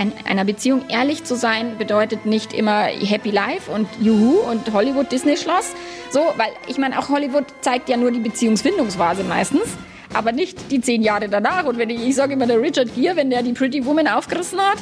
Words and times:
in 0.00 0.12
einer 0.26 0.44
Beziehung 0.44 0.88
ehrlich 0.88 1.24
zu 1.24 1.36
sein 1.36 1.76
bedeutet 1.76 2.24
nicht 2.24 2.54
immer 2.54 2.84
Happy 2.84 3.30
Life 3.30 3.70
und 3.70 3.86
Juhu 4.00 4.38
und 4.50 4.72
Hollywood 4.72 5.12
Disney 5.12 5.36
Schloss. 5.36 5.74
So, 6.10 6.20
weil 6.36 6.50
ich 6.66 6.78
meine, 6.78 6.98
auch 6.98 7.08
Hollywood 7.08 7.44
zeigt 7.60 7.88
ja 7.88 7.96
nur 7.96 8.10
die 8.10 8.20
Beziehungsfindungsphase 8.20 9.24
meistens, 9.24 9.68
aber 10.14 10.32
nicht 10.32 10.70
die 10.70 10.80
zehn 10.80 11.02
Jahre 11.02 11.28
danach. 11.28 11.64
Und 11.66 11.78
wenn 11.78 11.90
ich, 11.90 12.02
ich 12.06 12.14
sage 12.14 12.32
immer, 12.32 12.46
der 12.46 12.60
Richard 12.60 12.94
Gere, 12.94 13.16
wenn 13.16 13.30
der 13.30 13.42
die 13.42 13.52
Pretty 13.52 13.84
Woman 13.84 14.08
aufgerissen 14.08 14.58
hat, 14.60 14.78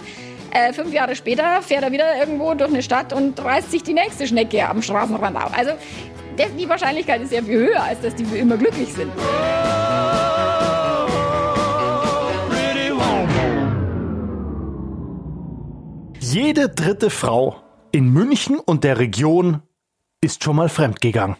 äh, 0.51 0.73
fünf 0.73 0.93
Jahre 0.93 1.14
später 1.14 1.61
fährt 1.62 1.82
er 1.82 1.93
wieder 1.93 2.19
irgendwo 2.19 2.55
durch 2.55 2.71
eine 2.71 2.82
Stadt 2.82 3.12
und 3.12 3.43
reißt 3.43 3.71
sich 3.71 3.82
die 3.82 3.93
nächste 3.93 4.27
Schnecke 4.27 4.66
am 4.66 4.80
Straßenrand 4.80 5.37
auf. 5.37 5.57
Also 5.57 5.73
die 6.59 6.69
Wahrscheinlichkeit 6.69 7.21
ist 7.23 7.30
sehr 7.30 7.43
viel 7.43 7.59
höher, 7.59 7.82
als 7.82 8.00
dass 8.00 8.14
die 8.14 8.25
immer 8.39 8.57
glücklich 8.57 8.93
sind. 8.93 9.11
Jede 16.30 16.68
dritte 16.68 17.09
Frau 17.09 17.56
in 17.91 18.12
München 18.12 18.59
und 18.59 18.84
der 18.84 18.98
Region 18.98 19.62
ist 20.20 20.45
schon 20.45 20.56
mal 20.56 20.69
fremdgegangen. 20.69 21.36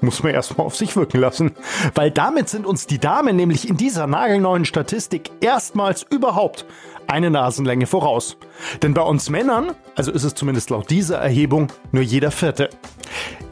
Muss 0.00 0.22
man 0.22 0.32
erstmal 0.32 0.66
auf 0.66 0.76
sich 0.76 0.96
wirken 0.96 1.20
lassen. 1.20 1.52
Weil 1.94 2.10
damit 2.10 2.48
sind 2.48 2.64
uns 2.64 2.86
die 2.86 2.98
Damen 2.98 3.36
nämlich 3.36 3.68
in 3.68 3.76
dieser 3.76 4.06
nagelneuen 4.06 4.64
Statistik 4.64 5.30
erstmals 5.42 6.06
überhaupt 6.08 6.64
eine 7.06 7.30
Nasenlänge 7.30 7.86
voraus. 7.86 8.38
Denn 8.82 8.94
bei 8.94 9.02
uns 9.02 9.28
Männern, 9.28 9.72
also 9.94 10.10
ist 10.10 10.24
es 10.24 10.34
zumindest 10.34 10.70
laut 10.70 10.88
dieser 10.88 11.18
Erhebung, 11.18 11.70
nur 11.92 12.02
jeder 12.02 12.30
Vierte. 12.30 12.70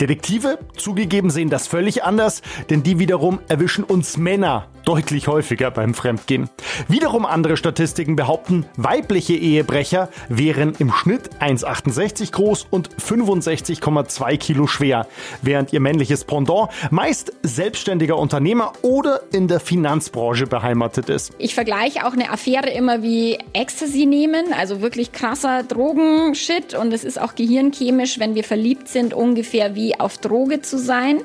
Detektive, 0.01 0.59
zugegeben, 0.75 1.29
sehen 1.29 1.51
das 1.51 1.67
völlig 1.67 2.03
anders, 2.03 2.41
denn 2.71 2.83
die 2.83 2.99
wiederum 2.99 3.41
erwischen 3.49 3.85
uns 3.85 4.17
Männer 4.17 4.69
deutlich 4.89 5.29
häufiger 5.29 5.71
beim 5.71 5.93
Fremdgehen. 5.93 6.49
Wiederum 6.89 7.27
andere 7.27 7.59
Statistiken 7.59 8.17
behaupten, 8.17 8.65
weibliche 8.79 9.35
Ehebrecher 9.35 10.09
wären 10.31 10.73
im 10.79 10.91
Schnitt 10.91 11.29
1,68 11.41 12.33
groß 12.33 12.67
und 12.71 12.89
65,2 12.97 14.39
Kilo 14.39 14.67
schwer, 14.67 15.07
während 15.43 15.75
ihr 15.75 15.81
männliches 15.81 16.25
Pendant 16.25 16.71
meist 16.91 17.35
selbstständiger 17.43 18.17
Unternehmer 18.17 18.73
oder 18.81 19.21
in 19.31 19.47
der 19.47 19.61
Finanzbranche 19.61 20.47
beheimatet 20.47 21.11
ist. 21.11 21.33
Ich 21.37 21.55
vergleiche 21.55 22.07
auch 22.07 22.15
eine 22.15 22.31
Affäre 22.31 22.71
immer 22.71 23.03
wie 23.03 23.37
Ecstasy 23.53 24.07
nehmen, 24.07 24.55
also 24.59 24.81
wirklich 24.81 25.13
krasser 25.13 25.65
Drogenshit 25.65 26.73
und 26.73 26.95
es 26.95 27.05
ist 27.05 27.21
auch 27.21 27.35
gehirnchemisch, 27.35 28.19
wenn 28.19 28.35
wir 28.35 28.45
verliebt 28.45 28.89
sind, 28.89 29.13
ungefähr 29.13 29.75
wie 29.75 30.01
auf 30.01 30.17
Droge 30.17 30.63
zu 30.63 30.79
sein. 30.79 31.21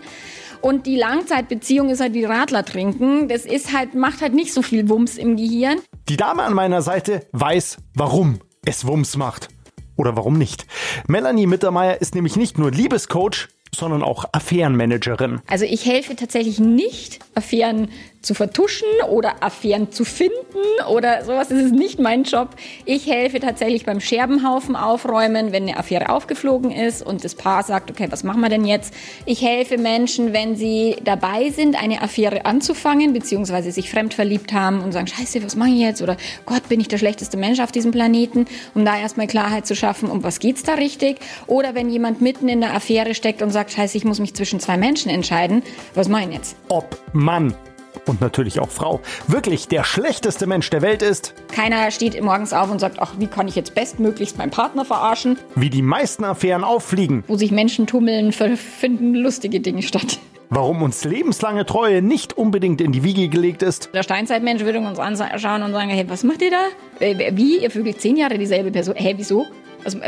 Und 0.64 0.86
die 0.86 0.95
Langzeitbeziehung 0.95 1.89
ist 1.89 2.00
halt 2.00 2.14
wie 2.14 2.23
Radler 2.23 2.64
trinken. 2.64 3.28
Das 3.28 3.45
ist 3.45 3.73
halt, 3.73 3.95
macht 3.95 4.22
halt 4.22 4.33
nicht 4.33 4.53
so 4.53 4.61
viel 4.61 4.88
Wumms 4.88 5.17
im 5.17 5.36
Gehirn. 5.36 5.81
Die 6.08 6.16
Dame 6.16 6.44
an 6.44 6.53
meiner 6.53 6.81
Seite 6.81 7.28
weiß, 7.33 7.80
warum 7.95 8.39
es 8.66 8.88
Wumms 8.88 9.17
macht. 9.17 9.50
Oder 9.97 10.16
warum 10.16 10.38
nicht. 10.38 10.66
Melanie 11.05 11.47
Mittermeier 11.47 12.00
ist 12.00 12.16
nämlich 12.16 12.38
nicht 12.38 12.58
nur 12.58 12.72
Liebescoach, 12.72 13.50
sondern 13.75 14.03
auch 14.03 14.23
Affärenmanagerin. 14.31 15.42
Also 15.47 15.66
ich 15.66 15.86
helfe 15.86 16.16
tatsächlich 16.16 16.59
nicht, 16.59 17.20
Affären 17.36 17.89
zu 18.23 18.33
vertuschen 18.33 18.88
oder 19.09 19.43
Affären 19.43 19.91
zu 19.91 20.05
finden 20.05 20.33
oder 20.89 21.23
sowas. 21.25 21.49
Das 21.49 21.59
ist 21.59 21.73
nicht 21.73 21.99
mein 21.99 22.23
Job. 22.23 22.49
Ich 22.85 23.05
helfe 23.05 23.39
tatsächlich 23.39 23.85
beim 23.85 23.99
Scherbenhaufen 23.99 24.75
aufräumen, 24.75 25.52
wenn 25.52 25.63
eine 25.63 25.77
Affäre 25.77 26.09
aufgeflogen 26.09 26.71
ist 26.71 27.05
und 27.05 27.23
das 27.23 27.35
Paar 27.35 27.63
sagt, 27.63 27.91
okay, 27.91 28.07
was 28.09 28.23
machen 28.23 28.39
wir 28.39 28.49
denn 28.49 28.65
jetzt? 28.65 28.93
Ich 29.25 29.41
helfe 29.41 29.77
Menschen, 29.77 30.31
wenn 30.31 30.55
sie 30.55 30.95
dabei 31.03 31.49
sind, 31.49 31.81
eine 31.81 32.02
Affäre 32.02 32.45
anzufangen, 32.45 33.11
beziehungsweise 33.11 33.71
sich 33.71 33.91
fremd 33.91 34.13
verliebt 34.13 34.53
haben 34.53 34.81
und 34.81 34.93
sagen, 34.93 35.08
scheiße, 35.08 35.43
was 35.43 35.58
mache 35.58 35.69
ich 35.69 35.80
jetzt? 35.80 36.02
Oder 36.02 36.15
Gott, 36.45 36.69
bin 36.69 36.80
ich 36.80 36.87
der 36.87 36.97
schlechteste 36.97 37.35
Mensch 37.35 37.59
auf 37.59 37.73
diesem 37.73 37.91
Planeten? 37.91 38.45
Um 38.73 38.85
da 38.85 38.97
erstmal 38.97 39.27
Klarheit 39.27 39.67
zu 39.67 39.75
schaffen, 39.75 40.09
um 40.09 40.23
was 40.23 40.39
geht's 40.39 40.63
da 40.63 40.75
richtig? 40.75 41.17
Oder 41.45 41.75
wenn 41.75 41.89
jemand 41.89 42.21
mitten 42.21 42.47
in 42.47 42.61
der 42.61 42.73
Affäre 42.73 43.15
steckt 43.15 43.41
und 43.41 43.49
sagt, 43.49 43.71
scheiße, 43.71 43.97
ich 43.97 44.05
muss 44.05 44.21
mich 44.21 44.33
zwischen 44.33 44.61
zwei 44.61 44.77
Menschen 44.77 45.09
entscheiden, 45.09 45.61
was 45.93 46.08
mache 46.08 46.23
ich 46.30 46.36
jetzt? 46.36 46.55
Ob 46.69 46.98
Mann 47.11 47.53
und 48.05 48.21
natürlich 48.21 48.59
auch 48.59 48.70
Frau 48.70 49.02
wirklich 49.27 49.67
der 49.67 49.83
schlechteste 49.83 50.48
Mensch 50.48 50.70
der 50.70 50.81
Welt 50.81 51.02
ist. 51.02 51.33
Keiner 51.54 51.92
steht 51.92 52.21
morgens 52.21 52.54
auf 52.54 52.71
und 52.71 52.80
sagt, 52.80 52.99
ach, 52.99 53.14
wie 53.20 53.27
kann 53.27 53.48
ich 53.48 53.55
jetzt 53.55 53.76
bestmöglichst 53.76 54.37
meinen 54.37 54.52
Partner 54.52 54.86
verarschen? 54.86 55.37
Wie 55.55 55.70
die 55.70 55.81
meisten 55.81 56.23
Affären 56.23 56.64
auffliegen. 56.64 57.23
Wo 57.27 57.36
sich 57.36 57.52
Menschen 57.52 57.87
tummeln, 57.87 58.31
finden 58.31 59.15
lustige 59.15 59.59
Dinge 59.59 59.81
statt. 59.81 60.20
Warum 60.49 60.83
uns 60.83 61.04
lebenslange 61.04 61.65
Treue 61.65 62.04
nicht 62.04 62.37
unbedingt 62.37 62.80
in 62.80 62.92
die 62.92 63.04
Wiege 63.04 63.27
gelegt 63.27 63.64
ist. 63.64 63.89
Der 63.93 64.04
Steinzeitmensch 64.04 64.64
würde 64.64 64.80
uns 64.80 64.99
anschauen 64.99 65.64
und 65.64 65.71
sagen, 65.71 65.89
hey, 65.89 66.05
was 66.08 66.23
macht 66.23 66.43
ihr 66.43 66.52
da? 66.52 66.67
Wie? 67.36 67.58
Ihr 67.58 67.71
vögelt 67.71 67.99
zehn 67.99 68.17
Jahre 68.17 68.37
dieselbe 68.37 68.70
Person? 68.70 68.95
Hä, 68.95 69.04
hey, 69.04 69.14
wieso? 69.17 69.48
Also, 69.86 69.99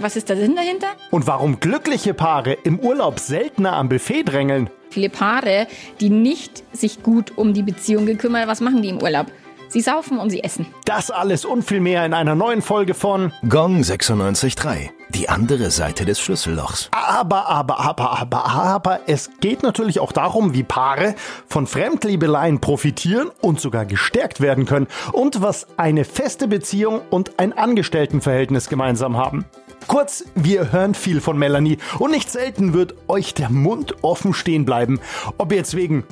was 0.00 0.16
ist 0.16 0.28
der 0.28 0.36
Sinn 0.36 0.56
dahinter? 0.56 0.88
Und 1.10 1.26
warum 1.26 1.60
glückliche 1.60 2.14
Paare 2.14 2.52
im 2.64 2.78
Urlaub 2.80 3.18
seltener 3.20 3.74
am 3.74 3.88
Buffet 3.88 4.24
drängeln? 4.24 4.70
Viele 4.90 5.08
Paare, 5.08 5.66
die 6.00 6.10
nicht 6.10 6.62
sich 6.76 7.02
gut 7.02 7.36
um 7.36 7.52
die 7.54 7.62
Beziehung 7.62 8.06
gekümmert, 8.06 8.48
was 8.48 8.60
machen 8.60 8.82
die 8.82 8.88
im 8.88 9.02
Urlaub? 9.02 9.26
Sie 9.68 9.80
saufen 9.80 10.18
und 10.18 10.30
sie 10.30 10.44
essen. 10.44 10.66
Das 10.84 11.10
alles 11.10 11.44
und 11.44 11.64
viel 11.64 11.80
mehr 11.80 12.06
in 12.06 12.14
einer 12.14 12.36
neuen 12.36 12.62
Folge 12.62 12.94
von 12.94 13.32
Gong 13.48 13.80
96.3. 13.80 14.90
Die 15.14 15.28
andere 15.28 15.70
Seite 15.70 16.04
des 16.04 16.18
Schlüssellochs. 16.20 16.88
Aber, 16.90 17.48
aber, 17.48 17.78
aber, 17.78 18.18
aber, 18.18 18.46
aber, 18.46 19.00
es 19.06 19.30
geht 19.40 19.62
natürlich 19.62 20.00
auch 20.00 20.10
darum, 20.10 20.54
wie 20.54 20.64
Paare 20.64 21.14
von 21.46 21.68
Fremdliebeleien 21.68 22.60
profitieren 22.60 23.30
und 23.40 23.60
sogar 23.60 23.86
gestärkt 23.86 24.40
werden 24.40 24.66
können 24.66 24.88
und 25.12 25.40
was 25.40 25.68
eine 25.76 26.04
feste 26.04 26.48
Beziehung 26.48 27.00
und 27.10 27.38
ein 27.38 27.52
Angestelltenverhältnis 27.52 28.68
gemeinsam 28.68 29.16
haben. 29.16 29.44
Kurz, 29.86 30.24
wir 30.34 30.72
hören 30.72 30.94
viel 30.94 31.20
von 31.20 31.38
Melanie 31.38 31.78
und 32.00 32.10
nicht 32.10 32.28
selten 32.28 32.72
wird 32.72 32.96
euch 33.06 33.34
der 33.34 33.50
Mund 33.50 34.02
offen 34.02 34.34
stehen 34.34 34.64
bleiben, 34.64 34.98
ob 35.38 35.52
jetzt 35.52 35.76
wegen 35.76 36.04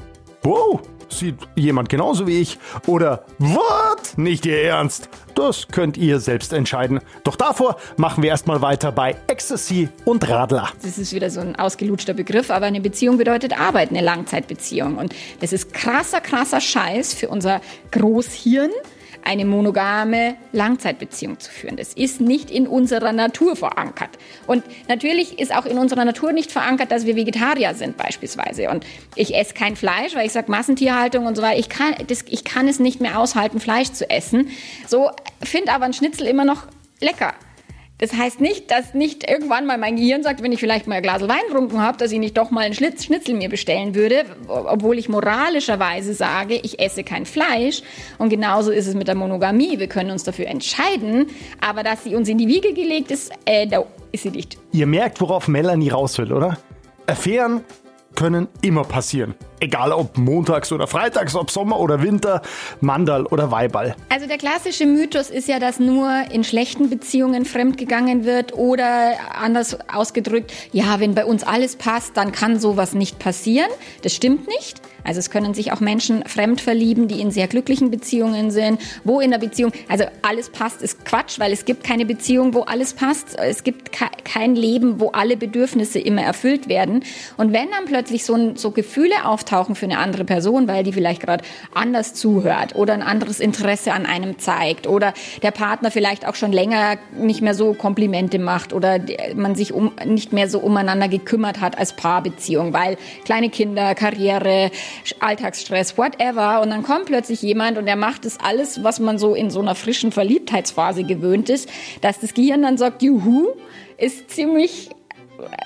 Wow, 0.44 0.80
Sieht 1.12 1.36
jemand 1.54 1.88
genauso 1.88 2.26
wie 2.26 2.40
ich? 2.40 2.58
Oder 2.86 3.24
what? 3.38 4.16
Nicht 4.16 4.46
Ihr 4.46 4.62
Ernst? 4.62 5.08
Das 5.34 5.68
könnt 5.68 5.96
ihr 5.96 6.20
selbst 6.20 6.52
entscheiden. 6.52 7.00
Doch 7.24 7.36
davor 7.36 7.76
machen 7.96 8.22
wir 8.22 8.30
erstmal 8.30 8.60
weiter 8.60 8.92
bei 8.92 9.16
Ecstasy 9.28 9.88
und 10.04 10.28
Radler. 10.28 10.68
Das 10.82 10.98
ist 10.98 11.12
wieder 11.14 11.30
so 11.30 11.40
ein 11.40 11.56
ausgelutschter 11.56 12.14
Begriff, 12.14 12.50
aber 12.50 12.66
eine 12.66 12.80
Beziehung 12.80 13.18
bedeutet 13.18 13.58
Arbeit, 13.58 13.90
eine 13.90 14.02
Langzeitbeziehung. 14.02 14.96
Und 14.96 15.14
das 15.40 15.52
ist 15.52 15.72
krasser, 15.72 16.20
krasser 16.20 16.60
Scheiß 16.60 17.14
für 17.14 17.28
unser 17.28 17.60
Großhirn 17.90 18.70
eine 19.24 19.44
monogame 19.44 20.36
Langzeitbeziehung 20.52 21.38
zu 21.40 21.50
führen. 21.50 21.76
Das 21.76 21.94
ist 21.94 22.20
nicht 22.20 22.50
in 22.50 22.66
unserer 22.66 23.12
Natur 23.12 23.56
verankert. 23.56 24.10
Und 24.46 24.64
natürlich 24.88 25.38
ist 25.38 25.54
auch 25.54 25.66
in 25.66 25.78
unserer 25.78 26.04
Natur 26.04 26.32
nicht 26.32 26.50
verankert, 26.50 26.90
dass 26.92 27.06
wir 27.06 27.16
Vegetarier 27.16 27.74
sind 27.74 27.96
beispielsweise. 27.96 28.70
Und 28.70 28.84
ich 29.14 29.34
esse 29.34 29.54
kein 29.54 29.76
Fleisch, 29.76 30.14
weil 30.14 30.26
ich 30.26 30.32
sage 30.32 30.50
Massentierhaltung 30.50 31.26
und 31.26 31.36
so 31.36 31.42
weiter. 31.42 31.58
Ich 31.58 31.68
kann, 31.68 31.94
das, 32.06 32.24
ich 32.28 32.44
kann 32.44 32.68
es 32.68 32.78
nicht 32.78 33.00
mehr 33.00 33.18
aushalten, 33.18 33.60
Fleisch 33.60 33.92
zu 33.92 34.08
essen. 34.08 34.48
So 34.86 35.10
finde 35.42 35.72
aber 35.72 35.84
ein 35.84 35.92
Schnitzel 35.92 36.26
immer 36.26 36.44
noch 36.44 36.66
lecker. 37.00 37.34
Das 38.02 38.14
heißt 38.14 38.40
nicht, 38.40 38.72
dass 38.72 38.94
nicht 38.94 39.30
irgendwann 39.30 39.64
mal 39.64 39.78
mein 39.78 39.94
Gehirn 39.94 40.24
sagt, 40.24 40.42
wenn 40.42 40.50
ich 40.50 40.58
vielleicht 40.58 40.88
mal 40.88 40.96
ein 40.96 41.02
Glas 41.04 41.22
Wein 41.22 41.38
getrunken 41.46 41.80
habe, 41.80 41.98
dass 41.98 42.10
ich 42.10 42.18
nicht 42.18 42.36
doch 42.36 42.50
mal 42.50 42.62
einen 42.62 42.74
Schnitzel 42.74 43.36
mir 43.36 43.48
bestellen 43.48 43.94
würde, 43.94 44.24
obwohl 44.48 44.98
ich 44.98 45.08
moralischerweise 45.08 46.12
sage, 46.12 46.54
ich 46.54 46.80
esse 46.80 47.04
kein 47.04 47.26
Fleisch. 47.26 47.80
Und 48.18 48.30
genauso 48.30 48.72
ist 48.72 48.88
es 48.88 48.96
mit 48.96 49.06
der 49.06 49.14
Monogamie. 49.14 49.78
Wir 49.78 49.86
können 49.86 50.10
uns 50.10 50.24
dafür 50.24 50.48
entscheiden, 50.48 51.28
aber 51.60 51.84
dass 51.84 52.02
sie 52.02 52.16
uns 52.16 52.28
in 52.28 52.38
die 52.38 52.48
Wiege 52.48 52.72
gelegt 52.72 53.12
ist, 53.12 53.30
äh, 53.44 53.68
da 53.68 53.84
ist 54.10 54.24
sie 54.24 54.30
nicht. 54.30 54.58
Ihr 54.72 54.88
merkt, 54.88 55.20
worauf 55.20 55.46
Melanie 55.46 55.90
raus 55.90 56.18
will, 56.18 56.32
oder? 56.32 56.58
Affären 57.06 57.60
können 58.16 58.48
immer 58.62 58.82
passieren. 58.82 59.36
Egal 59.62 59.92
ob 59.92 60.18
montags 60.18 60.72
oder 60.72 60.88
freitags, 60.88 61.36
ob 61.36 61.48
Sommer 61.48 61.78
oder 61.78 62.02
Winter, 62.02 62.42
Mandal 62.80 63.26
oder 63.26 63.52
Weiball. 63.52 63.94
Also 64.08 64.26
der 64.26 64.36
klassische 64.36 64.86
Mythos 64.86 65.30
ist 65.30 65.46
ja, 65.46 65.60
dass 65.60 65.78
nur 65.78 66.10
in 66.32 66.42
schlechten 66.42 66.90
Beziehungen 66.90 67.44
fremdgegangen 67.44 68.24
wird 68.24 68.54
oder 68.54 69.12
anders 69.40 69.78
ausgedrückt, 69.88 70.52
ja, 70.72 70.98
wenn 70.98 71.14
bei 71.14 71.24
uns 71.24 71.44
alles 71.44 71.76
passt, 71.76 72.16
dann 72.16 72.32
kann 72.32 72.58
sowas 72.58 72.92
nicht 72.92 73.20
passieren. 73.20 73.68
Das 74.02 74.12
stimmt 74.12 74.48
nicht. 74.48 74.80
Also 75.04 75.18
es 75.18 75.30
können 75.30 75.54
sich 75.54 75.72
auch 75.72 75.80
Menschen 75.80 76.24
fremd 76.26 76.60
verlieben, 76.60 77.08
die 77.08 77.20
in 77.20 77.30
sehr 77.30 77.48
glücklichen 77.48 77.90
Beziehungen 77.90 78.50
sind, 78.50 78.80
wo 79.04 79.20
in 79.20 79.30
der 79.30 79.38
Beziehung, 79.38 79.72
also 79.88 80.04
alles 80.22 80.50
passt, 80.50 80.82
ist 80.82 81.04
Quatsch, 81.04 81.38
weil 81.38 81.52
es 81.52 81.64
gibt 81.64 81.84
keine 81.84 82.06
Beziehung, 82.06 82.54
wo 82.54 82.62
alles 82.62 82.94
passt. 82.94 83.36
Es 83.38 83.64
gibt 83.64 83.90
kein 83.92 84.54
Leben, 84.54 85.00
wo 85.00 85.10
alle 85.10 85.36
Bedürfnisse 85.36 85.98
immer 85.98 86.22
erfüllt 86.22 86.68
werden. 86.68 87.04
Und 87.36 87.52
wenn 87.52 87.70
dann 87.70 87.86
plötzlich 87.86 88.24
so, 88.24 88.54
so 88.54 88.70
Gefühle 88.70 89.24
auftauchen, 89.24 89.51
auftauchen 89.52 89.74
für 89.74 89.86
eine 89.86 89.98
andere 89.98 90.24
Person, 90.24 90.68
weil 90.68 90.82
die 90.82 90.92
vielleicht 90.92 91.22
gerade 91.22 91.44
anders 91.74 92.14
zuhört 92.14 92.74
oder 92.74 92.94
ein 92.94 93.02
anderes 93.02 93.40
Interesse 93.40 93.92
an 93.92 94.06
einem 94.06 94.38
zeigt 94.38 94.86
oder 94.86 95.12
der 95.42 95.50
Partner 95.50 95.90
vielleicht 95.90 96.26
auch 96.26 96.34
schon 96.34 96.52
länger 96.52 96.96
nicht 97.16 97.42
mehr 97.42 97.54
so 97.54 97.74
Komplimente 97.74 98.38
macht 98.38 98.72
oder 98.72 98.98
man 99.34 99.54
sich 99.54 99.72
um, 99.72 99.92
nicht 100.04 100.32
mehr 100.32 100.48
so 100.48 100.58
umeinander 100.58 101.08
gekümmert 101.08 101.60
hat 101.60 101.78
als 101.78 101.94
Paarbeziehung, 101.94 102.72
weil 102.72 102.96
kleine 103.24 103.50
Kinder, 103.50 103.94
Karriere, 103.94 104.70
Alltagsstress, 105.20 105.98
whatever. 105.98 106.62
Und 106.62 106.70
dann 106.70 106.82
kommt 106.82 107.06
plötzlich 107.06 107.42
jemand 107.42 107.78
und 107.78 107.86
der 107.86 107.96
macht 107.96 108.24
das 108.24 108.38
alles, 108.40 108.82
was 108.82 109.00
man 109.00 109.18
so 109.18 109.34
in 109.34 109.50
so 109.50 109.60
einer 109.60 109.74
frischen 109.74 110.12
Verliebtheitsphase 110.12 111.04
gewöhnt 111.04 111.50
ist, 111.50 111.68
dass 112.00 112.20
das 112.20 112.34
Gehirn 112.34 112.62
dann 112.62 112.78
sagt, 112.78 113.02
juhu, 113.02 113.48
ist 113.98 114.30
ziemlich 114.30 114.90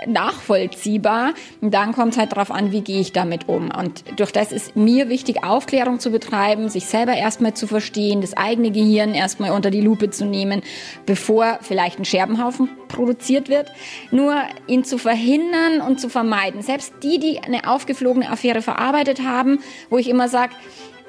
nachvollziehbar. 0.07 1.35
Und 1.61 1.73
dann 1.75 1.93
kommt 1.93 2.13
es 2.13 2.19
halt 2.19 2.33
darauf 2.33 2.51
an, 2.51 2.73
wie 2.73 2.81
gehe 2.81 3.01
ich 3.01 3.13
damit 3.13 3.49
um. 3.49 3.71
Und 3.71 4.05
durch 4.19 4.33
das 4.33 4.53
ist 4.53 4.77
mir 4.77 5.09
wichtig, 5.09 5.45
Aufklärung 5.45 6.01
zu 6.01 6.11
betreiben, 6.11 6.69
sich 6.69 6.87
selber 6.87 7.15
erstmal 7.15 7.55
zu 7.55 7.67
verstehen, 7.67 8.21
das 8.21 8.37
eigene 8.37 8.71
Gehirn 8.71 9.15
erstmal 9.15 9.53
unter 9.53 9.71
die 9.71 9.81
Lupe 9.81 10.11
zu 10.11 10.25
nehmen, 10.25 10.63
bevor 11.05 11.59
vielleicht 11.63 11.99
ein 11.99 12.05
Scherbenhaufen 12.05 12.69
produziert 12.89 13.49
wird. 13.49 13.71
Nur 14.11 14.37
ihn 14.67 14.85
zu 14.85 14.99
verhindern 14.99 15.81
und 15.81 16.01
zu 16.01 16.09
vermeiden. 16.09 16.63
Selbst 16.63 16.95
die, 17.03 17.19
die 17.19 17.41
eine 17.41 17.69
aufgeflogene 17.69 18.31
Affäre 18.31 18.63
verarbeitet 18.63 19.23
haben, 19.23 19.61
wo 19.91 19.99
ich 19.99 20.09
immer 20.09 20.29
sage, 20.29 20.55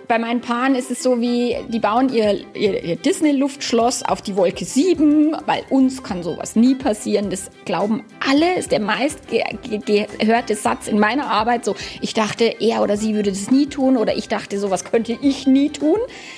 bei 0.07 0.19
meinen 0.19 0.42
Paaren 0.42 0.75
ist 0.75 0.89
es 0.89 1.04
so 1.04 1.19
wie, 1.19 1.57
die 1.68 1.80
bauen 1.80 2.09
ihr, 2.09 2.39
ihr, 2.56 2.83
ihr 2.83 2.95
Disney-Luftschloss 2.95 4.04
auf 4.04 4.21
die 4.21 4.36
Wolke 4.36 4.63
7, 4.63 5.36
weil 5.45 5.63
uns 5.69 6.01
kann 6.01 6.24
sowas 6.24 6.56
nie 6.56 6.75
passieren. 6.75 7.30
Das 7.30 7.50
glauben 7.65 8.04
alle, 8.27 8.56
ist 8.56 8.71
der 8.71 8.80
meist 8.80 9.19
gehörte 9.27 10.56
Satz 10.56 10.88
in 10.88 11.00
meiner 11.00 11.30
Arbeit. 11.30 11.65
So, 11.65 11.75
ich 12.01 12.13
dachte, 12.13 12.56
er 12.59 12.81
oder 12.81 12.95
sie 12.95 13.15
würde 13.15 13.31
das 13.31 13.51
nie 13.51 13.68
tun 13.68 13.98
oder 13.98 14.15
ich 14.15 14.30
dachte, 14.30 14.59
sowas 14.59 14.86
könnte 14.86 15.18
ich 15.21 15.45
nie 15.45 15.69
tun. 15.69 15.98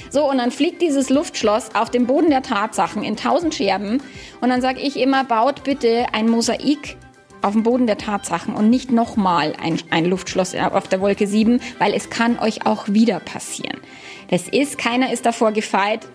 So, 0.09 0.29
und 0.29 0.39
dann 0.39 0.51
fliegt 0.51 0.81
dieses 0.81 1.09
Luftschloss 1.09 1.75
auf 1.75 1.91
den 1.91 2.07
Boden 2.07 2.29
der 2.29 2.41
Tatsachen 2.41 3.03
in 3.03 3.15
tausend 3.15 3.53
Scherben. 3.53 4.01
Und 4.41 4.49
dann 4.49 4.61
sage 4.61 4.79
ich 4.79 4.99
immer, 4.99 5.23
baut 5.23 5.63
bitte 5.63 6.07
ein 6.13 6.29
Mosaik 6.29 6.97
auf 7.41 7.53
dem 7.53 7.63
Boden 7.63 7.87
der 7.87 7.97
Tatsachen 7.97 8.53
und 8.53 8.69
nicht 8.69 8.91
nochmal 8.91 9.53
ein, 9.61 9.77
ein 9.89 10.05
Luftschloss 10.05 10.55
auf 10.55 10.87
der 10.87 11.01
Wolke 11.01 11.27
7, 11.27 11.61
weil 11.77 11.93
es 11.93 12.09
kann 12.09 12.39
euch 12.39 12.65
auch 12.65 12.87
wieder 12.87 13.19
passieren. 13.19 13.79
Das 14.29 14.47
ist, 14.47 14.77
keiner 14.77 15.11
ist 15.11 15.25
davor 15.25 15.51
gefeit, 15.51 16.07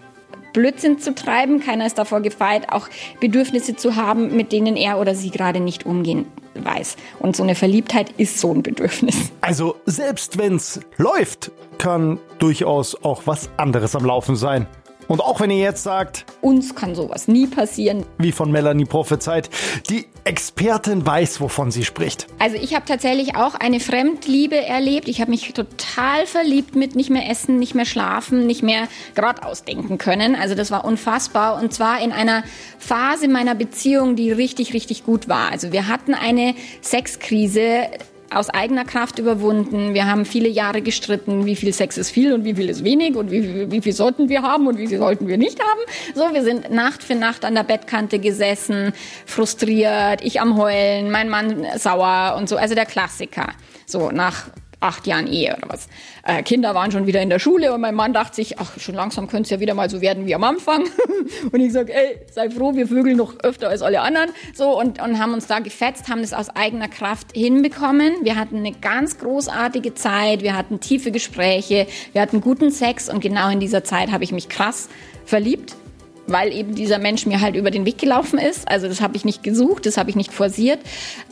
Blödsinn 0.52 0.98
zu 0.98 1.14
treiben, 1.14 1.60
keiner 1.60 1.84
ist 1.84 1.98
davor 1.98 2.20
gefeit, 2.20 2.72
auch 2.72 2.88
Bedürfnisse 3.20 3.74
zu 3.76 3.96
haben, 3.96 4.36
mit 4.36 4.52
denen 4.52 4.76
er 4.76 5.00
oder 5.00 5.14
sie 5.14 5.30
gerade 5.30 5.60
nicht 5.60 5.84
umgehen 5.84 6.26
weiß. 6.54 6.96
Und 7.18 7.36
so 7.36 7.42
eine 7.42 7.56
Verliebtheit 7.56 8.10
ist 8.16 8.38
so 8.38 8.52
ein 8.52 8.62
Bedürfnis. 8.62 9.32
Also 9.40 9.76
selbst 9.84 10.38
wenn's 10.38 10.80
läuft, 10.96 11.50
kann 11.78 12.20
durchaus 12.38 12.94
auch 13.04 13.22
was 13.26 13.50
anderes 13.56 13.96
am 13.96 14.04
Laufen 14.04 14.36
sein. 14.36 14.66
Und 15.08 15.20
auch 15.20 15.40
wenn 15.40 15.50
ihr 15.50 15.58
jetzt 15.58 15.82
sagt, 15.82 16.24
uns 16.40 16.74
kann 16.74 16.94
sowas 16.94 17.28
nie 17.28 17.46
passieren, 17.46 18.06
wie 18.18 18.32
von 18.32 18.50
Melanie 18.50 18.86
prophezeit, 18.86 19.50
die 19.90 20.06
Expertin 20.24 21.06
weiß, 21.06 21.40
wovon 21.40 21.70
sie 21.70 21.84
spricht. 21.84 22.26
Also 22.38 22.56
ich 22.56 22.74
habe 22.74 22.86
tatsächlich 22.86 23.36
auch 23.36 23.54
eine 23.54 23.78
Fremdliebe 23.78 24.56
erlebt. 24.56 25.06
Ich 25.08 25.20
habe 25.20 25.30
mich 25.30 25.52
total 25.52 26.26
verliebt 26.26 26.74
mit 26.74 26.96
nicht 26.96 27.10
mehr 27.10 27.28
essen, 27.30 27.58
nicht 27.58 27.74
mehr 27.74 27.84
schlafen, 27.84 28.46
nicht 28.46 28.62
mehr 28.62 28.88
gerade 29.14 29.44
ausdenken 29.44 29.98
können. 29.98 30.34
Also 30.34 30.54
das 30.54 30.70
war 30.70 30.84
unfassbar 30.84 31.60
und 31.62 31.74
zwar 31.74 32.00
in 32.00 32.12
einer 32.12 32.42
Phase 32.78 33.28
meiner 33.28 33.54
Beziehung, 33.54 34.16
die 34.16 34.32
richtig, 34.32 34.72
richtig 34.72 35.04
gut 35.04 35.28
war. 35.28 35.52
Also 35.52 35.72
wir 35.72 35.88
hatten 35.88 36.14
eine 36.14 36.54
Sexkrise 36.82 37.88
aus 38.34 38.50
eigener 38.50 38.84
Kraft 38.84 39.18
überwunden. 39.18 39.94
Wir 39.94 40.06
haben 40.06 40.24
viele 40.24 40.48
Jahre 40.48 40.82
gestritten, 40.82 41.46
wie 41.46 41.56
viel 41.56 41.72
Sex 41.72 41.96
ist 41.96 42.10
viel 42.10 42.32
und 42.32 42.44
wie 42.44 42.54
viel 42.54 42.68
ist 42.68 42.84
wenig 42.84 43.16
und 43.16 43.30
wie, 43.30 43.70
wie 43.70 43.80
viel 43.80 43.92
sollten 43.92 44.28
wir 44.28 44.42
haben 44.42 44.66
und 44.66 44.78
wie 44.78 44.86
viel 44.86 44.98
sollten 44.98 45.28
wir 45.28 45.38
nicht 45.38 45.60
haben. 45.60 45.80
So, 46.14 46.34
wir 46.34 46.42
sind 46.42 46.70
Nacht 46.70 47.02
für 47.02 47.14
Nacht 47.14 47.44
an 47.44 47.54
der 47.54 47.64
Bettkante 47.64 48.18
gesessen, 48.18 48.92
frustriert, 49.26 50.22
ich 50.22 50.40
am 50.40 50.56
Heulen, 50.56 51.10
mein 51.10 51.28
Mann 51.28 51.66
sauer 51.76 52.36
und 52.38 52.48
so. 52.48 52.56
Also 52.56 52.74
der 52.74 52.86
Klassiker. 52.86 53.48
So, 53.86 54.10
nach 54.10 54.46
acht 54.84 55.06
Jahren 55.06 55.26
Ehe 55.26 55.56
oder 55.56 55.68
was. 55.68 55.88
Äh, 56.22 56.42
Kinder 56.42 56.74
waren 56.74 56.90
schon 56.92 57.06
wieder 57.06 57.20
in 57.22 57.30
der 57.30 57.38
Schule 57.38 57.72
und 57.72 57.80
mein 57.80 57.94
Mann 57.94 58.12
dachte 58.12 58.36
sich, 58.36 58.58
ach, 58.58 58.78
schon 58.78 58.94
langsam 58.94 59.26
könnte 59.26 59.44
es 59.44 59.50
ja 59.50 59.60
wieder 59.60 59.74
mal 59.74 59.90
so 59.90 60.00
werden 60.00 60.26
wie 60.26 60.34
am 60.34 60.44
Anfang. 60.44 60.84
und 61.52 61.60
ich 61.60 61.72
sage, 61.72 61.92
ey, 61.94 62.20
sei 62.30 62.50
froh, 62.50 62.74
wir 62.74 62.86
vögeln 62.86 63.16
noch 63.16 63.38
öfter 63.42 63.68
als 63.68 63.82
alle 63.82 64.00
anderen. 64.00 64.30
So, 64.54 64.78
und, 64.78 65.02
und 65.02 65.18
haben 65.18 65.32
uns 65.32 65.46
da 65.46 65.58
gefetzt, 65.58 66.08
haben 66.08 66.20
das 66.20 66.32
aus 66.32 66.50
eigener 66.50 66.88
Kraft 66.88 67.32
hinbekommen. 67.34 68.12
Wir 68.22 68.36
hatten 68.36 68.58
eine 68.58 68.72
ganz 68.72 69.18
großartige 69.18 69.94
Zeit, 69.94 70.42
wir 70.42 70.56
hatten 70.56 70.80
tiefe 70.80 71.10
Gespräche, 71.10 71.86
wir 72.12 72.22
hatten 72.22 72.40
guten 72.40 72.70
Sex 72.70 73.08
und 73.08 73.20
genau 73.20 73.50
in 73.50 73.60
dieser 73.60 73.84
Zeit 73.84 74.12
habe 74.12 74.24
ich 74.24 74.32
mich 74.32 74.48
krass 74.48 74.88
verliebt 75.24 75.76
weil 76.26 76.52
eben 76.52 76.74
dieser 76.74 76.98
Mensch 76.98 77.26
mir 77.26 77.40
halt 77.40 77.56
über 77.56 77.70
den 77.70 77.84
Weg 77.84 77.98
gelaufen 77.98 78.38
ist. 78.38 78.68
Also 78.68 78.88
das 78.88 79.00
habe 79.00 79.16
ich 79.16 79.24
nicht 79.24 79.42
gesucht, 79.42 79.86
das 79.86 79.96
habe 79.96 80.10
ich 80.10 80.16
nicht 80.16 80.32
forciert. 80.32 80.80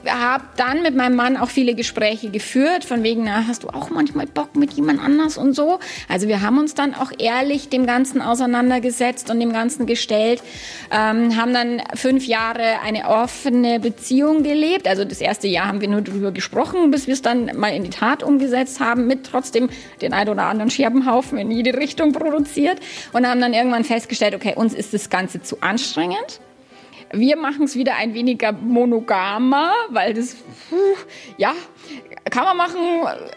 Habe 0.06 0.44
dann 0.56 0.82
mit 0.82 0.94
meinem 0.94 1.16
Mann 1.16 1.36
auch 1.36 1.48
viele 1.48 1.74
Gespräche 1.74 2.30
geführt, 2.30 2.84
von 2.84 3.02
wegen, 3.02 3.24
na, 3.24 3.46
hast 3.46 3.62
du 3.62 3.68
auch 3.68 3.90
manchmal 3.90 4.26
Bock 4.26 4.56
mit 4.56 4.72
jemand 4.72 5.00
anders 5.00 5.38
und 5.38 5.54
so. 5.54 5.78
Also 6.08 6.28
wir 6.28 6.42
haben 6.42 6.58
uns 6.58 6.74
dann 6.74 6.94
auch 6.94 7.12
ehrlich 7.18 7.68
dem 7.68 7.86
Ganzen 7.86 8.20
auseinandergesetzt 8.20 9.30
und 9.30 9.40
dem 9.40 9.52
Ganzen 9.52 9.86
gestellt, 9.86 10.42
ähm, 10.90 11.36
haben 11.36 11.54
dann 11.54 11.82
fünf 11.94 12.26
Jahre 12.26 12.80
eine 12.84 13.08
offene 13.08 13.80
Beziehung 13.80 14.42
gelebt. 14.42 14.86
Also 14.86 15.04
das 15.04 15.20
erste 15.20 15.48
Jahr 15.48 15.68
haben 15.68 15.80
wir 15.80 15.88
nur 15.88 16.02
darüber 16.02 16.32
gesprochen, 16.32 16.90
bis 16.90 17.06
wir 17.06 17.14
es 17.14 17.22
dann 17.22 17.50
mal 17.56 17.68
in 17.68 17.84
die 17.84 17.90
Tat 17.90 18.22
umgesetzt 18.22 18.80
haben, 18.80 19.06
mit 19.06 19.24
trotzdem 19.24 19.68
den 20.00 20.12
ein 20.12 20.28
oder 20.28 20.44
anderen 20.44 20.70
Scherbenhaufen 20.70 21.38
in 21.38 21.50
jede 21.50 21.76
Richtung 21.76 22.12
produziert 22.12 22.78
und 23.12 23.26
haben 23.26 23.40
dann 23.40 23.54
irgendwann 23.54 23.84
festgestellt, 23.84 24.34
okay, 24.34 24.54
uns 24.56 24.74
ist 24.74 24.81
ist 24.82 24.92
das 24.92 25.10
Ganze 25.10 25.40
zu 25.40 25.60
anstrengend. 25.60 26.40
Wir 27.12 27.36
machen 27.36 27.64
es 27.64 27.76
wieder 27.76 27.94
ein 27.96 28.14
weniger 28.14 28.50
monogamer, 28.52 29.72
weil 29.90 30.12
das, 30.14 30.36
ja, 31.36 31.54
kann 32.30 32.44
man 32.44 32.56
machen 32.56 32.80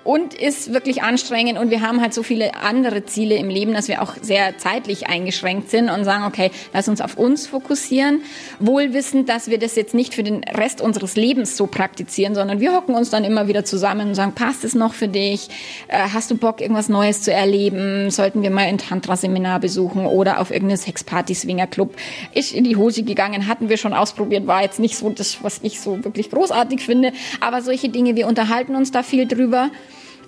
und 0.04 0.36
ist 0.36 0.72
wirklich 0.72 1.02
anstrengend 1.02 1.58
und 1.58 1.72
wir 1.72 1.82
haben 1.82 2.02
halt 2.02 2.14
so 2.14 2.22
viele 2.22 2.56
andere 2.56 3.04
Ziele 3.06 3.36
im 3.36 3.50
Leben, 3.50 3.74
dass 3.74 3.88
wir 3.88 4.02
auch 4.02 4.14
sehr 4.22 4.58
zeitlich 4.60 5.08
eingeschränkt 5.08 5.72
sind 5.72 5.90
und 5.90 6.04
sagen, 6.04 6.24
okay, 6.26 6.52
lass 6.72 6.88
uns 6.88 7.02
auf 7.02 7.18
uns 7.18 7.48
fokussieren, 7.48 8.22
wohl 8.60 8.94
wissend, 8.94 9.28
dass 9.28 9.50
wir 9.50 9.58
das 9.58 9.76
jetzt 9.76 9.96
nicht 9.96 10.14
für 10.14 10.22
den 10.22 10.44
Rest 10.44 10.82
unseres 10.82 11.16
Lebens 11.16 11.58
so 11.58 11.66
praktizieren, 11.66 12.36
sondern 12.36 12.60
wir 12.60 12.74
hocken 12.74 12.94
uns 12.94 13.10
dann 13.10 13.24
immer 13.24 13.48
wieder 13.48 13.66
zusammen 13.66 14.10
und 14.10 14.16
sagen, 14.16 14.34
passt 14.34 14.64
es 14.64 14.76
noch 14.76 14.94
für 14.94 15.08
dich? 15.08 15.50
Äh, 15.88 16.10
hast 16.14 16.30
du 16.30 16.38
Bock, 16.38 16.62
irgendwas 16.62 16.88
Neues 16.88 17.24
zu 17.24 17.34
erleben? 17.34 18.12
Sollten 18.12 18.44
wir 18.44 18.52
mal 18.52 18.66
ein 18.66 18.78
Tantra-Seminar 18.78 19.60
besuchen 19.60 20.06
oder 20.06 20.40
auf 20.40 20.52
irgendeine 20.52 20.78
Sexparty-Swinger-Club? 20.78 21.96
Ist 22.36 22.54
in 22.54 22.64
die 22.64 22.76
Hose 22.76 23.02
gegangen, 23.02 23.48
hatten 23.48 23.70
wir 23.70 23.78
schon 23.78 23.94
ausprobiert, 23.94 24.46
war 24.46 24.62
jetzt 24.62 24.80
nicht 24.80 24.96
so 24.96 25.10
das, 25.10 25.44
was 25.44 25.60
ich 25.64 25.82
so 25.82 26.04
wirklich 26.04 26.30
großartig 26.30 26.82
finde, 26.82 27.14
aber 27.42 27.64
solche 27.64 27.90
Dinge, 27.90 28.16
wir 28.16 28.28
unterhalten 28.28 28.75
unterhalten 28.76 28.78
uns 28.78 28.92
da 28.92 29.04
viel 29.04 29.28
drüber 29.28 29.70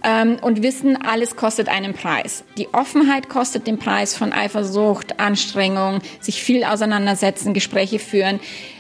ähm, 0.03 0.37
und 0.41 0.63
wissen, 0.63 0.97
alles 1.01 1.35
kostet 1.35 1.69
einen 1.69 1.93
Preis. 1.93 2.43
Die 2.57 2.67
Offenheit 2.73 3.29
kostet 3.29 3.67
den 3.67 3.77
Preis 3.77 4.15
von 4.15 4.31
Eifersucht, 4.33 5.19
Anstrengung, 5.19 5.99
sich 6.21 6.41
viel 6.41 6.63
auseinandersetzen, 6.63 7.53
Gespräche 7.53 7.99
führen. 7.99 8.39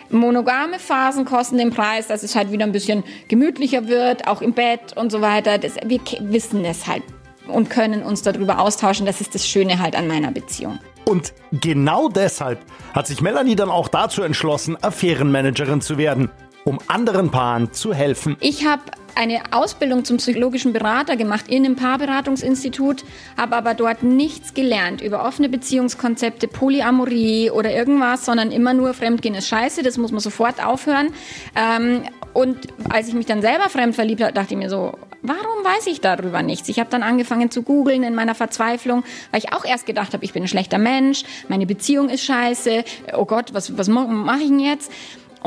Monogame 0.09 0.79
Phasen 0.79 1.25
kosten 1.25 1.57
den 1.57 1.71
Preis, 1.71 2.07
dass 2.07 2.23
es 2.23 2.35
halt 2.35 2.51
wieder 2.51 2.65
ein 2.65 2.71
bisschen 2.71 3.03
gemütlicher 3.27 3.87
wird, 3.87 4.27
auch 4.27 4.41
im 4.41 4.53
Bett 4.53 4.95
und 4.95 5.11
so 5.11 5.21
weiter. 5.21 5.57
Das, 5.57 5.75
wir 5.85 5.99
wissen 6.21 6.63
es 6.63 6.87
halt 6.87 7.03
und 7.47 7.69
können 7.69 8.03
uns 8.03 8.21
darüber 8.21 8.59
austauschen. 8.59 9.05
Das 9.05 9.19
ist 9.19 9.35
das 9.35 9.45
Schöne 9.45 9.79
halt 9.79 9.97
an 9.97 10.07
meiner 10.07 10.31
Beziehung. 10.31 10.79
Und 11.03 11.33
genau 11.51 12.09
deshalb 12.09 12.59
hat 12.93 13.07
sich 13.07 13.21
Melanie 13.21 13.55
dann 13.55 13.69
auch 13.69 13.87
dazu 13.87 14.23
entschlossen, 14.23 14.77
Affärenmanagerin 14.81 15.81
zu 15.81 15.97
werden, 15.97 16.29
um 16.67 16.79
anderen 16.87 17.31
Paaren 17.31 17.71
zu 17.71 17.93
helfen. 17.93 18.35
Ich 18.41 18.65
habe 18.65 18.83
eine 19.15 19.41
Ausbildung 19.51 20.03
zum 20.03 20.17
psychologischen 20.17 20.73
Berater 20.73 21.15
gemacht 21.15 21.45
in 21.47 21.65
einem 21.65 21.77
Paarberatungsinstitut, 21.77 23.05
habe 23.37 23.55
aber 23.55 23.73
dort 23.73 24.03
nichts 24.03 24.53
gelernt 24.53 25.01
über 25.01 25.25
offene 25.25 25.47
Beziehungskonzepte, 25.47 26.47
Polyamorie 26.47 27.51
oder 27.51 27.71
irgendwas, 27.71 28.25
sondern 28.25 28.51
immer 28.51 28.73
nur 28.73 28.93
Fremdgehen 28.93 29.33
ist 29.33 29.47
scheiße, 29.47 29.81
das 29.81 29.97
muss 29.97 30.11
man 30.11 30.19
sofort 30.19 30.63
aufhören. 30.63 31.13
Ähm, 31.55 32.03
und 32.33 32.67
als 32.89 33.07
ich 33.07 33.13
mich 33.13 33.25
dann 33.25 33.41
selber 33.41 33.69
fremd 33.69 33.95
verliebt 33.95 34.21
habe, 34.21 34.33
dachte 34.33 34.53
ich 34.53 34.59
mir 34.59 34.69
so, 34.69 34.99
warum 35.23 35.63
weiß 35.63 35.87
ich 35.87 36.01
darüber 36.01 36.43
nichts? 36.43 36.69
Ich 36.69 36.79
habe 36.79 36.89
dann 36.89 37.01
angefangen 37.01 37.49
zu 37.49 37.63
googeln 37.63 38.03
in 38.03 38.13
meiner 38.13 38.35
Verzweiflung, 38.35 39.03
weil 39.31 39.39
ich 39.39 39.53
auch 39.53 39.65
erst 39.65 39.85
gedacht 39.85 40.13
habe, 40.13 40.23
ich 40.25 40.33
bin 40.33 40.43
ein 40.43 40.47
schlechter 40.47 40.77
Mensch, 40.77 41.23
meine 41.47 41.65
Beziehung 41.65 42.09
ist 42.09 42.25
scheiße, 42.25 42.83
oh 43.15 43.25
Gott, 43.25 43.53
was, 43.53 43.77
was 43.77 43.87
mache 43.87 44.41
ich 44.41 44.49
denn 44.49 44.59
jetzt? 44.59 44.91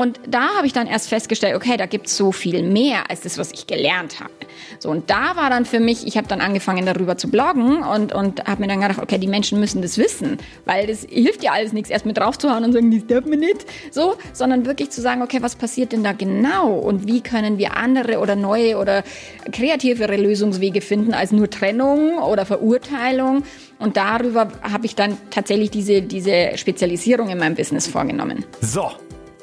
Und 0.01 0.19
da 0.27 0.55
habe 0.57 0.65
ich 0.65 0.73
dann 0.73 0.87
erst 0.87 1.09
festgestellt, 1.09 1.55
okay, 1.55 1.77
da 1.77 1.85
gibt 1.85 2.07
es 2.07 2.17
so 2.17 2.31
viel 2.31 2.63
mehr 2.63 3.11
als 3.11 3.21
das, 3.21 3.37
was 3.37 3.51
ich 3.51 3.67
gelernt 3.67 4.19
habe. 4.19 4.31
So, 4.79 4.89
und 4.89 5.11
da 5.11 5.35
war 5.35 5.51
dann 5.51 5.63
für 5.63 5.79
mich, 5.79 6.07
ich 6.07 6.17
habe 6.17 6.27
dann 6.27 6.41
angefangen 6.41 6.87
darüber 6.87 7.17
zu 7.17 7.29
bloggen 7.29 7.83
und, 7.83 8.11
und 8.11 8.47
habe 8.47 8.61
mir 8.61 8.67
dann 8.67 8.81
gedacht, 8.81 8.97
okay, 8.97 9.19
die 9.19 9.27
Menschen 9.27 9.59
müssen 9.59 9.83
das 9.83 9.99
wissen, 9.99 10.39
weil 10.65 10.87
das 10.87 11.05
hilft 11.07 11.43
ja 11.43 11.51
alles 11.51 11.71
nichts, 11.71 11.91
erst 11.91 12.07
mit 12.07 12.17
draufzuhauen 12.17 12.63
und 12.63 12.73
sagen, 12.73 12.89
das 12.89 13.05
darf 13.05 13.25
man 13.29 13.37
nicht, 13.37 13.63
so, 13.91 14.15
sondern 14.33 14.65
wirklich 14.65 14.89
zu 14.89 15.01
sagen, 15.01 15.21
okay, 15.21 15.37
was 15.41 15.55
passiert 15.55 15.91
denn 15.91 16.03
da 16.03 16.13
genau 16.13 16.73
und 16.79 17.05
wie 17.05 17.21
können 17.21 17.59
wir 17.59 17.77
andere 17.77 18.17
oder 18.17 18.35
neue 18.35 18.79
oder 18.79 19.03
kreativere 19.51 20.17
Lösungswege 20.17 20.81
finden 20.81 21.13
als 21.13 21.31
nur 21.31 21.47
Trennung 21.47 22.17
oder 22.17 22.47
Verurteilung. 22.47 23.43
Und 23.77 23.97
darüber 23.97 24.47
habe 24.63 24.87
ich 24.87 24.95
dann 24.95 25.15
tatsächlich 25.29 25.69
diese, 25.69 26.01
diese 26.01 26.57
Spezialisierung 26.57 27.29
in 27.29 27.37
meinem 27.37 27.53
Business 27.53 27.85
vorgenommen. 27.85 28.45
So, 28.61 28.89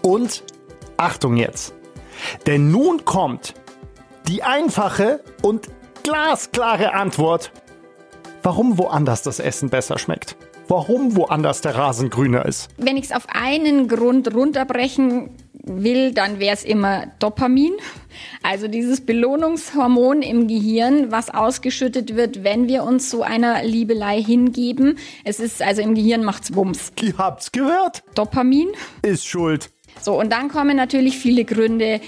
und 0.09 0.43
Achtung 0.97 1.37
jetzt. 1.37 1.75
Denn 2.47 2.71
nun 2.71 3.05
kommt 3.05 3.55
die 4.27 4.43
einfache 4.43 5.23
und 5.43 5.69
glasklare 6.03 6.95
Antwort, 6.95 7.53
warum 8.43 8.79
woanders 8.79 9.23
das 9.23 9.39
Essen 9.39 9.69
besser 9.69 9.99
schmeckt. 9.99 10.37
Warum 10.67 11.17
woanders 11.17 11.63
der 11.63 11.77
Rasen 11.77 12.11
grüner 12.11 12.45
ist. 12.45 12.69
Wenn 12.77 12.99
ich 12.99 13.07
es 13.07 13.13
auf 13.13 13.27
einen 13.31 13.89
Grund 13.89 14.35
runterbrechen 14.35 15.31
will, 15.65 16.13
dann 16.13 16.41
wäre 16.41 16.55
es 16.55 16.63
immer 16.63 17.07
Dopamin. 17.19 17.73
Also 18.43 18.69
dieses 18.69 19.01
Belohnungshormon 19.01 20.21
im 20.21 20.47
Gehirn, 20.47 21.11
was 21.11 21.31
ausgeschüttet 21.31 22.17
wird, 22.17 22.45
wenn 22.45 22.69
wir 22.69 22.83
uns 22.83 23.11
so 23.11 23.23
einer 23.23 23.63
Liebelei 23.65 24.23
hingeben. 24.23 24.99
Es 25.25 25.41
ist 25.41 25.63
also 25.63 25.81
im 25.81 25.95
Gehirn 25.95 26.23
macht's 26.23 26.55
Wumms. 26.55 26.93
Ihr 27.01 27.17
habt's 27.17 27.51
gehört? 27.51 28.03
Dopamin 28.15 28.69
ist 29.03 29.27
schuld. 29.27 29.71
So, 30.01 30.19
und 30.19 30.33
dann 30.33 30.49
kommen 30.49 30.77
natürlich 30.77 31.19
viele 31.19 31.45
Gründe. 31.45 32.01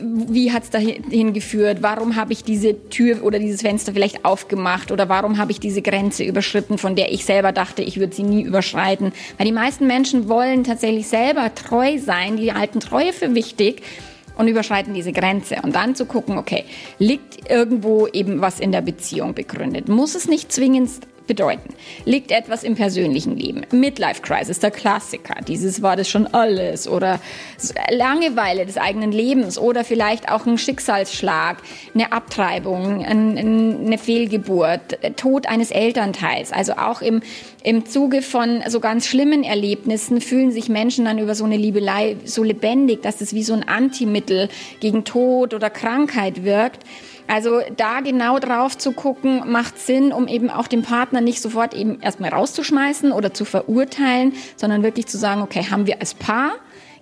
Wie 0.00 0.52
hat 0.52 0.64
es 0.64 0.70
dahin 0.70 1.32
geführt? 1.32 1.78
Warum 1.80 2.16
habe 2.16 2.32
ich 2.32 2.42
diese 2.42 2.88
Tür 2.88 3.22
oder 3.22 3.38
dieses 3.38 3.62
Fenster 3.62 3.92
vielleicht 3.92 4.24
aufgemacht? 4.24 4.90
Oder 4.90 5.08
warum 5.08 5.38
habe 5.38 5.52
ich 5.52 5.60
diese 5.60 5.82
Grenze 5.82 6.24
überschritten, 6.24 6.78
von 6.78 6.96
der 6.96 7.12
ich 7.12 7.24
selber 7.24 7.52
dachte, 7.52 7.82
ich 7.82 8.00
würde 8.00 8.14
sie 8.14 8.24
nie 8.24 8.42
überschreiten? 8.42 9.12
Weil 9.38 9.46
die 9.46 9.52
meisten 9.52 9.86
Menschen 9.86 10.28
wollen 10.28 10.64
tatsächlich 10.64 11.06
selber 11.06 11.54
treu 11.54 11.98
sein, 11.98 12.36
die 12.36 12.52
halten 12.52 12.80
Treue 12.80 13.12
für 13.12 13.34
wichtig 13.36 13.82
und 14.36 14.48
überschreiten 14.48 14.94
diese 14.94 15.12
Grenze. 15.12 15.58
Und 15.62 15.76
dann 15.76 15.94
zu 15.94 16.06
gucken, 16.06 16.38
okay, 16.38 16.64
liegt 16.98 17.48
irgendwo 17.48 18.08
eben 18.08 18.40
was 18.40 18.58
in 18.58 18.72
der 18.72 18.80
Beziehung 18.80 19.34
begründet? 19.34 19.88
Muss 19.88 20.16
es 20.16 20.26
nicht 20.26 20.50
zwingend 20.50 20.90
bedeuten? 21.26 21.74
Liegt 22.04 22.30
etwas 22.30 22.62
im 22.64 22.74
persönlichen 22.74 23.36
Leben? 23.36 23.62
Midlife 23.72 24.22
Crisis, 24.22 24.58
der 24.58 24.70
Klassiker. 24.70 25.36
Dieses 25.46 25.82
war 25.82 25.96
das 25.96 26.08
schon 26.08 26.26
alles. 26.26 26.88
Oder 26.88 27.20
Langeweile 27.90 28.66
des 28.66 28.76
eigenen 28.76 29.12
Lebens. 29.12 29.58
Oder 29.58 29.84
vielleicht 29.84 30.30
auch 30.30 30.46
ein 30.46 30.58
Schicksalsschlag, 30.58 31.58
eine 31.94 32.12
Abtreibung, 32.12 33.04
eine 33.04 33.98
Fehlgeburt, 33.98 34.98
Tod 35.16 35.48
eines 35.48 35.70
Elternteils. 35.70 36.52
Also 36.52 36.74
auch 36.74 37.02
im, 37.02 37.22
im 37.62 37.86
Zuge 37.86 38.22
von 38.22 38.62
so 38.68 38.80
ganz 38.80 39.06
schlimmen 39.06 39.44
Erlebnissen 39.44 40.20
fühlen 40.20 40.50
sich 40.50 40.68
Menschen 40.68 41.04
dann 41.04 41.18
über 41.18 41.34
so 41.34 41.44
eine 41.44 41.56
Liebelei 41.56 42.16
so 42.24 42.42
lebendig, 42.42 43.02
dass 43.02 43.20
es 43.20 43.34
wie 43.34 43.42
so 43.42 43.54
ein 43.54 43.66
Antimittel 43.66 44.48
gegen 44.80 45.04
Tod 45.04 45.54
oder 45.54 45.70
Krankheit 45.70 46.44
wirkt. 46.44 46.84
Also 47.26 47.60
da 47.76 48.00
genau 48.00 48.38
drauf 48.38 48.76
zu 48.76 48.92
gucken, 48.92 49.50
macht 49.50 49.78
Sinn, 49.78 50.12
um 50.12 50.28
eben 50.28 50.50
auch 50.50 50.66
den 50.66 50.82
Partner 50.82 51.20
nicht 51.20 51.40
sofort 51.40 51.74
eben 51.74 52.00
erstmal 52.00 52.30
rauszuschmeißen 52.30 53.12
oder 53.12 53.32
zu 53.32 53.44
verurteilen, 53.44 54.34
sondern 54.56 54.82
wirklich 54.82 55.06
zu 55.06 55.16
sagen, 55.16 55.42
okay, 55.42 55.66
haben 55.70 55.86
wir 55.86 56.00
als 56.00 56.14
Paar 56.14 56.52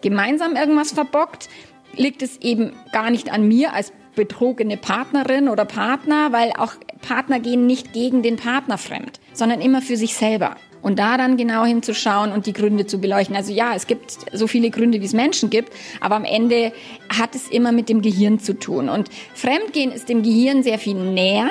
gemeinsam 0.01 0.55
irgendwas 0.55 0.93
verbockt? 0.93 1.49
Liegt 1.95 2.23
es 2.23 2.39
eben 2.39 2.73
gar 2.93 3.11
nicht 3.11 3.33
an 3.33 3.47
mir 3.49 3.75
als 3.75 3.93
betrogene 4.15 4.77
Partnerin 4.77 5.49
oder 5.49 5.65
Partner, 5.65 6.33
weil 6.33 6.53
auch 6.57 6.75
Partner 7.07 7.41
gehen 7.41 7.67
nicht 7.67 7.93
gegen 7.93 8.23
den 8.23 8.37
Partner 8.37 8.79
fremd, 8.79 9.21
sondern 9.33 9.61
immer 9.61 9.83
für 9.83 9.97
sich 9.97 10.15
selber 10.15 10.57
und 10.83 10.99
da 10.99 11.17
dann 11.17 11.37
genau 11.37 11.65
hinzuschauen 11.65 12.33
und 12.33 12.47
die 12.47 12.53
Gründe 12.53 12.87
zu 12.87 12.99
beleuchten. 12.99 13.37
Also 13.37 13.53
ja, 13.53 13.73
es 13.75 13.87
gibt 13.87 14.19
so 14.33 14.47
viele 14.47 14.71
Gründe, 14.71 15.01
wie 15.01 15.07
es 15.07 15.15
Menschen 15.15 15.49
gibt, 15.49 15.73
aber 16.01 16.17
am 16.17 16.25
Ende 16.25 16.73
hat 17.09 17.35
es 17.35 17.49
immer 17.49 17.73
mit 17.73 17.89
dem 17.89 18.03
Gehirn 18.03 18.39
zu 18.41 18.59
tun. 18.59 18.89
Und 18.89 19.09
Fremdgehen 19.35 19.93
ist 19.93 20.09
dem 20.09 20.23
Gehirn 20.23 20.63
sehr 20.63 20.79
viel 20.79 20.95
näher 20.95 21.51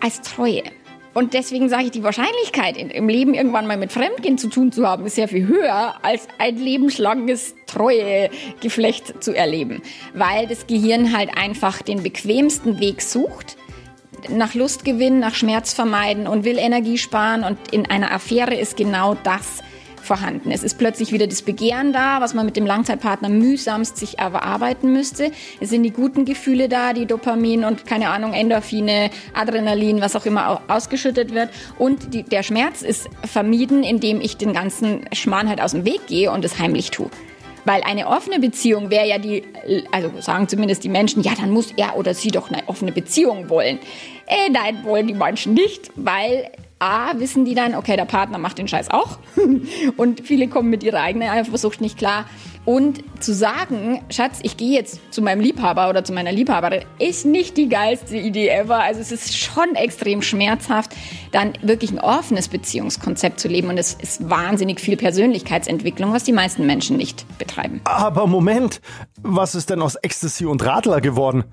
als 0.00 0.20
Treue. 0.20 0.62
Und 1.14 1.34
deswegen 1.34 1.68
sage 1.68 1.86
ich, 1.86 1.90
die 1.90 2.04
Wahrscheinlichkeit, 2.04 2.76
im 2.76 3.08
Leben 3.08 3.34
irgendwann 3.34 3.66
mal 3.66 3.76
mit 3.76 3.90
Fremdgehen 3.90 4.38
zu 4.38 4.48
tun 4.48 4.70
zu 4.70 4.86
haben, 4.86 5.04
ist 5.04 5.16
sehr 5.16 5.26
viel 5.26 5.48
höher, 5.48 5.96
als 6.02 6.28
ein 6.38 6.56
lebenslanges 6.56 7.56
Treuegeflecht 7.66 9.20
zu 9.24 9.34
erleben. 9.34 9.82
Weil 10.14 10.46
das 10.46 10.68
Gehirn 10.68 11.16
halt 11.16 11.30
einfach 11.36 11.82
den 11.82 12.04
bequemsten 12.04 12.78
Weg 12.78 13.02
sucht 13.02 13.57
nach 14.28 14.54
Lust 14.54 14.84
gewinnen, 14.84 15.20
nach 15.20 15.34
Schmerz 15.34 15.72
vermeiden 15.72 16.26
und 16.26 16.44
will 16.44 16.58
Energie 16.58 16.98
sparen. 16.98 17.44
Und 17.44 17.58
in 17.70 17.90
einer 17.90 18.12
Affäre 18.12 18.54
ist 18.54 18.76
genau 18.76 19.16
das 19.22 19.62
vorhanden. 20.08 20.50
Es 20.50 20.62
ist 20.64 20.78
plötzlich 20.78 21.12
wieder 21.12 21.26
das 21.26 21.42
Begehren 21.42 21.92
da, 21.92 22.20
was 22.20 22.34
man 22.34 22.46
mit 22.46 22.56
dem 22.56 22.66
Langzeitpartner 22.66 23.28
mühsamst 23.28 23.96
sich 23.96 24.18
erarbeiten 24.18 24.92
müsste. 24.92 25.30
Es 25.60 25.68
sind 25.70 25.82
die 25.82 25.90
guten 25.90 26.24
Gefühle 26.24 26.68
da, 26.68 26.92
die 26.94 27.06
Dopamin 27.06 27.64
und 27.64 27.86
keine 27.86 28.08
Ahnung, 28.08 28.32
Endorphine, 28.32 29.10
Adrenalin, 29.34 30.00
was 30.00 30.16
auch 30.16 30.26
immer 30.26 30.62
ausgeschüttet 30.66 31.34
wird. 31.34 31.50
Und 31.78 32.14
die, 32.14 32.22
der 32.22 32.42
Schmerz 32.42 32.82
ist 32.82 33.08
vermieden, 33.24 33.82
indem 33.82 34.20
ich 34.20 34.36
den 34.36 34.52
ganzen 34.52 35.04
Schmarrn 35.12 35.48
halt 35.48 35.60
aus 35.60 35.72
dem 35.72 35.84
Weg 35.84 36.06
gehe 36.06 36.32
und 36.32 36.44
es 36.44 36.58
heimlich 36.58 36.90
tue. 36.90 37.10
Weil 37.68 37.82
eine 37.82 38.06
offene 38.06 38.40
Beziehung 38.40 38.88
wäre 38.88 39.06
ja 39.06 39.18
die, 39.18 39.42
also 39.92 40.10
sagen 40.20 40.48
zumindest 40.48 40.84
die 40.84 40.88
Menschen, 40.88 41.22
ja, 41.22 41.34
dann 41.38 41.50
muss 41.50 41.74
er 41.76 41.98
oder 41.98 42.14
sie 42.14 42.30
doch 42.30 42.50
eine 42.50 42.66
offene 42.66 42.92
Beziehung 42.92 43.50
wollen. 43.50 43.78
Äh, 44.26 44.48
nein, 44.50 44.84
wollen 44.84 45.06
die 45.06 45.12
Menschen 45.12 45.52
nicht, 45.52 45.90
weil 45.94 46.50
A, 46.78 47.18
wissen 47.18 47.44
die 47.44 47.54
dann, 47.54 47.74
okay, 47.74 47.96
der 47.96 48.06
Partner 48.06 48.38
macht 48.38 48.56
den 48.56 48.68
Scheiß 48.68 48.90
auch. 48.90 49.18
und 49.98 50.22
viele 50.26 50.48
kommen 50.48 50.70
mit 50.70 50.82
ihrer 50.82 51.02
eigenen 51.02 51.28
Eifersucht 51.28 51.82
nicht 51.82 51.98
klar. 51.98 52.24
Und 52.64 53.02
zu 53.20 53.32
sagen, 53.32 54.02
Schatz, 54.10 54.40
ich 54.42 54.56
gehe 54.56 54.72
jetzt 54.72 55.00
zu 55.12 55.22
meinem 55.22 55.40
Liebhaber 55.40 55.88
oder 55.88 56.04
zu 56.04 56.12
meiner 56.12 56.32
Liebhaberin, 56.32 56.84
ist 56.98 57.24
nicht 57.24 57.56
die 57.56 57.68
geilste 57.68 58.16
Idee 58.16 58.48
ever. 58.48 58.82
Also 58.82 59.00
es 59.00 59.10
ist 59.10 59.36
schon 59.36 59.74
extrem 59.74 60.22
schmerzhaft, 60.22 60.94
dann 61.32 61.54
wirklich 61.62 61.90
ein 61.90 62.00
offenes 62.00 62.48
Beziehungskonzept 62.48 63.40
zu 63.40 63.48
leben. 63.48 63.68
Und 63.68 63.78
es 63.78 63.94
ist 63.94 64.28
wahnsinnig 64.28 64.80
viel 64.80 64.96
Persönlichkeitsentwicklung, 64.96 66.12
was 66.12 66.24
die 66.24 66.32
meisten 66.32 66.66
Menschen 66.66 66.96
nicht 66.96 67.26
betreiben. 67.38 67.80
Aber 67.84 68.26
Moment, 68.26 68.80
was 69.22 69.54
ist 69.54 69.70
denn 69.70 69.82
aus 69.82 69.94
Ecstasy 69.96 70.46
und 70.46 70.64
Radler 70.64 71.00
geworden? 71.00 71.44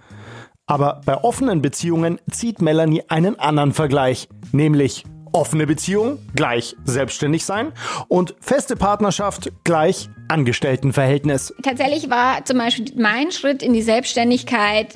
Aber 0.67 1.01
bei 1.05 1.15
offenen 1.23 1.61
Beziehungen 1.61 2.19
zieht 2.31 2.61
Melanie 2.61 3.03
einen 3.07 3.39
anderen 3.39 3.71
Vergleich, 3.71 4.27
nämlich 4.51 5.05
offene 5.35 5.67
Beziehung 5.67 6.19
gleich 6.33 6.75
selbstständig 6.85 7.43
sein 7.43 7.73
und 8.07 8.35
feste 8.39 8.75
Partnerschaft 8.77 9.51
gleich 9.65 10.09
Angestelltenverhältnis. 10.29 11.53
Tatsächlich 11.61 12.09
war 12.09 12.45
zum 12.45 12.57
Beispiel 12.57 12.85
mein 12.97 13.31
Schritt 13.31 13.61
in 13.61 13.73
die 13.73 13.81
Selbstständigkeit 13.81 14.95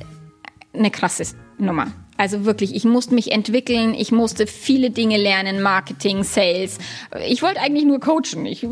eine 0.74 0.91
krasse 0.91 1.24
Nummer. 1.58 1.88
Also 2.15 2.46
wirklich, 2.46 2.75
ich 2.75 2.84
musste 2.84 3.15
mich 3.15 3.31
entwickeln, 3.31 3.93
ich 3.93 4.12
musste 4.12 4.46
viele 4.48 4.89
Dinge 4.91 5.17
lernen, 5.17 5.62
Marketing, 5.62 6.24
Sales. 6.24 6.77
Ich 7.25 7.41
wollte 7.41 7.62
eigentlich 7.62 7.86
nur 7.86 8.00
coachen. 8.00 8.46
Ich, 8.46 8.67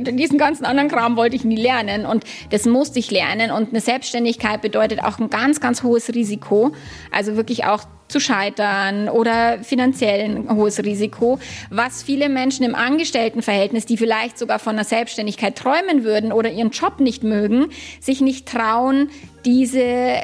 diesen 0.00 0.38
ganzen 0.38 0.64
anderen 0.64 0.88
Kram 0.88 1.16
wollte 1.16 1.36
ich 1.36 1.44
nie 1.44 1.60
lernen 1.60 2.06
und 2.06 2.24
das 2.50 2.64
musste 2.64 2.98
ich 2.98 3.10
lernen. 3.10 3.52
Und 3.52 3.70
eine 3.70 3.80
Selbstständigkeit 3.80 4.62
bedeutet 4.62 5.02
auch 5.02 5.18
ein 5.18 5.30
ganz, 5.30 5.60
ganz 5.60 5.84
hohes 5.84 6.12
Risiko. 6.12 6.72
Also 7.12 7.36
wirklich 7.36 7.66
auch 7.66 7.84
zu 8.08 8.20
scheitern 8.20 9.08
oder 9.08 9.62
finanziell 9.62 10.24
ein 10.24 10.56
hohes 10.56 10.82
Risiko, 10.82 11.38
was 11.70 12.02
viele 12.02 12.28
Menschen 12.28 12.64
im 12.64 12.74
Angestelltenverhältnis, 12.74 13.86
die 13.86 13.96
vielleicht 13.96 14.38
sogar 14.38 14.58
von 14.58 14.74
einer 14.74 14.84
Selbstständigkeit 14.84 15.56
träumen 15.56 16.04
würden 16.04 16.32
oder 16.32 16.50
ihren 16.50 16.70
Job 16.70 17.00
nicht 17.00 17.22
mögen, 17.22 17.66
sich 18.00 18.20
nicht 18.20 18.48
trauen, 18.48 19.10
diese, 19.44 20.20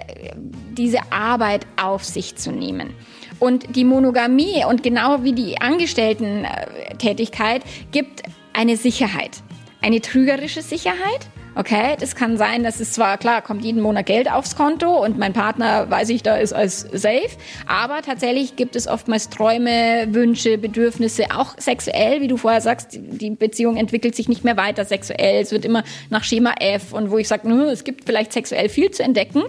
diese 0.72 0.98
Arbeit 1.10 1.66
auf 1.80 2.04
sich 2.04 2.36
zu 2.36 2.50
nehmen. 2.50 2.94
Und 3.38 3.76
die 3.76 3.84
Monogamie 3.84 4.64
und 4.68 4.82
genau 4.82 5.24
wie 5.24 5.32
die 5.32 5.60
Angestellten-Tätigkeit 5.60 7.62
gibt 7.90 8.22
eine 8.52 8.76
Sicherheit, 8.76 9.42
eine 9.82 10.00
trügerische 10.00 10.62
Sicherheit 10.62 11.28
Okay, 11.56 11.94
das 12.00 12.16
kann 12.16 12.36
sein, 12.36 12.64
dass 12.64 12.80
es 12.80 12.90
zwar 12.92 13.16
klar 13.16 13.40
kommt 13.40 13.64
jeden 13.64 13.80
Monat 13.80 14.06
Geld 14.06 14.30
aufs 14.30 14.56
Konto 14.56 15.04
und 15.04 15.18
mein 15.18 15.32
Partner, 15.32 15.88
weiß 15.88 16.08
ich, 16.08 16.24
da 16.24 16.36
ist 16.36 16.52
als 16.52 16.80
safe, 16.80 17.30
aber 17.68 18.02
tatsächlich 18.02 18.56
gibt 18.56 18.74
es 18.74 18.88
oftmals 18.88 19.28
Träume, 19.30 20.08
Wünsche, 20.08 20.58
Bedürfnisse, 20.58 21.26
auch 21.32 21.56
sexuell, 21.56 22.20
wie 22.20 22.26
du 22.26 22.36
vorher 22.38 22.60
sagst, 22.60 22.88
die 22.92 23.30
Beziehung 23.30 23.76
entwickelt 23.76 24.16
sich 24.16 24.28
nicht 24.28 24.42
mehr 24.42 24.56
weiter 24.56 24.84
sexuell, 24.84 25.40
es 25.40 25.52
wird 25.52 25.64
immer 25.64 25.84
nach 26.10 26.24
Schema 26.24 26.54
F 26.58 26.92
und 26.92 27.12
wo 27.12 27.18
ich 27.18 27.28
sage, 27.28 27.48
es 27.70 27.84
gibt 27.84 28.04
vielleicht 28.04 28.32
sexuell 28.32 28.68
viel 28.68 28.90
zu 28.90 29.04
entdecken. 29.04 29.44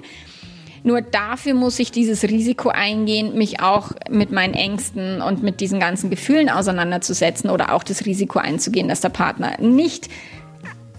Nur 0.83 1.01
dafür 1.01 1.55
muss 1.55 1.79
ich 1.79 1.91
dieses 1.91 2.21
Risiko 2.21 2.69
eingehen, 2.69 3.35
mich 3.35 3.59
auch 3.59 3.93
mit 4.07 4.31
meinen 4.31 4.53
Ängsten 4.53 5.19
und 5.19 5.41
mit 5.41 5.59
diesen 5.59 5.79
ganzen 5.79 6.11
Gefühlen 6.11 6.47
auseinanderzusetzen 6.47 7.49
oder 7.49 7.73
auch 7.73 7.81
das 7.81 8.05
Risiko 8.05 8.37
einzugehen, 8.37 8.87
dass 8.87 9.01
der 9.01 9.09
Partner 9.09 9.59
nicht 9.59 10.09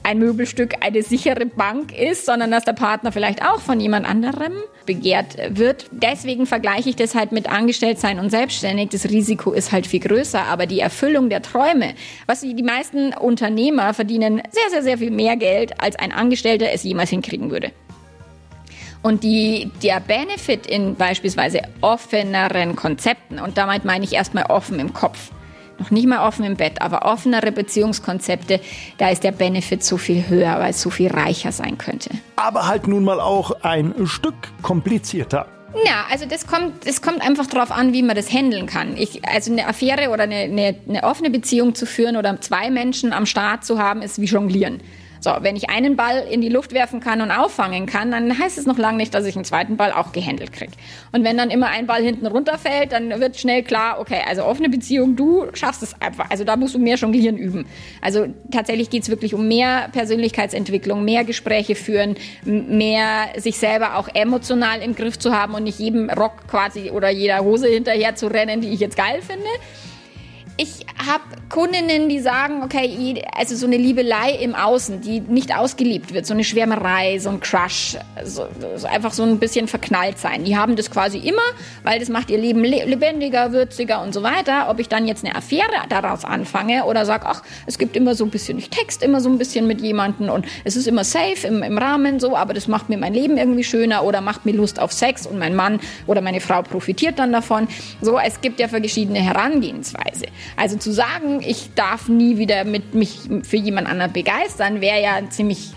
ein 0.07 0.21
Möbelstück 0.21 0.75
eine 0.83 1.03
sichere 1.03 1.47
Bank 1.47 1.93
ist, 1.93 2.27
sondern 2.27 2.53
dass 2.53 2.65
der 2.65 2.75
Partner 2.75 3.11
vielleicht 3.11 3.43
auch 3.43 3.61
von 3.61 3.81
jemand 3.81 4.09
anderem 4.09 4.53
begehrt 4.87 5.37
wird. 5.49 5.87
Deswegen 5.91 6.47
vergleiche 6.47 6.89
ich 6.89 6.95
das 6.95 7.17
halt 7.17 7.33
mit 7.33 7.51
Angestelltsein 7.51 8.21
und 8.21 8.31
Selbstständig. 8.31 8.91
Das 8.91 9.07
Risiko 9.07 9.51
ist 9.53 9.73
halt 9.73 9.85
viel 9.85 9.99
größer, 9.99 10.45
aber 10.45 10.67
die 10.67 10.79
Erfüllung 10.79 11.29
der 11.29 11.43
Träume, 11.43 11.95
was 12.27 12.43
die 12.43 12.63
meisten 12.63 13.15
Unternehmer 13.15 13.93
verdienen 13.95 14.43
sehr, 14.53 14.71
sehr, 14.71 14.85
sehr 14.85 14.99
viel 14.99 15.11
mehr 15.11 15.37
Geld, 15.37 15.81
als 15.81 15.97
ein 15.97 16.13
Angestellter 16.13 16.71
es 16.71 16.85
jemals 16.85 17.11
hinkriegen 17.11 17.51
würde. 17.51 17.73
Und 19.03 19.25
die, 19.25 19.73
der 19.83 19.99
Benefit 19.99 20.69
in 20.69 20.95
beispielsweise 20.95 21.63
offeneren 21.81 22.77
Konzepten, 22.77 23.41
und 23.41 23.59
damit 23.59 23.85
meine 23.85 24.05
ich 24.05 24.13
erstmal 24.13 24.45
offen 24.47 24.79
im 24.79 24.93
Kopf, 24.93 25.33
noch 25.79 25.91
nicht 25.91 26.07
mal 26.07 26.27
offen 26.27 26.45
im 26.45 26.57
Bett, 26.57 26.81
aber 26.81 27.05
offenere 27.05 27.53
Beziehungskonzepte, 27.53 28.61
da 28.99 29.11
ist 29.11 29.25
der 29.25 29.33
Benefit 29.33 29.85
so 29.85 29.97
viel 29.97 30.29
höher, 30.29 30.59
weil 30.59 30.71
es 30.71 30.81
so 30.81 30.91
viel 30.91 31.09
reicher 31.09 31.53
sein 31.53 31.79
könnte. 31.79 32.11
Aber 32.37 32.67
halt 32.67 32.87
nun 32.87 33.05
mal 33.05 33.21
auch 33.21 33.63
ein 33.63 33.95
Stück 34.07 34.35
komplizierter. 34.63 35.47
Ja, 35.85 36.07
also 36.11 36.25
das 36.27 36.47
kommt, 36.47 36.87
das 36.87 37.03
kommt 37.03 37.21
einfach 37.21 37.47
darauf 37.47 37.71
an, 37.71 37.93
wie 37.93 38.03
man 38.03 38.17
das 38.17 38.33
handeln 38.33 38.67
kann. 38.67 38.97
Ich, 38.97 39.27
also 39.29 39.53
eine 39.53 39.67
Affäre 39.67 40.11
oder 40.11 40.23
eine, 40.23 40.37
eine, 40.37 40.77
eine 40.89 41.03
offene 41.05 41.29
Beziehung 41.29 41.75
zu 41.75 41.85
führen 41.85 42.17
oder 42.17 42.41
zwei 42.41 42.71
Menschen 42.71 43.13
am 43.13 43.27
Start 43.27 43.65
zu 43.65 43.79
haben, 43.79 44.01
ist 44.01 44.21
wie 44.21 44.25
Jonglieren. 44.25 44.81
So, 45.21 45.33
wenn 45.41 45.57
ich 45.57 45.71
einen 45.71 45.97
Ball 45.97 46.27
in 46.31 46.41
die 46.41 46.49
Luft 46.49 46.73
werfen 46.73 47.01
kann 47.01 47.21
und 47.21 47.31
auffangen 47.31 47.87
kann, 47.87 48.11
dann 48.11 48.39
heißt 48.39 48.59
es 48.59 48.67
noch 48.67 48.79
lange 48.79 48.99
nicht, 48.99 49.15
dass 49.15 49.25
ich 49.27 49.37
einen 49.37 49.45
zweiten 49.45 49.77
Ball 49.77 49.93
auch 49.93 50.13
gehandelt 50.13 50.53
kriege. 50.53 50.73
Und 51.13 51.25
wenn 51.25 51.37
dann 51.37 51.51
immer 51.51 51.69
ein 51.69 51.87
Ball 51.87 52.03
hinten 52.03 52.27
runterfällt, 52.27 52.93
dann 52.93 53.21
wird 53.21 53.37
schnell 53.39 53.63
klar, 53.63 54.01
okay, 54.01 54.21
also 54.27 54.45
offene 54.45 54.69
Beziehung, 54.69 55.17
du 55.17 55.47
schaffst 55.55 55.83
es 55.83 56.01
einfach. 56.01 56.31
Also 56.31 56.45
da 56.45 56.57
musst 56.57 56.75
du 56.75 56.79
mehr 56.79 56.97
Jonglieren 56.97 57.37
üben. 57.37 57.67
Also 58.01 58.27
tatsächlich 58.51 58.91
geht 58.91 59.03
es 59.03 59.09
wirklich 59.09 59.35
um 59.35 59.49
mehr 59.49 59.89
Persönlichkeitsentwicklung, 59.93 61.05
mehr 61.05 61.25
Gespräche 61.25 61.75
führen, 61.75 62.17
mehr 62.45 63.29
sich 63.37 63.59
selber 63.59 63.97
auch 63.97 64.09
emotional 64.15 64.81
im 64.81 64.95
Griff 64.95 65.19
zu 65.19 65.33
haben 65.33 65.55
und 65.55 65.65
nicht 65.65 65.79
jedem 65.79 66.11
Rock 66.11 66.49
quasi 66.49 66.91
oder 66.91 67.11
jeder 67.11 67.41
Hose 67.41 67.69
hinterher 67.69 68.15
zu 68.15 68.27
rennen, 68.29 68.61
die 68.61 68.69
ich 68.69 68.81
jetzt 68.81 68.97
geil 68.97 69.21
finde 69.23 69.47
ich 70.57 70.87
habe 71.07 71.25
Kundinnen, 71.49 72.09
die 72.09 72.19
sagen, 72.19 72.63
okay, 72.65 73.23
also 73.33 73.55
so 73.55 73.67
eine 73.67 73.77
Liebelei 73.77 74.33
im 74.33 74.55
Außen, 74.55 75.01
die 75.01 75.21
nicht 75.21 75.57
ausgeliebt 75.57 76.13
wird, 76.13 76.27
so 76.27 76.35
eine 76.35 76.43
Schwärmerei, 76.43 77.19
so 77.21 77.31
ein 77.31 77.39
Crush, 77.39 77.97
so, 78.25 78.49
so 78.77 78.87
einfach 78.87 79.13
so 79.13 79.23
ein 79.23 79.39
bisschen 79.39 79.69
verknallt 79.69 80.19
sein. 80.19 80.45
Die 80.45 80.57
haben 80.57 80.75
das 80.75 80.91
quasi 80.91 81.19
immer, 81.19 81.43
weil 81.85 82.01
das 82.01 82.09
macht 82.09 82.31
ihr 82.31 82.39
Leben 82.39 82.65
lebendiger, 82.65 83.53
würziger 83.53 84.03
und 84.03 84.13
so 84.13 84.25
weiter. 84.25 84.69
Ob 84.69 84.81
ich 84.81 84.89
dann 84.89 85.07
jetzt 85.07 85.25
eine 85.25 85.37
Affäre 85.37 85.63
daraus 85.89 86.25
anfange 86.25 86.85
oder 86.85 87.07
sage, 87.07 87.27
ach, 87.27 87.43
es 87.67 87.79
gibt 87.79 87.97
immer 87.97 88.17
so 88.17 88.25
ein 88.25 88.31
bisschen, 88.31 88.59
ich 88.59 88.71
text 88.71 89.03
immer 89.05 89.21
so 89.21 89.29
ein 89.29 89.39
bisschen 89.39 89.69
mit 89.69 89.81
jemandem 89.81 90.31
und 90.31 90.47
es 90.65 90.75
ist 90.75 90.89
immer 90.89 91.05
safe 91.05 91.47
im, 91.47 91.63
im 91.63 91.79
Rahmen 91.79 92.19
so, 92.19 92.37
aber 92.37 92.55
das 92.55 92.67
macht 92.67 92.89
mir 92.89 92.99
mein 92.99 93.15
Leben 93.15 93.37
irgendwie 93.37 93.65
schöner 93.65 94.03
oder 94.03 94.21
macht 94.21 94.47
mir 94.47 94.53
Lust 94.53 94.81
auf 94.81 94.93
Sex 94.93 95.27
und 95.27 95.39
mein 95.39 95.55
Mann 95.55 95.79
oder 96.09 96.21
meine 96.21 96.41
Frau 96.41 96.63
profitiert 96.63 97.21
dann 97.21 97.33
davon. 97.33 97.69
So, 98.01 98.19
es 98.19 98.41
gibt 98.41 98.59
ja 98.59 98.67
verschiedene 98.67 99.21
Herangehensweise. 99.21 100.27
Also 100.57 100.77
zu 100.77 100.93
sagen, 100.93 101.36
ich 101.41 101.75
darf 101.75 102.09
nie 102.09 102.39
wieder 102.39 102.65
mit 102.65 102.95
mich 102.95 103.29
für 103.43 103.57
jemand 103.57 103.89
anderen 103.89 104.13
begeistern, 104.13 104.81
wäre 104.81 105.03
ja 105.03 105.15
ein 105.15 105.31
ziemlich 105.31 105.71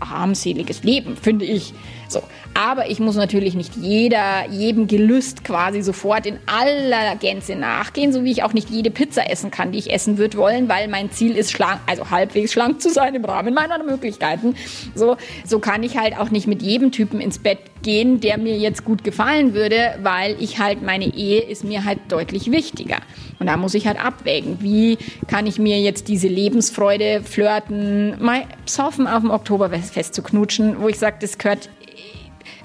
armseliges 0.00 0.82
Leben, 0.82 1.16
finde 1.16 1.44
ich. 1.44 1.74
So. 2.08 2.22
Aber 2.54 2.90
ich 2.90 2.98
muss 2.98 3.16
natürlich 3.16 3.54
nicht 3.54 3.76
jeder, 3.76 4.48
jedem 4.50 4.86
Gelüst 4.86 5.44
quasi 5.44 5.82
sofort 5.82 6.26
in 6.26 6.38
aller 6.46 7.14
Gänze 7.16 7.54
nachgehen, 7.54 8.12
so 8.12 8.24
wie 8.24 8.32
ich 8.32 8.42
auch 8.42 8.52
nicht 8.52 8.70
jede 8.70 8.90
Pizza 8.90 9.30
essen 9.30 9.50
kann, 9.50 9.72
die 9.72 9.78
ich 9.78 9.92
essen 9.92 10.18
würde 10.18 10.38
wollen, 10.38 10.68
weil 10.68 10.88
mein 10.88 11.10
Ziel 11.10 11.36
ist, 11.36 11.52
schlank, 11.52 11.80
also 11.86 12.10
halbwegs 12.10 12.52
schlank 12.52 12.80
zu 12.80 12.90
sein 12.90 13.14
im 13.14 13.24
Rahmen 13.24 13.54
meiner 13.54 13.82
Möglichkeiten. 13.82 14.56
So, 14.94 15.16
so 15.46 15.58
kann 15.58 15.82
ich 15.82 15.98
halt 15.98 16.18
auch 16.18 16.30
nicht 16.30 16.46
mit 16.46 16.62
jedem 16.62 16.90
Typen 16.90 17.20
ins 17.20 17.38
Bett 17.38 17.58
gehen, 17.82 18.20
der 18.20 18.38
mir 18.38 18.56
jetzt 18.56 18.84
gut 18.84 19.04
gefallen 19.04 19.54
würde, 19.54 19.94
weil 20.02 20.36
ich 20.40 20.58
halt, 20.58 20.82
meine 20.82 21.14
Ehe 21.14 21.40
ist 21.40 21.62
mir 21.62 21.84
halt 21.84 22.00
deutlich 22.08 22.50
wichtiger. 22.50 22.96
Und 23.38 23.46
da 23.46 23.56
muss 23.56 23.74
ich 23.74 23.86
halt 23.86 24.04
abwägen, 24.04 24.58
wie 24.60 24.98
kann 25.28 25.46
ich 25.46 25.58
mir 25.58 25.80
jetzt 25.80 26.08
diese 26.08 26.28
Lebensfreude, 26.28 27.22
Flirten, 27.22 28.16
mal 28.22 28.42
psoffen 28.66 29.06
auf 29.06 29.20
dem 29.20 29.30
Oktoberfest 29.30 30.14
zu 30.14 30.22
knutschen, 30.22 30.80
wo 30.80 30.88
ich 30.88 30.98
sage, 30.98 31.18
das 31.20 31.38
gehört 31.38 31.68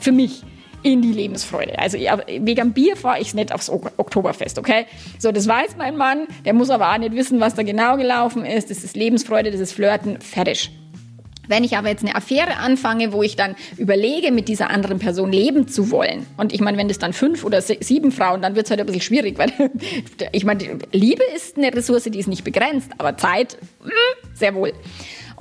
für 0.04 0.12
mich 0.12 0.44
in 0.84 1.02
die 1.02 1.14
Lebensfreude. 1.14 1.80
Also 1.80 1.98
wegen 1.98 2.74
Bier 2.74 2.98
fahre 2.98 3.22
ich 3.22 3.34
nicht 3.34 3.54
aufs 3.54 3.70
Oktoberfest, 3.70 4.60
okay? 4.60 4.86
So, 5.18 5.32
das 5.32 5.48
weiß 5.48 5.78
mein 5.78 5.96
Mann, 5.96 6.28
der 6.46 6.54
muss 6.54 6.70
aber 6.70 6.92
auch 6.92 6.98
nicht 6.98 7.14
wissen, 7.14 7.40
was 7.40 7.56
da 7.56 7.64
genau 7.64 7.96
gelaufen 7.96 8.46
ist. 8.46 8.70
Das 8.70 8.84
ist 8.84 8.96
Lebensfreude, 8.96 9.50
das 9.50 9.62
ist 9.62 9.72
Flirten, 9.72 10.20
fertig. 10.20 10.72
Wenn 11.48 11.64
ich 11.64 11.78
aber 11.78 11.90
jetzt 11.90 12.04
eine 12.04 12.16
Affäre 12.16 12.58
anfange, 12.58 13.12
wo 13.12 13.22
ich 13.22 13.36
dann 13.36 13.56
überlege, 13.78 14.32
mit 14.32 14.48
dieser 14.48 14.70
anderen 14.70 15.00
Person 15.00 15.32
leben 15.32 15.68
zu 15.68 15.92
wollen, 15.92 16.26
und 16.38 16.54
ich 16.54 16.62
meine, 16.62 16.78
wenn 16.78 16.88
das 16.88 17.00
dann 17.00 17.12
fünf 17.12 17.44
oder 17.44 17.62
sieben 17.62 18.12
Frauen, 18.12 18.42
dann 18.42 18.56
wird 18.56 18.66
es 18.66 18.70
halt 18.70 18.80
ein 18.80 18.86
bisschen 18.86 19.02
schwierig, 19.02 19.38
weil 19.38 19.52
ich 20.32 20.46
meine, 20.46 20.80
Liebe 20.92 21.24
ist 21.36 21.58
eine 21.58 21.74
Ressource, 21.74 22.04
die 22.04 22.20
ist 22.20 22.28
nicht 22.28 22.44
begrenzt, 22.44 22.92
aber 22.98 23.18
Zeit, 23.18 23.58
hm, 23.82 23.92
sehr 24.34 24.56
wohl. 24.56 24.74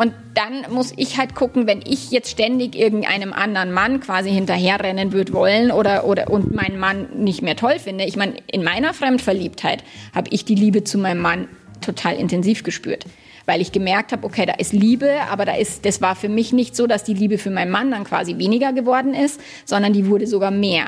Und 0.02 0.12
dann 0.35 0.75
muss 0.75 0.92
ich 0.97 1.16
halt 1.16 1.37
gucken, 1.37 1.68
wenn 1.68 1.80
ich 1.87 2.11
jetzt 2.11 2.28
ständig 2.28 2.75
irgendeinem 2.75 3.32
anderen 3.32 3.71
Mann 3.71 4.00
quasi 4.00 4.32
hinterherrennen 4.32 5.12
würde 5.12 5.32
wollen 5.32 5.71
oder, 5.71 6.04
oder 6.06 6.28
und 6.28 6.52
meinen 6.52 6.76
Mann 6.76 7.06
nicht 7.23 7.41
mehr 7.41 7.54
toll 7.54 7.78
finde. 7.78 8.02
Ich 8.02 8.17
meine, 8.17 8.34
in 8.49 8.65
meiner 8.65 8.95
Fremdverliebtheit 8.95 9.84
habe 10.12 10.28
ich 10.32 10.45
die 10.45 10.56
Liebe 10.56 10.82
zu 10.82 10.99
meinem 10.99 11.21
Mann 11.21 11.47
total 11.80 12.17
intensiv 12.17 12.65
gespürt 12.65 13.06
weil 13.45 13.60
ich 13.60 13.73
gemerkt 13.73 14.12
habe, 14.12 14.25
okay, 14.25 14.47
da 14.47 14.54
ist 14.54 14.73
Liebe, 14.73 15.10
aber 15.28 15.45
da 15.45 15.56
ist, 15.56 15.84
das 15.84 16.00
war 16.00 16.15
für 16.15 16.28
mich 16.28 16.52
nicht 16.52 16.76
so, 16.76 16.86
dass 16.86 17.02
die 17.02 17.12
Liebe 17.12 17.38
für 17.38 17.50
meinen 17.50 17.73
Mann 17.73 17.91
dann 17.91 18.04
quasi 18.04 18.38
weniger 18.38 18.73
geworden 18.73 19.15
ist, 19.15 19.41
sondern 19.65 19.93
die 19.93 20.06
wurde 20.06 20.28
sogar 20.28 20.52
mehr. 20.52 20.84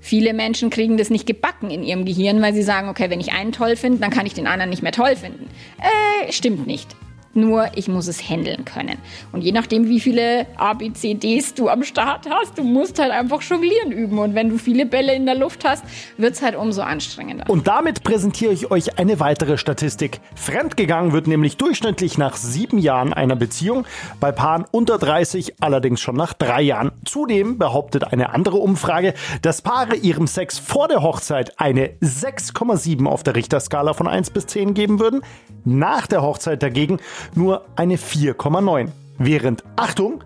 Viele 0.00 0.32
Menschen 0.32 0.70
kriegen 0.70 0.96
das 0.96 1.10
nicht 1.10 1.26
gebacken 1.26 1.70
in 1.70 1.82
ihrem 1.82 2.06
Gehirn, 2.06 2.40
weil 2.40 2.54
sie 2.54 2.62
sagen, 2.62 2.88
okay, 2.88 3.10
wenn 3.10 3.20
ich 3.20 3.32
einen 3.32 3.52
toll 3.52 3.76
finde, 3.76 3.98
dann 3.98 4.10
kann 4.10 4.24
ich 4.24 4.32
den 4.32 4.46
anderen 4.46 4.70
nicht 4.70 4.82
mehr 4.82 4.92
toll 4.92 5.16
finden. 5.16 5.50
Äh, 5.78 6.32
stimmt 6.32 6.66
nicht. 6.66 6.88
Nur 7.34 7.70
ich 7.76 7.88
muss 7.88 8.08
es 8.08 8.28
handeln 8.28 8.64
können. 8.64 8.98
Und 9.32 9.42
je 9.42 9.52
nachdem, 9.52 9.88
wie 9.88 10.00
viele 10.00 10.46
ABCDs 10.56 11.54
du 11.54 11.68
am 11.68 11.82
Start 11.82 12.28
hast, 12.28 12.58
du 12.58 12.62
musst 12.62 12.98
halt 12.98 13.10
einfach 13.10 13.40
jonglieren 13.42 13.90
üben. 13.90 14.18
Und 14.18 14.34
wenn 14.34 14.50
du 14.50 14.58
viele 14.58 14.86
Bälle 14.86 15.14
in 15.14 15.24
der 15.24 15.34
Luft 15.34 15.64
hast, 15.64 15.84
wird 16.18 16.34
es 16.34 16.42
halt 16.42 16.56
umso 16.56 16.82
anstrengender. 16.82 17.48
Und 17.48 17.66
damit 17.66 18.04
präsentiere 18.04 18.52
ich 18.52 18.70
euch 18.70 18.98
eine 18.98 19.20
weitere 19.20 19.56
Statistik. 19.56 20.20
Fremdgegangen 20.34 21.12
wird 21.12 21.26
nämlich 21.26 21.56
durchschnittlich 21.56 22.18
nach 22.18 22.36
sieben 22.36 22.78
Jahren 22.78 23.12
einer 23.12 23.36
Beziehung, 23.36 23.86
bei 24.20 24.32
Paaren 24.32 24.64
unter 24.70 24.98
30 24.98 25.62
allerdings 25.62 26.00
schon 26.00 26.16
nach 26.16 26.34
drei 26.34 26.62
Jahren. 26.62 26.92
Zudem 27.04 27.58
behauptet 27.58 28.04
eine 28.04 28.34
andere 28.34 28.56
Umfrage, 28.58 29.14
dass 29.40 29.62
Paare 29.62 29.96
ihrem 29.96 30.26
Sex 30.26 30.58
vor 30.58 30.88
der 30.88 31.02
Hochzeit 31.02 31.58
eine 31.58 31.88
6,7 32.02 33.06
auf 33.06 33.22
der 33.22 33.36
Richterskala 33.36 33.94
von 33.94 34.08
1 34.08 34.30
bis 34.30 34.46
10 34.46 34.74
geben 34.74 35.00
würden, 35.00 35.22
nach 35.64 36.06
der 36.06 36.22
Hochzeit 36.22 36.62
dagegen 36.62 36.98
nur 37.34 37.66
eine 37.76 37.96
4,9. 37.96 38.88
Während, 39.18 39.64
Achtung, 39.76 40.24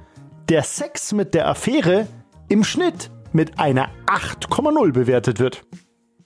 der 0.48 0.62
Sex 0.62 1.12
mit 1.12 1.34
der 1.34 1.48
Affäre 1.48 2.06
im 2.48 2.64
Schnitt 2.64 3.10
mit 3.32 3.58
einer 3.58 3.88
8,0 4.06 4.92
bewertet 4.92 5.38
wird. 5.38 5.64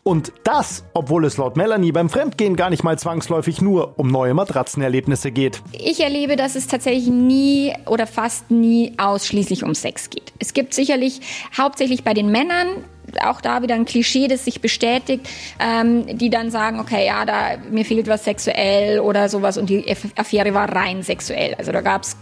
Und 0.02 0.33
das, 0.44 0.85
obwohl 0.94 1.26
es 1.26 1.37
laut 1.37 1.56
Melanie 1.56 1.92
beim 1.92 2.09
Fremdgehen 2.09 2.56
gar 2.56 2.70
nicht 2.70 2.83
mal 2.83 2.98
zwangsläufig 2.98 3.61
nur 3.61 3.98
um 3.98 4.09
neue 4.09 4.33
Matratzenerlebnisse 4.33 5.30
geht. 5.30 5.62
Ich 5.72 6.00
erlebe, 6.00 6.37
dass 6.37 6.54
es 6.54 6.66
tatsächlich 6.66 7.09
nie 7.09 7.74
oder 7.87 8.06
fast 8.06 8.50
nie 8.50 8.94
ausschließlich 8.96 9.62
um 9.62 9.74
Sex 9.74 10.09
geht. 10.09 10.33
Es 10.38 10.54
gibt 10.54 10.72
sicherlich 10.72 11.20
hauptsächlich 11.56 12.02
bei 12.02 12.14
den 12.14 12.30
Männern 12.30 12.68
auch 13.22 13.40
da 13.40 13.62
wieder 13.62 13.74
ein 13.74 13.84
Klischee, 13.84 14.28
das 14.28 14.44
sich 14.44 14.60
bestätigt, 14.60 15.28
ähm, 15.58 16.18
die 16.18 16.30
dann 16.30 16.50
sagen, 16.50 16.80
okay, 16.80 17.06
ja, 17.06 17.24
da 17.24 17.56
mir 17.70 17.84
fehlt 17.84 18.08
was 18.08 18.24
sexuell 18.24 19.00
oder 19.00 19.28
sowas 19.28 19.58
und 19.58 19.70
die 19.70 19.84
Affäre 20.16 20.54
war 20.54 20.74
rein 20.74 21.02
sexuell. 21.02 21.54
Also 21.54 21.72
da 21.72 21.80
gab 21.80 22.02
es 22.02 22.16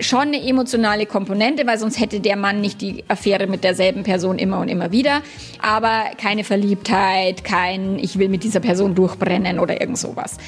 schon 0.00 0.22
eine 0.22 0.42
emotionale 0.42 1.06
Komponente, 1.06 1.66
weil 1.66 1.78
sonst 1.78 2.00
hätte 2.00 2.20
der 2.20 2.36
Mann 2.36 2.60
nicht 2.60 2.80
die 2.80 3.04
Affäre 3.08 3.46
mit 3.46 3.64
derselben 3.64 4.02
Person 4.02 4.38
immer 4.38 4.60
und 4.60 4.68
immer 4.68 4.92
wieder. 4.92 5.22
Aber 5.60 6.04
keine 6.20 6.44
Verliebtheit, 6.44 7.44
kein 7.44 7.98
Ich 7.98 8.18
will 8.18 8.28
mit 8.28 8.44
dieser 8.44 8.60
Person 8.60 8.94
durchbrennen 8.94 9.58
oder 9.58 9.80
irgend 9.80 9.98
sowas. 9.98 10.38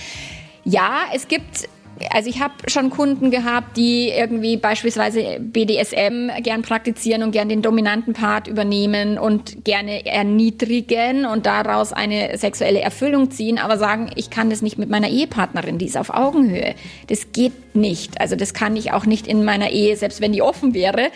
Ja, 0.64 1.02
es 1.14 1.28
gibt 1.28 1.68
also 2.10 2.28
ich 2.28 2.40
habe 2.40 2.54
schon 2.66 2.90
Kunden 2.90 3.30
gehabt, 3.30 3.76
die 3.76 4.10
irgendwie 4.10 4.56
beispielsweise 4.56 5.38
BDSM 5.40 6.30
gern 6.42 6.62
praktizieren 6.62 7.22
und 7.22 7.32
gern 7.32 7.48
den 7.48 7.62
dominanten 7.62 8.12
Part 8.12 8.48
übernehmen 8.48 9.18
und 9.18 9.64
gerne 9.64 10.04
erniedrigen 10.06 11.24
und 11.24 11.46
daraus 11.46 11.92
eine 11.92 12.36
sexuelle 12.38 12.80
Erfüllung 12.80 13.30
ziehen, 13.30 13.58
aber 13.58 13.78
sagen, 13.78 14.10
ich 14.14 14.30
kann 14.30 14.50
das 14.50 14.62
nicht 14.62 14.78
mit 14.78 14.90
meiner 14.90 15.08
Ehepartnerin, 15.08 15.78
die 15.78 15.86
ist 15.86 15.96
auf 15.96 16.10
Augenhöhe. 16.10 16.74
Das 17.08 17.32
geht 17.32 17.52
nicht. 17.76 18.20
Also 18.20 18.36
das 18.36 18.54
kann 18.54 18.76
ich 18.76 18.92
auch 18.92 19.06
nicht 19.06 19.26
in 19.26 19.44
meiner 19.44 19.70
Ehe, 19.70 19.96
selbst 19.96 20.20
wenn 20.20 20.32
die 20.32 20.42
offen 20.42 20.74
wäre, 20.74 21.10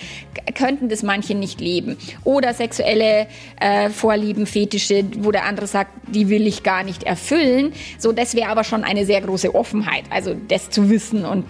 könnten 0.55 0.89
das 0.89 1.03
manche 1.03 1.35
nicht 1.35 1.61
leben. 1.61 1.97
Oder 2.25 2.55
sexuelle 2.55 3.27
äh, 3.61 3.91
Vorlieben, 3.91 4.47
Fetische, 4.47 5.05
wo 5.19 5.33
der 5.33 5.45
andere 5.45 5.67
sagt, 5.67 5.91
die 6.09 6.29
will 6.29 6.47
ich 6.47 6.63
gar 6.63 6.85
nicht 6.85 7.03
erfüllen. 7.03 7.73
So, 7.99 8.13
das 8.13 8.35
wäre 8.35 8.51
aber 8.51 8.65
schon 8.65 8.85
eine 8.85 9.05
sehr 9.05 9.21
große 9.21 9.55
Offenheit. 9.55 10.05
Also 10.11 10.35
das 10.49 10.71
zu 10.71 10.91
wissen 10.91 11.25
und 11.25 11.45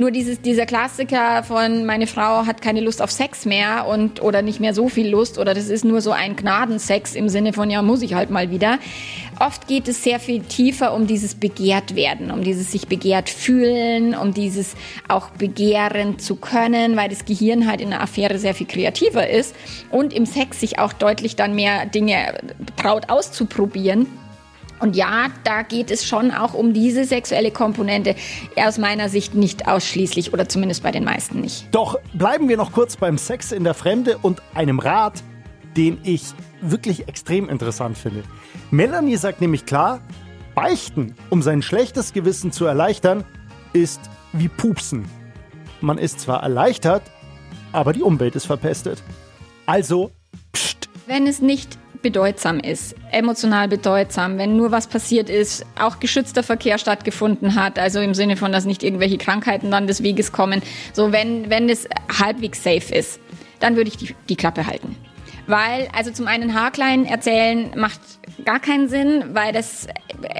Nur 0.00 0.10
dieses, 0.10 0.40
dieser 0.40 0.64
Klassiker 0.64 1.42
von 1.42 1.84
meine 1.84 2.06
Frau 2.06 2.46
hat 2.46 2.62
keine 2.62 2.80
Lust 2.80 3.02
auf 3.02 3.10
Sex 3.10 3.44
mehr 3.44 3.86
und 3.86 4.22
oder 4.22 4.40
nicht 4.40 4.58
mehr 4.58 4.72
so 4.72 4.88
viel 4.88 5.06
Lust 5.06 5.36
oder 5.36 5.52
das 5.52 5.68
ist 5.68 5.84
nur 5.84 6.00
so 6.00 6.10
ein 6.10 6.36
Gnadensex 6.36 7.14
im 7.14 7.28
Sinne 7.28 7.52
von 7.52 7.68
ja 7.68 7.82
muss 7.82 8.00
ich 8.00 8.14
halt 8.14 8.30
mal 8.30 8.50
wieder. 8.50 8.78
Oft 9.40 9.68
geht 9.68 9.88
es 9.88 10.02
sehr 10.02 10.18
viel 10.18 10.40
tiefer 10.40 10.94
um 10.94 11.06
dieses 11.06 11.34
begehrt 11.34 11.96
werden, 11.96 12.30
um 12.30 12.42
dieses 12.42 12.72
sich 12.72 12.88
begehrt 12.88 13.28
fühlen, 13.28 14.14
um 14.14 14.32
dieses 14.32 14.74
auch 15.08 15.28
begehren 15.28 16.18
zu 16.18 16.36
können, 16.36 16.96
weil 16.96 17.10
das 17.10 17.26
Gehirn 17.26 17.68
halt 17.68 17.82
in 17.82 17.92
einer 17.92 18.02
Affäre 18.02 18.38
sehr 18.38 18.54
viel 18.54 18.66
kreativer 18.66 19.28
ist 19.28 19.54
und 19.90 20.14
im 20.14 20.24
Sex 20.24 20.60
sich 20.60 20.78
auch 20.78 20.94
deutlich 20.94 21.36
dann 21.36 21.54
mehr 21.54 21.84
Dinge 21.84 22.38
traut 22.78 23.10
auszuprobieren. 23.10 24.06
Und 24.80 24.96
ja, 24.96 25.26
da 25.44 25.62
geht 25.62 25.90
es 25.90 26.06
schon 26.06 26.30
auch 26.30 26.54
um 26.54 26.72
diese 26.72 27.04
sexuelle 27.04 27.50
Komponente. 27.50 28.16
Aus 28.56 28.78
meiner 28.78 29.08
Sicht 29.08 29.34
nicht 29.34 29.68
ausschließlich 29.68 30.32
oder 30.32 30.48
zumindest 30.48 30.82
bei 30.82 30.90
den 30.90 31.04
meisten 31.04 31.40
nicht. 31.40 31.66
Doch 31.70 31.98
bleiben 32.14 32.48
wir 32.48 32.56
noch 32.56 32.72
kurz 32.72 32.96
beim 32.96 33.18
Sex 33.18 33.52
in 33.52 33.64
der 33.64 33.74
Fremde 33.74 34.18
und 34.22 34.42
einem 34.54 34.78
Rat, 34.78 35.22
den 35.76 35.98
ich 36.02 36.22
wirklich 36.62 37.08
extrem 37.08 37.48
interessant 37.48 37.96
finde. 37.96 38.24
Melanie 38.70 39.16
sagt 39.16 39.40
nämlich 39.40 39.66
klar, 39.66 40.00
beichten, 40.54 41.14
um 41.28 41.42
sein 41.42 41.62
schlechtes 41.62 42.12
Gewissen 42.12 42.52
zu 42.52 42.64
erleichtern, 42.64 43.24
ist 43.72 44.00
wie 44.32 44.48
pupsen. 44.48 45.04
Man 45.80 45.98
ist 45.98 46.20
zwar 46.20 46.42
erleichtert, 46.42 47.02
aber 47.72 47.92
die 47.92 48.02
Umwelt 48.02 48.34
ist 48.34 48.46
verpestet. 48.46 49.02
Also, 49.66 50.10
pst. 50.52 50.88
Wenn 51.06 51.26
es 51.26 51.40
nicht 51.40 51.78
bedeutsam 52.02 52.60
ist, 52.60 52.94
emotional 53.10 53.68
bedeutsam, 53.68 54.38
wenn 54.38 54.56
nur 54.56 54.70
was 54.70 54.86
passiert 54.86 55.28
ist, 55.30 55.64
auch 55.78 56.00
geschützter 56.00 56.42
Verkehr 56.42 56.78
stattgefunden 56.78 57.54
hat, 57.54 57.78
also 57.78 58.00
im 58.00 58.14
Sinne 58.14 58.36
von, 58.36 58.52
dass 58.52 58.64
nicht 58.64 58.82
irgendwelche 58.82 59.18
Krankheiten 59.18 59.70
dann 59.70 59.86
des 59.86 60.02
Weges 60.02 60.32
kommen, 60.32 60.62
so 60.92 61.12
wenn, 61.12 61.50
wenn 61.50 61.68
es 61.68 61.88
halbwegs 62.18 62.62
safe 62.62 62.94
ist, 62.94 63.20
dann 63.60 63.76
würde 63.76 63.90
ich 63.90 63.96
die, 63.96 64.14
die 64.28 64.36
Klappe 64.36 64.66
halten. 64.66 64.96
Weil, 65.50 65.88
also 65.96 66.10
zum 66.12 66.28
einen 66.28 66.54
Haarklein 66.54 67.04
erzählen 67.04 67.72
macht 67.76 68.00
gar 68.44 68.60
keinen 68.60 68.88
Sinn, 68.88 69.24
weil 69.32 69.52
das 69.52 69.88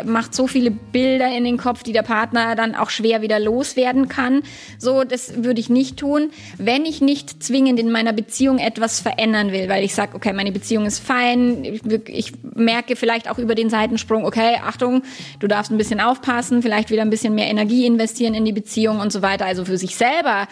macht 0.04 0.34
so 0.34 0.46
viele 0.46 0.70
Bilder 0.70 1.28
in 1.36 1.44
den 1.44 1.56
Kopf, 1.56 1.82
die 1.82 1.92
der 1.92 2.02
Partner 2.02 2.54
dann 2.54 2.74
auch 2.74 2.90
schwer 2.90 3.22
wieder 3.22 3.38
loswerden 3.38 4.08
kann. 4.08 4.42
So, 4.78 5.04
das 5.04 5.42
würde 5.42 5.60
ich 5.60 5.68
nicht 5.68 5.98
tun, 5.98 6.30
wenn 6.58 6.84
ich 6.84 7.00
nicht 7.00 7.42
zwingend 7.42 7.78
in 7.78 7.90
meiner 7.90 8.12
Beziehung 8.12 8.58
etwas 8.58 9.00
verändern 9.00 9.52
will, 9.52 9.68
weil 9.68 9.84
ich 9.84 9.94
sage, 9.94 10.14
okay, 10.14 10.32
meine 10.32 10.52
Beziehung 10.52 10.86
ist 10.86 11.00
fein, 11.00 11.80
ich, 12.06 12.32
merke 12.54 12.96
vielleicht 12.96 13.30
auch 13.30 13.38
über 13.38 13.54
den 13.54 13.70
Seitensprung, 13.70 14.24
okay, 14.24 14.56
Achtung, 14.64 15.02
du 15.38 15.46
darfst 15.46 15.70
ein 15.70 15.78
bisschen 15.78 16.00
aufpassen, 16.00 16.62
vielleicht 16.62 16.90
wieder 16.90 17.02
ein 17.02 17.10
bisschen 17.10 17.34
mehr 17.34 17.48
Energie 17.48 17.86
investieren 17.86 18.34
in 18.34 18.44
die 18.44 18.52
Beziehung 18.52 19.00
und 19.00 19.12
so 19.12 19.22
weiter. 19.22 19.46
Also 19.46 19.64
für 19.64 19.78
sich 19.78 19.96
selber 19.96 20.46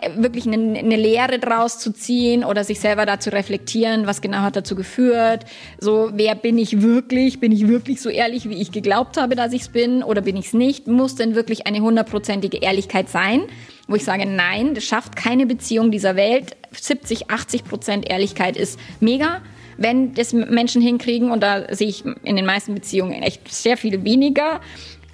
äh, 0.00 0.10
wirklich 0.16 0.46
eine, 0.46 0.78
eine 0.78 0.96
Lehre 0.96 1.38
draus 1.38 1.78
zu 1.78 1.92
ziehen 1.92 2.44
oder 2.44 2.64
sich 2.64 2.80
selber 2.80 3.06
dazu 3.06 3.30
reflektieren, 3.30 3.95
was 4.04 4.20
genau 4.20 4.38
hat 4.38 4.56
dazu 4.56 4.74
geführt, 4.74 5.44
so, 5.78 6.10
wer 6.12 6.34
bin 6.34 6.58
ich 6.58 6.82
wirklich, 6.82 7.38
bin 7.38 7.52
ich 7.52 7.68
wirklich 7.68 8.02
so 8.02 8.10
ehrlich, 8.10 8.48
wie 8.48 8.60
ich 8.60 8.72
geglaubt 8.72 9.16
habe, 9.16 9.36
dass 9.36 9.52
ich 9.52 9.62
es 9.62 9.68
bin 9.68 10.02
oder 10.02 10.22
bin 10.22 10.36
ich 10.36 10.46
es 10.46 10.52
nicht? 10.52 10.88
Muss 10.88 11.14
denn 11.14 11.36
wirklich 11.36 11.68
eine 11.68 11.80
hundertprozentige 11.80 12.58
Ehrlichkeit 12.58 13.08
sein? 13.08 13.42
Wo 13.86 13.94
ich 13.94 14.04
sage, 14.04 14.26
nein, 14.26 14.74
das 14.74 14.84
schafft 14.84 15.14
keine 15.14 15.46
Beziehung 15.46 15.92
dieser 15.92 16.16
Welt. 16.16 16.56
70, 16.72 17.30
80 17.30 17.64
Prozent 17.64 18.10
Ehrlichkeit 18.10 18.56
ist 18.56 18.78
mega. 19.00 19.40
Wenn 19.78 20.14
das 20.14 20.32
Menschen 20.32 20.82
hinkriegen, 20.82 21.30
und 21.30 21.42
da 21.42 21.72
sehe 21.72 21.88
ich 21.88 22.04
in 22.24 22.36
den 22.36 22.46
meisten 22.46 22.74
Beziehungen 22.74 23.22
echt 23.22 23.52
sehr 23.52 23.76
viel 23.76 24.04
weniger, 24.04 24.60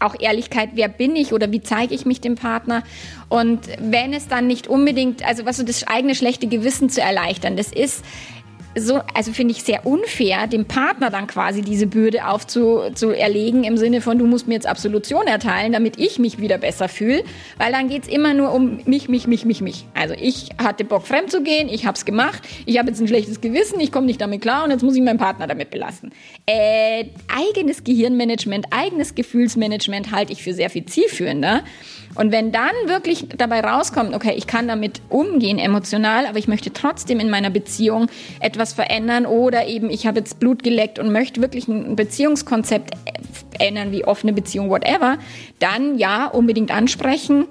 auch 0.02 0.14
Ehrlichkeit, 0.18 0.70
wer 0.74 0.88
bin 0.88 1.16
ich 1.16 1.32
oder 1.32 1.52
wie 1.52 1.62
zeige 1.62 1.94
ich 1.94 2.04
mich 2.04 2.20
dem 2.20 2.34
Partner? 2.34 2.82
Und 3.28 3.60
wenn 3.78 4.12
es 4.12 4.28
dann 4.28 4.46
nicht 4.46 4.66
unbedingt, 4.66 5.24
also 5.24 5.46
was 5.46 5.56
so 5.56 5.62
das 5.62 5.86
eigene 5.86 6.14
schlechte 6.14 6.48
Gewissen 6.48 6.90
zu 6.90 7.00
erleichtern, 7.00 7.56
das 7.56 7.72
ist, 7.72 8.04
so, 8.78 9.00
also 9.14 9.32
finde 9.32 9.52
ich 9.52 9.62
sehr 9.62 9.86
unfair, 9.86 10.46
dem 10.46 10.64
Partner 10.64 11.10
dann 11.10 11.26
quasi 11.26 11.62
diese 11.62 11.86
Bürde 11.86 12.26
aufzuerlegen 12.26 13.64
im 13.64 13.76
Sinne 13.76 14.00
von, 14.00 14.18
du 14.18 14.26
musst 14.26 14.48
mir 14.48 14.54
jetzt 14.54 14.66
Absolution 14.66 15.26
erteilen, 15.26 15.72
damit 15.72 15.98
ich 15.98 16.18
mich 16.18 16.38
wieder 16.38 16.58
besser 16.58 16.88
fühle, 16.88 17.24
weil 17.58 17.72
dann 17.72 17.88
geht's 17.88 18.08
immer 18.08 18.34
nur 18.34 18.52
um 18.52 18.80
mich, 18.84 19.08
mich, 19.08 19.26
mich, 19.26 19.44
mich, 19.44 19.60
mich. 19.60 19.86
Also 19.94 20.14
ich 20.18 20.50
hatte 20.58 20.84
Bock 20.84 21.06
fremd 21.06 21.30
zu 21.30 21.42
gehen, 21.42 21.68
ich 21.68 21.86
hab's 21.86 22.04
gemacht, 22.04 22.42
ich 22.66 22.78
habe 22.78 22.88
jetzt 22.88 23.00
ein 23.00 23.08
schlechtes 23.08 23.40
Gewissen, 23.40 23.80
ich 23.80 23.92
komme 23.92 24.06
nicht 24.06 24.20
damit 24.20 24.42
klar 24.42 24.64
und 24.64 24.70
jetzt 24.70 24.82
muss 24.82 24.96
ich 24.96 25.02
meinen 25.02 25.18
Partner 25.18 25.46
damit 25.46 25.70
belasten. 25.70 26.10
Äh, 26.46 27.06
eigenes 27.28 27.84
Gehirnmanagement, 27.84 28.66
eigenes 28.70 29.14
Gefühlsmanagement 29.14 30.12
halte 30.12 30.32
ich 30.32 30.42
für 30.42 30.54
sehr 30.54 30.70
viel 30.70 30.86
zielführender. 30.86 31.62
Und 32.14 32.30
wenn 32.30 32.52
dann 32.52 32.72
wirklich 32.86 33.26
dabei 33.36 33.60
rauskommt, 33.60 34.14
okay, 34.14 34.34
ich 34.36 34.46
kann 34.46 34.68
damit 34.68 35.00
umgehen 35.08 35.58
emotional, 35.58 36.26
aber 36.26 36.38
ich 36.38 36.48
möchte 36.48 36.72
trotzdem 36.72 37.20
in 37.20 37.30
meiner 37.30 37.50
Beziehung 37.50 38.08
etwas 38.40 38.72
verändern 38.72 39.26
oder 39.26 39.66
eben 39.66 39.88
ich 39.90 40.06
habe 40.06 40.18
jetzt 40.18 40.38
Blut 40.38 40.62
geleckt 40.62 40.98
und 40.98 41.10
möchte 41.10 41.40
wirklich 41.40 41.68
ein 41.68 41.96
Beziehungskonzept 41.96 42.94
ändern, 43.58 43.92
wie 43.92 44.04
offene 44.04 44.32
Beziehung, 44.32 44.68
whatever, 44.68 45.18
dann 45.58 45.98
ja, 45.98 46.26
unbedingt 46.26 46.70
ansprechen, 46.70 47.46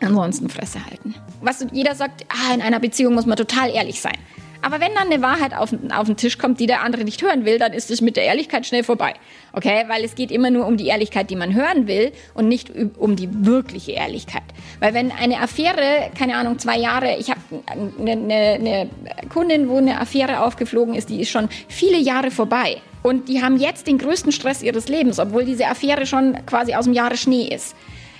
ansonsten 0.00 0.48
Fresse 0.48 0.84
halten. 0.84 1.14
Was 1.40 1.64
jeder 1.72 1.94
sagt, 1.94 2.24
ah, 2.28 2.54
in 2.54 2.62
einer 2.62 2.80
Beziehung 2.80 3.14
muss 3.14 3.26
man 3.26 3.36
total 3.36 3.70
ehrlich 3.70 4.00
sein. 4.00 4.16
Aber 4.62 4.80
wenn 4.80 4.94
dann 4.94 5.10
eine 5.10 5.22
Wahrheit 5.22 5.54
auf, 5.54 5.72
auf 5.94 6.06
den 6.06 6.16
Tisch 6.16 6.38
kommt, 6.38 6.60
die 6.60 6.66
der 6.66 6.82
andere 6.82 7.04
nicht 7.04 7.22
hören 7.22 7.44
will, 7.44 7.58
dann 7.58 7.72
ist 7.72 7.90
es 7.90 8.00
mit 8.00 8.16
der 8.16 8.24
Ehrlichkeit 8.24 8.66
schnell 8.66 8.82
vorbei. 8.82 9.14
Okay? 9.52 9.84
Weil 9.88 10.04
es 10.04 10.14
geht 10.14 10.30
immer 10.30 10.50
nur 10.50 10.66
um 10.66 10.76
die 10.76 10.86
Ehrlichkeit, 10.86 11.30
die 11.30 11.36
man 11.36 11.54
hören 11.54 11.86
will 11.86 12.12
und 12.34 12.48
nicht 12.48 12.72
um 12.96 13.16
die 13.16 13.28
wirkliche 13.46 13.92
Ehrlichkeit. 13.92 14.42
Weil 14.80 14.94
wenn 14.94 15.12
eine 15.12 15.40
Affäre, 15.40 16.10
keine 16.16 16.36
Ahnung, 16.36 16.58
zwei 16.58 16.78
Jahre, 16.78 17.16
ich 17.18 17.30
habe 17.30 17.40
eine, 17.66 18.12
eine, 18.12 18.34
eine 18.34 18.90
Kundin, 19.28 19.68
wo 19.68 19.76
eine 19.78 20.00
Affäre 20.00 20.40
aufgeflogen 20.42 20.94
ist, 20.94 21.08
die 21.08 21.20
ist 21.20 21.30
schon 21.30 21.48
viele 21.68 21.98
Jahre 21.98 22.30
vorbei. 22.30 22.78
Und 23.02 23.28
die 23.28 23.42
haben 23.42 23.58
jetzt 23.58 23.86
den 23.86 23.98
größten 23.98 24.32
Stress 24.32 24.62
ihres 24.62 24.88
Lebens, 24.88 25.18
obwohl 25.18 25.44
diese 25.44 25.66
Affäre 25.66 26.04
schon 26.04 26.36
quasi 26.46 26.74
aus 26.74 26.84
dem 26.84 26.94
Jahre 26.94 27.16
Schnee 27.16 27.48
ist. 27.48 27.76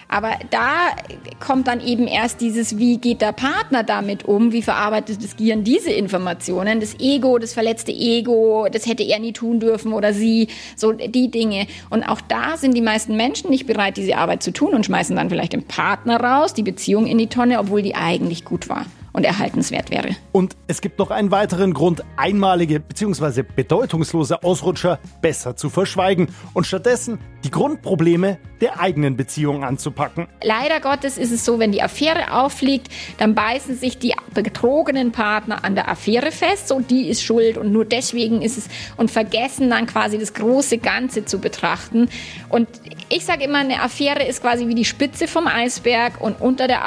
Aber 0.09 0.37
da 0.51 0.97
kommt 1.39 1.69
dann 1.69 1.81
eben 1.81 2.07
erst 2.07 2.41
dieses, 2.41 2.79
wie 2.79 2.97
geht 2.97 3.21
der 3.21 3.33
Partner 3.33 3.85
damit 3.85 4.25
um, 4.25 4.53
wie 4.53 4.63
verarbeitet 4.63 5.23
das 5.23 5.37
Gehirn 5.37 5.65
diese 5.65 5.91
Informationen, 5.91 6.81
das 6.81 6.99
Ego, 6.99 7.39
das 7.39 7.53
verletzte 7.53 7.93
Ego, 7.93 8.69
das 8.73 8.87
hätte 8.87 9.03
er 9.03 9.19
nie 9.19 9.35
tun 9.35 9.61
dürfen 9.61 9.93
oder 9.93 10.15
sie, 10.15 10.49
so 10.77 10.93
die 10.93 11.31
Dinge. 11.31 11.67
Und 11.91 12.05
auch 12.05 12.23
da 12.23 12.57
sind 12.57 12.75
die 12.75 12.81
meisten 12.81 13.17
Menschen 13.17 13.51
nicht 13.51 13.67
bereit, 13.67 13.99
diese 13.99 14.17
Arbeit 14.17 14.43
zu 14.43 14.51
tun 14.51 14.73
und 14.73 14.87
schmeißen 14.87 15.15
dann 15.15 15.29
vielleicht 15.29 15.53
den 15.53 15.65
Partner 15.65 16.19
raus, 16.19 16.55
die 16.55 16.63
Beziehung 16.63 17.07
in 17.07 17.19
die 17.19 17.27
Tonne, 17.27 17.59
obwohl 17.59 17.83
die 17.83 17.95
eigentlich 17.95 18.47
gut 18.47 18.71
war 18.71 18.87
und 19.19 19.25
erhaltenswert 19.25 19.91
wäre. 19.91 20.17
Und 20.31 20.57
es 20.69 20.81
gibt 20.81 21.01
noch 21.01 21.11
einen 21.11 21.33
weiteren 21.33 21.75
Grund, 21.75 22.05
einmalige 22.17 22.79
bzw. 22.79 23.43
bedeutungslose 23.43 24.45
Ausrutscher 24.45 25.01
besser 25.21 25.57
zu 25.57 25.71
verschweigen 25.71 26.29
und 26.55 26.67
stattdessen 26.67 27.19
die 27.45 27.51
Grundprobleme 27.51 28.39
der 28.61 28.81
eigenen 28.81 29.17
Beziehung 29.17 29.65
anzupacken. 29.65 30.29
Leider 30.43 30.81
Gottes 30.81 31.19
ist 31.19 31.33
es 31.33 31.45
so, 31.45 31.59
wenn 31.59 31.73
die 31.73 31.83
Affäre 31.83 32.33
auffliegt, 32.33 32.89
dann 33.19 33.35
beißen 33.35 33.77
sich 33.77 33.99
die 33.99 34.15
betrogenen 34.35 35.11
Partner 35.11 35.65
an 35.65 35.75
der 35.75 35.89
Affäre 35.89 36.31
fest, 36.31 36.69
so 36.69 36.79
die 36.79 37.09
ist 37.09 37.23
schuld 37.23 37.59
und 37.59 37.73
nur 37.73 37.85
deswegen 37.85 38.41
ist 38.41 38.57
es 38.57 38.69
und 38.97 39.11
vergessen 39.11 39.69
dann 39.71 39.87
quasi 39.87 40.19
das 40.19 40.33
große 40.35 40.79
Ganze 40.79 41.25
zu 41.25 41.41
betrachten. 41.41 42.09
Und 42.49 42.69
ich 43.11 43.25
sage 43.25 43.45
immer, 43.45 43.59
eine 43.59 43.83
Affäre 43.83 44.25
ist 44.25 44.43
quasi 44.43 44.69
wie 44.69 44.75
die 44.75 44.85
Spitze 44.85 45.29
vom 45.29 45.47
Eisberg 45.47 46.21
und 46.21 46.41
unter 46.41 46.69
der 46.69 46.81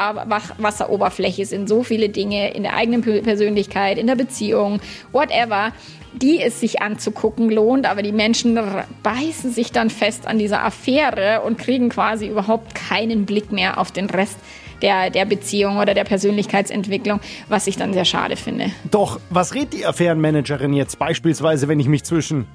Wasseroberfläche 0.57 1.45
sind 1.45 1.67
so 1.67 1.84
viele 1.84 2.10
Dinge 2.10 2.53
in 2.53 2.63
der 2.63 2.75
eigenen 2.75 3.01
Persönlichkeit, 3.01 3.97
in 3.97 4.07
der 4.07 4.15
Beziehung, 4.15 4.81
whatever 5.12 5.71
die 6.13 6.41
es 6.41 6.60
sich 6.60 6.81
anzugucken 6.81 7.49
lohnt, 7.49 7.86
aber 7.86 8.01
die 8.01 8.12
Menschen 8.12 8.60
beißen 9.03 9.51
sich 9.51 9.71
dann 9.71 9.89
fest 9.89 10.27
an 10.27 10.38
dieser 10.38 10.63
Affäre 10.63 11.41
und 11.45 11.57
kriegen 11.57 11.89
quasi 11.89 12.27
überhaupt 12.27 12.75
keinen 12.75 13.25
Blick 13.25 13.51
mehr 13.51 13.77
auf 13.77 13.91
den 13.91 14.10
Rest 14.10 14.38
der, 14.81 15.10
der 15.10 15.25
Beziehung 15.25 15.77
oder 15.77 15.93
der 15.93 16.03
Persönlichkeitsentwicklung, 16.03 17.19
was 17.49 17.67
ich 17.67 17.77
dann 17.77 17.93
sehr 17.93 18.05
schade 18.05 18.36
finde. 18.36 18.71
Doch, 18.89 19.19
was 19.29 19.53
rät 19.53 19.73
die 19.73 19.86
Affärenmanagerin 19.86 20.73
jetzt 20.73 20.99
beispielsweise, 20.99 21.67
wenn 21.67 21.79
ich 21.79 21.88
mich 21.88 22.03
zwischen 22.03 22.47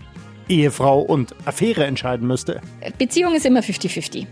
Ehefrau 0.49 1.01
und 1.01 1.35
Affäre 1.45 1.85
entscheiden 1.85 2.27
müsste? 2.27 2.61
Beziehung 2.99 3.35
ist 3.35 3.47
immer 3.47 3.61
50-50. 3.61 4.27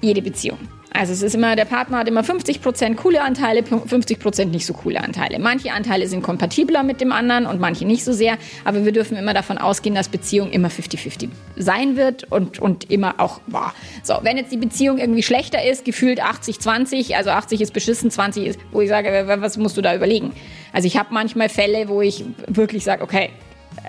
Jede 0.00 0.22
Beziehung. 0.22 0.58
Also 0.92 1.12
es 1.12 1.22
ist 1.22 1.34
immer, 1.34 1.54
der 1.54 1.66
Partner 1.66 1.98
hat 1.98 2.08
immer 2.08 2.22
50% 2.22 2.94
coole 2.94 3.22
Anteile, 3.22 3.60
50% 3.60 4.46
nicht 4.46 4.64
so 4.64 4.72
coole 4.72 5.00
Anteile. 5.00 5.38
Manche 5.38 5.72
Anteile 5.72 6.08
sind 6.08 6.22
kompatibler 6.22 6.82
mit 6.82 7.00
dem 7.00 7.12
anderen 7.12 7.46
und 7.46 7.60
manche 7.60 7.84
nicht 7.84 8.04
so 8.04 8.12
sehr, 8.12 8.38
aber 8.64 8.84
wir 8.84 8.92
dürfen 8.92 9.16
immer 9.16 9.34
davon 9.34 9.58
ausgehen, 9.58 9.94
dass 9.94 10.08
Beziehung 10.08 10.50
immer 10.50 10.68
50-50 10.68 11.28
sein 11.56 11.96
wird 11.96 12.24
und, 12.32 12.58
und 12.58 12.90
immer 12.90 13.20
auch 13.20 13.40
war. 13.46 13.74
So, 14.02 14.14
wenn 14.22 14.38
jetzt 14.38 14.50
die 14.50 14.56
Beziehung 14.56 14.98
irgendwie 14.98 15.22
schlechter 15.22 15.62
ist, 15.62 15.84
gefühlt 15.84 16.22
80-20, 16.22 17.14
also 17.14 17.30
80 17.30 17.60
ist 17.60 17.74
beschissen, 17.74 18.10
20 18.10 18.46
ist, 18.46 18.60
wo 18.72 18.80
ich 18.80 18.88
sage, 18.88 19.24
was 19.40 19.58
musst 19.58 19.76
du 19.76 19.82
da 19.82 19.94
überlegen? 19.94 20.32
Also 20.72 20.86
ich 20.86 20.96
habe 20.96 21.12
manchmal 21.12 21.48
Fälle, 21.48 21.88
wo 21.88 22.00
ich 22.00 22.24
wirklich 22.48 22.82
sage, 22.82 23.02
okay, 23.02 23.30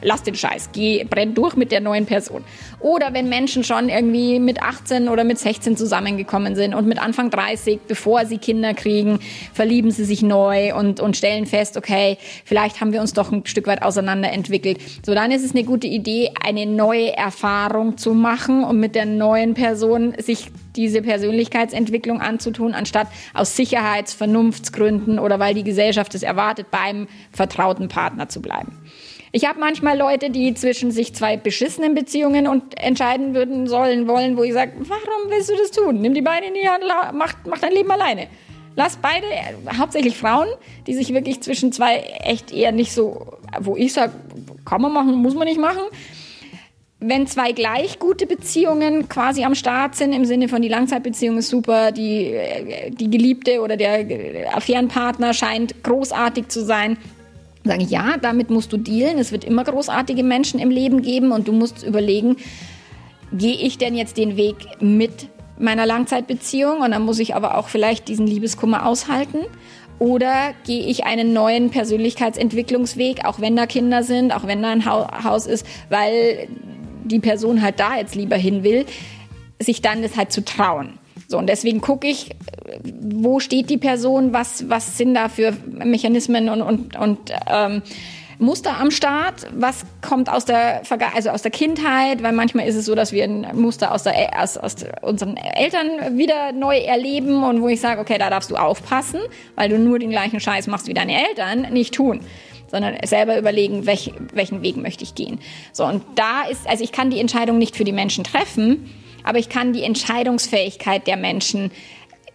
lass 0.02 0.24
den 0.24 0.36
Scheiß, 0.36 0.70
geh, 0.74 1.04
brenn 1.04 1.34
durch 1.34 1.56
mit 1.56 1.72
der 1.72 1.82
neuen 1.82 2.06
Person. 2.06 2.44
Oder 2.80 3.14
wenn 3.14 3.30
Menschen 3.30 3.64
schon 3.64 3.90
irgendwie 3.90 4.40
mit 4.40 4.62
18 4.62 5.10
oder 5.10 5.24
mit 5.24 5.40
16 5.40 5.78
zusammengekommen 5.78 6.56
sind 6.56 6.74
und 6.74 6.88
mit 6.88 7.00
Anfang 7.00 7.30
30, 7.30 7.82
bevor 7.88 8.26
sie 8.26 8.38
Kinder 8.38 8.74
kriegen, 8.74 9.20
verlieben 9.54 9.92
sie 9.92 10.06
sich 10.06 10.22
neu 10.22 10.76
und, 10.76 11.00
und 11.00 11.18
stellen 11.18 11.46
fest, 11.46 11.78
okay, 11.78 12.18
vielleicht 12.46 12.82
haben 12.82 12.94
wir 12.94 13.02
uns 13.02 13.14
doch 13.14 13.32
ein 13.32 13.46
Stück 13.46 13.68
weit 13.68 13.82
auseinanderentwickelt. 13.82 14.80
So, 15.06 15.14
dann 15.14 15.32
ist 15.32 15.44
es 15.44 15.52
eine 15.52 15.64
gute 15.64 15.88
Idee, 15.88 16.32
eine 16.44 16.66
neue 16.66 17.16
Erfahrung 17.16 17.98
zu 17.98 18.14
machen 18.14 18.64
und 18.64 18.80
mit 18.80 18.96
der 18.96 19.06
neuen 19.06 19.54
Person 19.54 20.14
sich 20.18 20.52
diese 20.76 21.02
Persönlichkeitsentwicklung 21.02 22.22
anzutun, 22.22 22.74
anstatt 22.74 23.08
aus 23.34 23.56
Sicherheits-, 23.56 24.14
Vernunftsgründen 24.14 25.20
oder 25.20 25.40
weil 25.40 25.54
die 25.54 25.64
Gesellschaft 25.64 26.16
es 26.16 26.24
erwartet, 26.24 26.68
beim 26.72 27.08
vertrauten 27.32 27.90
Partner 27.90 28.30
zu 28.30 28.42
bleiben. 28.42 28.79
Ich 29.32 29.48
habe 29.48 29.60
manchmal 29.60 29.98
Leute, 29.98 30.32
die 30.32 30.54
zwischen 30.56 30.92
sich 30.92 31.14
zwei 31.14 31.38
beschissenen 31.38 31.94
Beziehungen 31.94 32.48
und 32.48 32.80
entscheiden 32.80 33.36
würden 33.36 33.68
sollen 33.68 34.08
wollen, 34.08 34.38
wo 34.38 34.44
ich 34.44 34.54
sage, 34.54 34.74
warum 34.80 35.30
willst 35.30 35.50
du 35.50 35.56
das 35.56 35.72
tun? 35.72 36.02
Nimm 36.02 36.14
die 36.14 36.22
Beine 36.22 36.48
in 36.48 36.56
die 36.56 36.68
Hand, 36.68 36.84
mach, 37.14 37.34
mach 37.46 37.60
dein 37.60 37.74
Leben 37.74 37.92
alleine. 37.92 38.28
Lass 38.76 38.98
beide, 38.98 39.26
hauptsächlich 39.78 40.18
Frauen, 40.18 40.48
die 40.88 40.94
sich 40.94 41.14
wirklich 41.14 41.42
zwischen 41.42 41.72
zwei 41.72 41.98
echt 42.24 42.52
eher 42.52 42.72
nicht 42.72 42.94
so, 42.94 43.38
wo 43.60 43.76
ich 43.76 43.94
sage, 43.94 44.14
kann 44.66 44.82
man 44.82 44.94
machen, 44.94 45.16
muss 45.16 45.36
man 45.36 45.48
nicht 45.48 45.60
machen. 45.60 45.82
Wenn 47.02 47.28
zwei 47.28 47.52
gleich 47.52 48.00
gute 48.00 48.26
Beziehungen 48.26 49.08
quasi 49.08 49.44
am 49.44 49.56
Start 49.56 49.96
sind, 49.96 50.12
im 50.12 50.26
Sinne 50.26 50.50
von 50.50 50.62
die 50.62 50.68
Langzeitbeziehung 50.68 51.38
ist 51.38 51.50
super, 51.50 51.92
die, 51.92 52.36
die 52.92 53.10
Geliebte 53.10 53.62
oder 53.62 53.78
der 53.78 54.56
Affärenpartner 54.56 55.34
scheint 55.34 55.84
großartig 55.84 56.50
zu 56.50 56.64
sein, 56.64 56.98
Sagen, 57.70 57.88
ja, 57.88 58.18
damit 58.18 58.50
musst 58.50 58.74
du 58.74 58.78
dealen. 58.78 59.18
Es 59.18 59.32
wird 59.32 59.44
immer 59.44 59.64
großartige 59.64 60.24
Menschen 60.24 60.60
im 60.60 60.72
Leben 60.72 61.02
geben 61.02 61.32
und 61.32 61.48
du 61.48 61.54
musst 61.54 61.84
überlegen, 61.84 62.38
gehe 63.32 63.56
ich 63.56 63.78
denn 63.78 63.96
jetzt 63.96 64.18
den 64.18 64.38
Weg 64.38 64.56
mit 64.80 65.30
meiner 65.60 65.86
Langzeitbeziehung 65.86 66.80
und 66.80 66.92
dann 66.92 67.04
muss 67.04 67.20
ich 67.20 67.36
aber 67.36 67.58
auch 67.58 67.68
vielleicht 67.68 68.08
diesen 68.08 68.26
Liebeskummer 68.26 68.86
aushalten. 68.86 69.40
Oder 70.00 70.54
gehe 70.66 70.86
ich 70.86 71.06
einen 71.06 71.34
neuen 71.34 71.72
Persönlichkeitsentwicklungsweg, 71.72 73.26
auch 73.26 73.42
wenn 73.42 73.58
da 73.58 73.66
Kinder 73.66 74.02
sind, 74.02 74.32
auch 74.32 74.48
wenn 74.48 74.62
da 74.62 74.72
ein 74.72 74.86
Haus 74.86 75.46
ist, 75.46 75.66
weil 75.90 76.48
die 77.04 77.20
Person 77.20 77.62
halt 77.62 77.80
da 77.80 77.98
jetzt 77.98 78.16
lieber 78.16 78.38
hin 78.38 78.64
will, 78.64 78.86
sich 79.60 79.82
dann 79.82 80.02
das 80.02 80.16
halt 80.16 80.32
zu 80.32 80.46
trauen. 80.46 80.99
So, 81.30 81.38
und 81.38 81.48
deswegen 81.48 81.80
gucke 81.80 82.08
ich, 82.08 82.32
wo 82.84 83.40
steht 83.40 83.70
die 83.70 83.78
Person, 83.78 84.34
was, 84.34 84.68
was 84.68 84.98
sind 84.98 85.14
da 85.14 85.30
für 85.30 85.54
Mechanismen 85.68 86.50
und, 86.50 86.64
und, 86.64 86.98
und 86.98 87.20
ähm, 87.48 87.84
Muster 88.40 88.80
am 88.80 88.90
Start, 88.90 89.46
was 89.54 89.86
kommt 90.02 90.28
aus 90.28 90.46
der, 90.46 90.82
also 91.14 91.30
aus 91.30 91.44
der 91.44 91.52
Kindheit, 91.52 92.24
weil 92.24 92.32
manchmal 92.32 92.68
ist 92.68 92.76
es 92.76 92.86
so, 92.86 92.96
dass 92.96 93.12
wir 93.12 93.26
ein 93.26 93.46
Muster 93.54 93.94
aus, 93.94 94.04
der, 94.04 94.42
aus, 94.42 94.58
aus 94.58 94.78
unseren 95.04 95.38
Eltern 95.38 96.18
wieder 96.18 96.52
neu 96.52 96.80
erleben 96.80 97.44
und 97.44 97.62
wo 97.62 97.68
ich 97.68 97.80
sage, 97.80 98.02
okay, 98.02 98.18
da 98.18 98.32
darfst 98.32 98.50
du 98.50 98.56
aufpassen, 98.56 99.20
weil 99.54 99.70
du 99.70 99.78
nur 99.78 100.00
den 100.00 100.10
gleichen 100.10 100.40
Scheiß 100.40 100.66
machst 100.66 100.88
wie 100.88 100.96
deine 100.96 101.28
Eltern, 101.30 101.72
nicht 101.72 101.94
tun 101.94 102.22
sondern 102.72 102.98
selber 103.04 103.36
überlegen, 103.40 103.88
welch, 103.88 104.14
welchen 104.32 104.62
Weg 104.62 104.78
möchte 104.78 105.04
ich 105.04 105.16
gehen. 105.16 105.40
So, 105.74 105.86
und 105.86 106.04
da 106.14 106.44
ist, 106.44 106.68
also 106.68 106.84
ich 106.84 106.92
kann 106.92 107.10
die 107.10 107.20
Entscheidung 107.20 107.58
nicht 107.58 107.76
für 107.76 107.84
die 107.84 107.92
Menschen 107.92 108.24
treffen, 108.24 108.88
aber 109.24 109.38
ich 109.38 109.50
kann 109.50 109.74
die 109.74 109.84
Entscheidungsfähigkeit 109.84 111.08
der 111.08 111.18
Menschen 111.18 111.72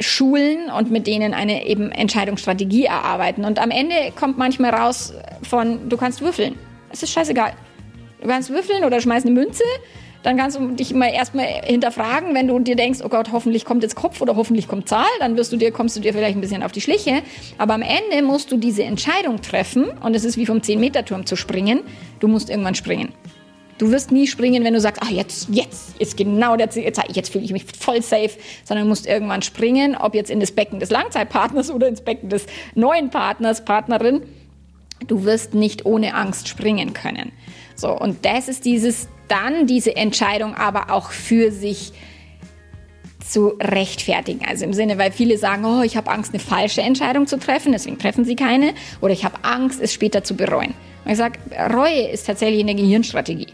schulen 0.00 0.70
und 0.70 0.90
mit 0.90 1.06
denen 1.06 1.34
eine 1.34 1.66
eben 1.66 1.92
Entscheidungsstrategie 1.92 2.84
erarbeiten. 2.84 3.44
Und 3.44 3.58
am 3.58 3.70
Ende 3.70 3.94
kommt 4.18 4.38
manchmal 4.38 4.70
raus 4.70 5.14
von, 5.48 5.88
du 5.88 5.96
kannst 5.96 6.20
würfeln. 6.20 6.56
Es 6.90 7.02
ist 7.02 7.12
scheißegal. 7.12 7.52
Du 8.20 8.28
kannst 8.28 8.50
würfeln 8.50 8.84
oder 8.84 9.00
schmeißen 9.00 9.28
eine 9.28 9.38
Münze. 9.38 9.64
Dann 10.22 10.38
kannst 10.38 10.56
du 10.58 10.68
dich 10.68 10.94
mal 10.94 11.12
erstmal 11.12 11.44
hinterfragen, 11.44 12.34
wenn 12.34 12.48
du 12.48 12.58
dir 12.58 12.76
denkst, 12.76 13.00
oh 13.04 13.10
Gott, 13.10 13.30
hoffentlich 13.30 13.66
kommt 13.66 13.82
jetzt 13.82 13.94
Kopf 13.94 14.22
oder 14.22 14.36
hoffentlich 14.36 14.68
kommt 14.68 14.88
Zahl, 14.88 15.04
dann 15.20 15.36
wirst 15.36 15.52
du 15.52 15.58
dir, 15.58 15.70
kommst 15.70 15.96
du 15.96 16.00
dir 16.00 16.14
vielleicht 16.14 16.34
ein 16.34 16.40
bisschen 16.40 16.62
auf 16.62 16.72
die 16.72 16.80
Schliche. 16.80 17.20
Aber 17.58 17.74
am 17.74 17.82
Ende 17.82 18.26
musst 18.26 18.50
du 18.50 18.56
diese 18.56 18.84
Entscheidung 18.84 19.42
treffen 19.42 19.90
und 20.02 20.16
es 20.16 20.24
ist 20.24 20.38
wie 20.38 20.46
vom 20.46 20.60
10-Meter-Turm 20.60 21.26
zu 21.26 21.36
springen. 21.36 21.80
Du 22.20 22.28
musst 22.28 22.48
irgendwann 22.48 22.74
springen. 22.74 23.12
Du 23.78 23.90
wirst 23.90 24.12
nie 24.12 24.26
springen, 24.26 24.62
wenn 24.62 24.74
du 24.74 24.80
sagst, 24.80 25.02
ach 25.04 25.10
jetzt, 25.10 25.48
jetzt 25.50 25.98
ist 25.98 26.16
genau 26.16 26.56
der 26.56 26.70
Zeit, 26.70 27.16
jetzt 27.16 27.32
fühle 27.32 27.44
ich 27.44 27.52
mich 27.52 27.64
voll 27.64 28.02
safe, 28.02 28.30
sondern 28.64 28.84
du 28.84 28.88
musst 28.88 29.06
irgendwann 29.06 29.42
springen, 29.42 29.96
ob 29.96 30.14
jetzt 30.14 30.30
in 30.30 30.38
das 30.38 30.52
Becken 30.52 30.78
des 30.78 30.90
Langzeitpartners 30.90 31.70
oder 31.72 31.88
ins 31.88 32.00
Becken 32.00 32.28
des 32.28 32.46
neuen 32.74 33.10
Partners, 33.10 33.64
Partnerin. 33.64 34.22
Du 35.08 35.24
wirst 35.24 35.54
nicht 35.54 35.86
ohne 35.86 36.14
Angst 36.14 36.48
springen 36.48 36.92
können. 36.92 37.32
So, 37.74 37.90
und 37.90 38.24
das 38.24 38.48
ist 38.48 38.64
dieses, 38.64 39.08
dann 39.28 39.66
diese 39.66 39.96
Entscheidung 39.96 40.54
aber 40.54 40.90
auch 40.92 41.10
für 41.10 41.50
sich 41.50 41.92
zu 43.28 43.54
rechtfertigen. 43.60 44.44
Also 44.46 44.64
im 44.64 44.72
Sinne, 44.72 44.98
weil 44.98 45.10
viele 45.10 45.38
sagen, 45.38 45.64
oh, 45.64 45.82
ich 45.82 45.96
habe 45.96 46.10
Angst, 46.10 46.32
eine 46.32 46.40
falsche 46.40 46.82
Entscheidung 46.82 47.26
zu 47.26 47.38
treffen, 47.38 47.72
deswegen 47.72 47.98
treffen 47.98 48.24
sie 48.24 48.36
keine. 48.36 48.74
Oder 49.00 49.12
ich 49.12 49.24
habe 49.24 49.36
Angst, 49.42 49.80
es 49.80 49.92
später 49.92 50.24
zu 50.24 50.34
bereuen. 50.34 50.74
Und 51.04 51.10
ich 51.10 51.18
sage, 51.18 51.38
Reue 51.72 52.08
ist 52.08 52.26
tatsächlich 52.26 52.60
eine 52.60 52.74
Gehirnstrategie. 52.74 53.48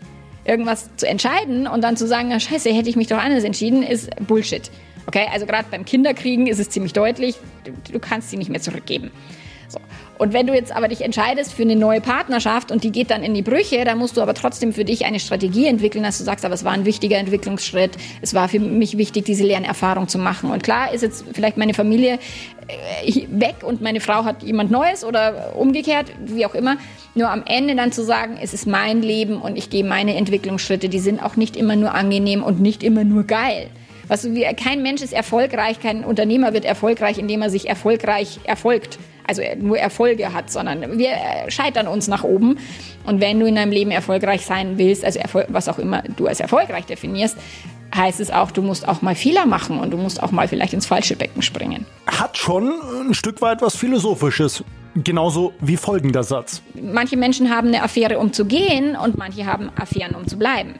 Irgendwas 0.45 0.91
zu 0.97 1.07
entscheiden 1.07 1.67
und 1.67 1.83
dann 1.83 1.97
zu 1.97 2.07
sagen, 2.07 2.29
na 2.31 2.41
scheiße, 2.41 2.73
hätte 2.73 2.89
ich 2.89 2.97
mich 2.97 3.09
doch 3.09 3.19
anders 3.19 3.45
entschieden, 3.45 3.83
ist 3.83 4.11
Bullshit. 4.27 4.71
Okay, 5.07 5.27
also 5.33 5.47
gerade 5.47 5.67
beim 5.71 5.85
Kinderkriegen 5.85 6.47
ist 6.47 6.59
es 6.59 6.71
ziemlich 6.71 6.93
deutlich, 6.93 7.37
du, 7.65 7.73
du 7.93 7.99
kannst 7.99 8.31
sie 8.31 8.37
nicht 8.37 8.51
mehr 8.51 8.61
zurückgeben. 8.61 9.11
So. 9.71 9.79
Und 10.19 10.33
wenn 10.33 10.47
du 10.47 10.53
jetzt 10.53 10.75
aber 10.75 10.89
dich 10.89 11.01
entscheidest 11.03 11.55
für 11.55 11.63
eine 11.63 11.77
neue 11.77 12.01
Partnerschaft 12.01 12.73
und 12.73 12.83
die 12.83 12.91
geht 12.91 13.11
dann 13.11 13.23
in 13.23 13.35
die 13.35 13.43
Brüche, 13.43 13.85
dann 13.85 13.99
musst 13.99 14.17
du 14.17 14.21
aber 14.21 14.35
trotzdem 14.35 14.73
für 14.73 14.85
dich 14.85 15.07
eine 15.07 15.21
Strategie 15.21 15.67
entwickeln, 15.67 16.03
dass 16.03 16.19
du 16.19 16.25
sagst, 16.25 16.45
aber 16.45 16.55
es 16.55 16.65
war 16.65 16.73
ein 16.73 16.85
wichtiger 16.85 17.19
Entwicklungsschritt, 17.19 17.93
es 18.21 18.35
war 18.35 18.49
für 18.49 18.59
mich 18.59 18.99
wichtig, 18.99 19.25
diese 19.25 19.45
Lernerfahrung 19.45 20.09
zu 20.09 20.19
machen. 20.19 20.51
Und 20.51 20.63
klar 20.65 20.93
ist 20.93 21.03
jetzt 21.03 21.25
vielleicht 21.33 21.57
meine 21.57 21.73
Familie 21.73 22.19
äh, 23.05 23.27
weg 23.31 23.57
und 23.63 23.81
meine 23.81 24.01
Frau 24.01 24.25
hat 24.25 24.43
jemand 24.43 24.71
Neues 24.71 25.05
oder 25.05 25.57
umgekehrt, 25.57 26.07
wie 26.25 26.45
auch 26.45 26.55
immer. 26.55 26.77
Nur 27.15 27.31
am 27.31 27.45
Ende 27.47 27.77
dann 27.77 27.93
zu 27.93 28.05
sagen, 28.05 28.39
es 28.43 28.53
ist 28.53 28.67
mein 28.67 29.03
Leben 29.03 29.41
und 29.41 29.57
ich 29.57 29.71
gehe 29.71 29.85
meine 29.85 30.17
Entwicklungsschritte, 30.17 30.89
die 30.89 30.99
sind 30.99 31.23
auch 31.23 31.37
nicht 31.37 31.57
immer 31.57 31.77
nur 31.77 31.95
angenehm 31.95 32.43
und 32.43 32.61
nicht 32.61 32.83
immer 32.83 33.05
nur 33.05 33.25
geil. 33.25 33.69
Was, 34.11 34.29
kein 34.63 34.83
Mensch 34.83 35.03
ist 35.03 35.13
erfolgreich, 35.13 35.81
kein 35.81 36.05
Unternehmer 36.05 36.53
wird 36.53 36.65
erfolgreich, 36.65 37.19
indem 37.19 37.43
er 37.43 37.51
sich 37.51 37.69
erfolgreich 37.69 38.41
erfolgt 38.45 38.99
also 39.31 39.43
nur 39.59 39.79
Erfolge 39.79 40.33
hat, 40.33 40.51
sondern 40.51 40.99
wir 40.99 41.13
scheitern 41.49 41.87
uns 41.87 42.09
nach 42.09 42.25
oben. 42.25 42.59
Und 43.07 43.21
wenn 43.21 43.39
du 43.39 43.47
in 43.47 43.55
deinem 43.55 43.71
Leben 43.71 43.93
erfolgreich 43.93 44.45
sein 44.45 44.77
willst, 44.77 45.05
also 45.05 45.21
Erfolg, 45.21 45.47
was 45.51 45.69
auch 45.69 45.79
immer 45.79 46.03
du 46.17 46.27
als 46.27 46.41
erfolgreich 46.41 46.87
definierst, 46.87 47.37
heißt 47.95 48.19
es 48.21 48.31
auch, 48.31 48.51
du 48.51 48.63
musst 48.63 48.87
auch 48.87 49.03
mal 49.03 49.15
Fehler 49.15 49.47
machen 49.47 49.79
und 49.79 49.93
du 49.93 49.97
musst 49.97 50.21
auch 50.23 50.33
mal 50.33 50.49
vielleicht 50.49 50.73
ins 50.73 50.87
falsche 50.87 51.15
Becken 51.15 51.43
springen. 51.43 51.87
Hat 52.07 52.37
schon 52.37 52.73
ein 53.09 53.15
Stück 53.15 53.41
weit 53.41 53.63
was 53.63 53.77
Philosophisches. 53.77 54.65
Genauso 54.97 55.53
wie 55.61 55.77
folgender 55.77 56.25
Satz. 56.25 56.63
Manche 56.75 57.17
Menschen 57.17 57.51
haben 57.51 57.69
eine 57.69 57.85
Affäre, 57.85 58.19
um 58.19 58.33
zu 58.33 58.45
gehen 58.45 58.97
und 58.97 59.17
manche 59.17 59.47
haben 59.47 59.71
Affären, 59.77 60.17
um 60.17 60.27
zu 60.27 60.37
bleiben 60.37 60.75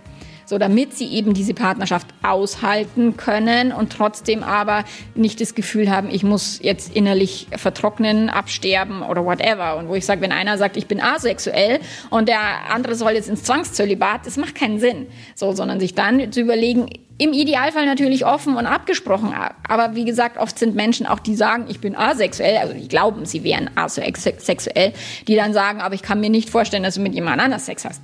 so 0.51 0.59
damit 0.59 0.95
sie 0.95 1.07
eben 1.07 1.33
diese 1.33 1.55
Partnerschaft 1.55 2.09
aushalten 2.25 3.17
können 3.17 3.71
und 3.71 3.93
trotzdem 3.93 4.43
aber 4.43 4.85
nicht 5.15 5.41
das 5.41 5.55
Gefühl 5.55 5.89
haben, 5.89 6.11
ich 6.11 6.25
muss 6.25 6.59
jetzt 6.61 6.95
innerlich 6.97 7.47
vertrocknen, 7.57 8.29
absterben 8.29 9.03
oder 9.03 9.25
whatever. 9.25 9.77
Und 9.77 9.89
wo 9.89 9.95
ich 9.95 10.05
sage, 10.05 10.21
wenn 10.23 10.33
einer 10.33 10.59
sagt, 10.59 10.77
ich 10.77 10.89
bin 10.89 11.01
asexuell 11.01 11.79
und 12.11 12.29
der 12.29 12.41
andere 12.69 12.97
soll 12.97 13.13
jetzt 13.13 13.29
ins 13.29 13.45
Zwangszölibat, 13.45 14.27
das 14.27 14.37
macht 14.37 14.57
keinen 14.57 14.81
Sinn. 14.81 15.07
So, 15.37 15.53
sondern 15.53 15.79
sich 15.79 15.95
dann 15.95 16.33
zu 16.33 16.41
überlegen, 16.41 16.89
im 17.19 17.33
Idealfall 17.33 17.87
natürlich 17.87 18.27
offen 18.27 18.57
und 18.57 18.67
abgesprochen. 18.67 19.33
Aber 19.69 19.95
wie 19.95 20.05
gesagt, 20.05 20.37
oft 20.37 20.59
sind 20.59 20.75
Menschen 20.75 21.07
auch, 21.07 21.21
die 21.21 21.37
sagen, 21.37 21.67
ich 21.69 21.79
bin 21.79 21.95
asexuell, 21.95 22.57
also 22.57 22.75
die 22.75 22.89
glauben, 22.89 23.25
sie 23.25 23.45
wären 23.45 23.71
asexuell, 23.77 24.95
die 25.29 25.37
dann 25.37 25.53
sagen, 25.53 25.81
aber 25.81 25.95
ich 25.95 26.03
kann 26.03 26.19
mir 26.19 26.31
nicht 26.31 26.51
vorstellen, 26.51 26.83
dass 26.83 26.97
du 26.97 27.03
mit 27.03 27.15
jemand 27.15 27.41
anders 27.41 27.67
Sex 27.67 27.85
hast. 27.85 28.03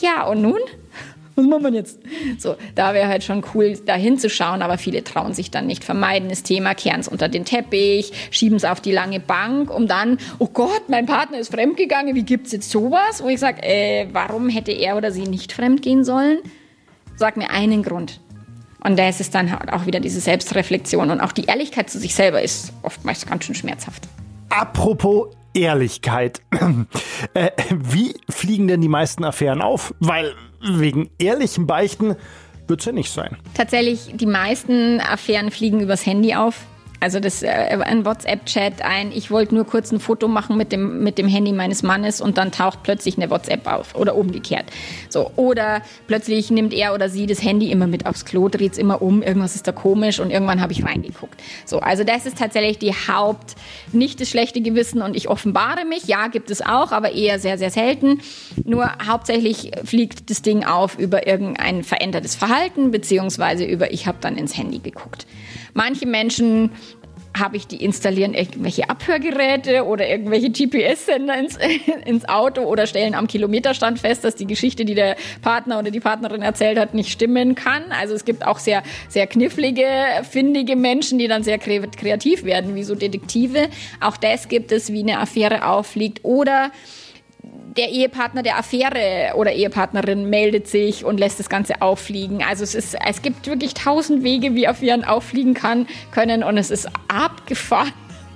Ja, 0.00 0.24
und 0.26 0.40
nun? 0.42 0.58
was 1.36 1.46
machen 1.46 1.64
wir 1.64 1.72
jetzt? 1.72 2.00
So, 2.38 2.56
da 2.74 2.94
wäre 2.94 3.08
halt 3.08 3.24
schon 3.24 3.44
cool, 3.54 3.76
da 3.84 3.94
hinzuschauen, 3.94 4.62
aber 4.62 4.78
viele 4.78 5.02
trauen 5.02 5.34
sich 5.34 5.50
dann 5.50 5.66
nicht. 5.66 5.84
Vermeiden 5.84 6.28
das 6.28 6.42
Thema, 6.42 6.74
kehren 6.74 7.00
es 7.00 7.08
unter 7.08 7.28
den 7.28 7.44
Teppich, 7.44 8.12
schieben 8.30 8.56
es 8.56 8.64
auf 8.64 8.80
die 8.80 8.92
lange 8.92 9.20
Bank, 9.20 9.74
um 9.74 9.86
dann, 9.86 10.18
oh 10.38 10.48
Gott, 10.48 10.88
mein 10.88 11.06
Partner 11.06 11.38
ist 11.38 11.52
fremdgegangen, 11.52 12.14
wie 12.14 12.22
gibt's 12.22 12.52
jetzt 12.52 12.70
sowas? 12.70 13.22
Wo 13.22 13.28
ich 13.28 13.40
sage, 13.40 13.62
äh, 13.62 14.08
warum 14.12 14.48
hätte 14.48 14.72
er 14.72 14.96
oder 14.96 15.10
sie 15.10 15.24
nicht 15.24 15.52
fremdgehen 15.52 16.04
sollen? 16.04 16.38
Sag 17.16 17.36
mir 17.36 17.50
einen 17.50 17.82
Grund. 17.82 18.20
Und 18.82 18.98
da 18.98 19.08
ist 19.08 19.20
es 19.20 19.30
dann 19.30 19.50
halt 19.50 19.72
auch 19.72 19.86
wieder 19.86 19.98
diese 19.98 20.20
Selbstreflexion 20.20 21.10
und 21.10 21.20
auch 21.20 21.32
die 21.32 21.44
Ehrlichkeit 21.44 21.88
zu 21.88 21.98
sich 21.98 22.14
selber 22.14 22.42
ist 22.42 22.72
oftmals 22.82 23.24
ganz 23.26 23.44
schön 23.44 23.54
schmerzhaft. 23.54 24.08
Apropos 24.50 25.28
Ehrlichkeit. 25.54 26.42
Äh, 27.32 27.50
wie 27.70 28.14
fliegen 28.28 28.68
denn 28.68 28.80
die 28.80 28.88
meisten 28.88 29.24
Affären 29.24 29.62
auf? 29.62 29.94
Weil 29.98 30.34
wegen 30.64 31.10
ehrlichen 31.18 31.66
Beichten 31.66 32.16
wird 32.66 32.80
es 32.80 32.86
ja 32.86 32.92
nicht 32.92 33.12
sein. 33.12 33.36
Tatsächlich, 33.54 34.10
die 34.14 34.26
meisten 34.26 35.00
Affären 35.00 35.50
fliegen 35.50 35.80
übers 35.80 36.06
Handy 36.06 36.34
auf. 36.34 36.66
Also 37.04 37.20
das 37.20 37.42
äh, 37.42 37.48
ein 37.48 38.06
WhatsApp-Chat, 38.06 38.80
ein 38.80 39.12
ich 39.12 39.30
wollte 39.30 39.54
nur 39.54 39.66
kurz 39.66 39.92
ein 39.92 40.00
Foto 40.00 40.26
machen 40.26 40.56
mit 40.56 40.72
dem 40.72 41.02
mit 41.02 41.18
dem 41.18 41.28
Handy 41.28 41.52
meines 41.52 41.82
Mannes 41.82 42.22
und 42.22 42.38
dann 42.38 42.50
taucht 42.50 42.82
plötzlich 42.82 43.18
eine 43.18 43.28
WhatsApp 43.28 43.66
auf 43.66 43.94
oder 43.94 44.16
umgekehrt. 44.16 44.64
So 45.10 45.30
oder 45.36 45.82
plötzlich 46.06 46.50
nimmt 46.50 46.72
er 46.72 46.94
oder 46.94 47.10
sie 47.10 47.26
das 47.26 47.42
Handy 47.42 47.70
immer 47.70 47.86
mit 47.86 48.06
aufs 48.06 48.24
Klo, 48.24 48.48
dreht 48.48 48.72
es 48.72 48.78
immer 48.78 49.02
um, 49.02 49.22
irgendwas 49.22 49.54
ist 49.54 49.66
da 49.66 49.72
komisch 49.72 50.18
und 50.18 50.30
irgendwann 50.30 50.62
habe 50.62 50.72
ich 50.72 50.82
reingeguckt. 50.82 51.42
So, 51.66 51.80
also 51.80 52.04
das 52.04 52.24
ist 52.24 52.38
tatsächlich 52.38 52.78
die 52.78 52.94
Haupt 52.94 53.54
nicht 53.92 54.18
das 54.22 54.30
schlechte 54.30 54.62
Gewissen 54.62 55.02
und 55.02 55.14
ich 55.14 55.28
offenbare 55.28 55.84
mich. 55.84 56.04
Ja, 56.06 56.28
gibt 56.28 56.50
es 56.50 56.62
auch, 56.62 56.90
aber 56.90 57.12
eher 57.12 57.38
sehr 57.38 57.58
sehr 57.58 57.70
selten. 57.70 58.22
Nur 58.64 58.90
hauptsächlich 59.06 59.72
fliegt 59.84 60.30
das 60.30 60.40
Ding 60.40 60.64
auf 60.64 60.98
über 60.98 61.26
irgendein 61.26 61.84
verändertes 61.84 62.34
Verhalten 62.34 62.90
beziehungsweise 62.90 63.66
über 63.66 63.92
ich 63.92 64.06
habe 64.06 64.16
dann 64.22 64.38
ins 64.38 64.56
Handy 64.56 64.78
geguckt. 64.78 65.26
Manche 65.74 66.06
Menschen 66.06 66.70
habe 67.36 67.56
ich 67.56 67.66
die 67.66 67.82
installieren 67.82 68.32
irgendwelche 68.32 68.88
Abhörgeräte 68.88 69.84
oder 69.84 70.08
irgendwelche 70.08 70.50
GPS-Sender 70.50 71.36
ins, 71.36 71.58
ins 72.06 72.28
Auto 72.28 72.62
oder 72.62 72.86
stellen 72.86 73.14
am 73.14 73.26
Kilometerstand 73.26 73.98
fest, 73.98 74.24
dass 74.24 74.36
die 74.36 74.46
Geschichte, 74.46 74.84
die 74.84 74.94
der 74.94 75.16
Partner 75.42 75.80
oder 75.80 75.90
die 75.90 76.00
Partnerin 76.00 76.42
erzählt 76.42 76.78
hat, 76.78 76.94
nicht 76.94 77.10
stimmen 77.10 77.54
kann. 77.56 77.90
Also 77.90 78.14
es 78.14 78.24
gibt 78.24 78.46
auch 78.46 78.58
sehr, 78.58 78.82
sehr 79.08 79.26
knifflige, 79.26 79.84
findige 80.30 80.76
Menschen, 80.76 81.18
die 81.18 81.26
dann 81.26 81.42
sehr 81.42 81.58
kreativ 81.58 82.44
werden, 82.44 82.74
wie 82.76 82.84
so 82.84 82.94
Detektive. 82.94 83.68
Auch 84.00 84.16
das 84.16 84.48
gibt 84.48 84.70
es, 84.70 84.92
wie 84.92 85.00
eine 85.00 85.18
Affäre 85.18 85.66
auffliegt 85.66 86.20
oder 86.22 86.70
der 87.76 87.90
Ehepartner 87.90 88.42
der 88.42 88.58
Affäre 88.58 89.32
oder 89.36 89.52
Ehepartnerin 89.52 90.30
meldet 90.30 90.68
sich 90.68 91.04
und 91.04 91.18
lässt 91.18 91.40
das 91.40 91.48
Ganze 91.48 91.82
auffliegen. 91.82 92.42
Also 92.42 92.64
es 92.64 92.74
ist, 92.74 92.96
es 93.06 93.22
gibt 93.22 93.46
wirklich 93.46 93.74
tausend 93.74 94.22
Wege, 94.22 94.54
wie 94.54 94.68
Affären 94.68 95.04
auffliegen 95.04 95.54
kann, 95.54 95.86
können 96.12 96.44
und 96.44 96.56
es 96.56 96.70
ist 96.70 96.88
abgefahren, 97.08 97.92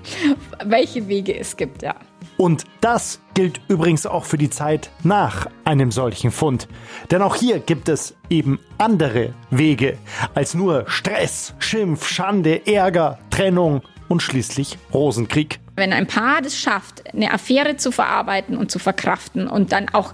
welche 0.64 1.08
Wege 1.08 1.38
es 1.38 1.56
gibt, 1.56 1.82
ja. 1.82 1.94
Und 2.36 2.64
das 2.80 3.20
gilt 3.34 3.60
übrigens 3.66 4.06
auch 4.06 4.24
für 4.24 4.38
die 4.38 4.50
Zeit 4.50 4.90
nach 5.02 5.46
einem 5.64 5.90
solchen 5.90 6.30
Fund. 6.30 6.68
Denn 7.10 7.20
auch 7.20 7.34
hier 7.34 7.58
gibt 7.58 7.88
es 7.88 8.14
eben 8.30 8.60
andere 8.78 9.34
Wege 9.50 9.98
als 10.34 10.54
nur 10.54 10.84
Stress, 10.88 11.54
Schimpf, 11.58 12.06
Schande, 12.08 12.64
Ärger, 12.66 13.18
Trennung 13.30 13.82
und 14.08 14.22
schließlich 14.22 14.78
Rosenkrieg. 14.94 15.58
Wenn 15.78 15.92
ein 15.92 16.06
Paar 16.06 16.42
das 16.42 16.56
schafft, 16.58 17.12
eine 17.14 17.32
Affäre 17.32 17.76
zu 17.76 17.90
verarbeiten 17.90 18.56
und 18.56 18.70
zu 18.70 18.78
verkraften 18.78 19.46
und 19.48 19.72
dann 19.72 19.88
auch 19.88 20.12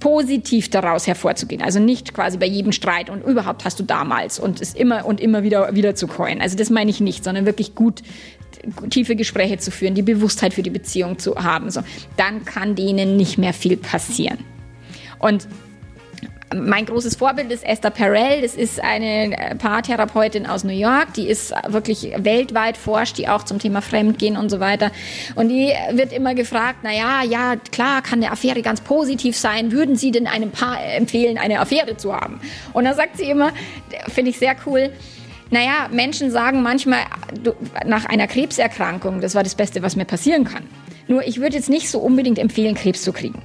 positiv 0.00 0.68
daraus 0.68 1.06
hervorzugehen. 1.06 1.62
Also 1.62 1.80
nicht 1.80 2.12
quasi 2.12 2.36
bei 2.36 2.46
jedem 2.46 2.72
Streit 2.72 3.08
und 3.08 3.24
überhaupt 3.24 3.64
hast 3.64 3.80
du 3.80 3.82
damals 3.82 4.38
und 4.38 4.60
es 4.60 4.74
immer 4.74 5.06
und 5.06 5.20
immer 5.20 5.42
wieder 5.42 5.74
wieder 5.74 5.94
zu 5.94 6.06
coin. 6.06 6.40
Also 6.40 6.56
das 6.56 6.70
meine 6.70 6.90
ich 6.90 7.00
nicht, 7.00 7.24
sondern 7.24 7.46
wirklich 7.46 7.74
gut 7.74 8.02
tiefe 8.90 9.16
Gespräche 9.16 9.58
zu 9.58 9.70
führen, 9.70 9.94
die 9.94 10.02
Bewusstheit 10.02 10.54
für 10.54 10.62
die 10.62 10.70
Beziehung 10.70 11.18
zu 11.18 11.36
haben. 11.36 11.70
So, 11.70 11.82
dann 12.16 12.44
kann 12.44 12.74
denen 12.74 13.16
nicht 13.16 13.38
mehr 13.38 13.52
viel 13.52 13.76
passieren. 13.76 14.38
Und 15.18 15.48
mein 16.54 16.86
großes 16.86 17.16
Vorbild 17.16 17.50
ist 17.50 17.64
Esther 17.64 17.90
Perel. 17.90 18.42
Das 18.42 18.54
ist 18.54 18.82
eine 18.82 19.36
äh, 19.36 19.54
Paartherapeutin 19.56 20.46
aus 20.46 20.64
New 20.64 20.72
York. 20.72 21.14
Die 21.14 21.28
ist 21.28 21.52
wirklich 21.66 22.12
weltweit 22.16 22.76
forscht, 22.76 23.18
die 23.18 23.28
auch 23.28 23.42
zum 23.42 23.58
Thema 23.58 23.82
Fremdgehen 23.82 24.36
und 24.36 24.50
so 24.50 24.60
weiter. 24.60 24.92
Und 25.34 25.48
die 25.48 25.72
wird 25.92 26.12
immer 26.12 26.34
gefragt, 26.34 26.78
na 26.82 26.92
ja, 26.92 27.22
ja, 27.22 27.56
klar, 27.72 28.02
kann 28.02 28.22
eine 28.22 28.30
Affäre 28.30 28.62
ganz 28.62 28.80
positiv 28.80 29.36
sein. 29.36 29.72
Würden 29.72 29.96
Sie 29.96 30.12
denn 30.12 30.26
einem 30.26 30.52
Paar 30.52 30.78
empfehlen, 30.82 31.36
eine 31.36 31.60
Affäre 31.60 31.96
zu 31.96 32.14
haben? 32.14 32.40
Und 32.72 32.84
dann 32.84 32.94
sagt 32.94 33.16
sie 33.16 33.28
immer, 33.28 33.52
finde 34.08 34.30
ich 34.30 34.38
sehr 34.38 34.54
cool, 34.66 34.92
naja, 35.50 35.88
Menschen 35.92 36.30
sagen 36.30 36.62
manchmal 36.62 37.04
nach 37.84 38.04
einer 38.04 38.26
Krebserkrankung, 38.26 39.20
das 39.20 39.34
war 39.34 39.44
das 39.44 39.54
Beste, 39.54 39.82
was 39.82 39.94
mir 39.94 40.04
passieren 40.04 40.44
kann. 40.44 40.64
Nur 41.08 41.26
ich 41.26 41.40
würde 41.40 41.56
jetzt 41.56 41.70
nicht 41.70 41.88
so 41.88 42.00
unbedingt 42.00 42.38
empfehlen, 42.38 42.74
Krebs 42.74 43.02
zu 43.02 43.12
kriegen. 43.12 43.40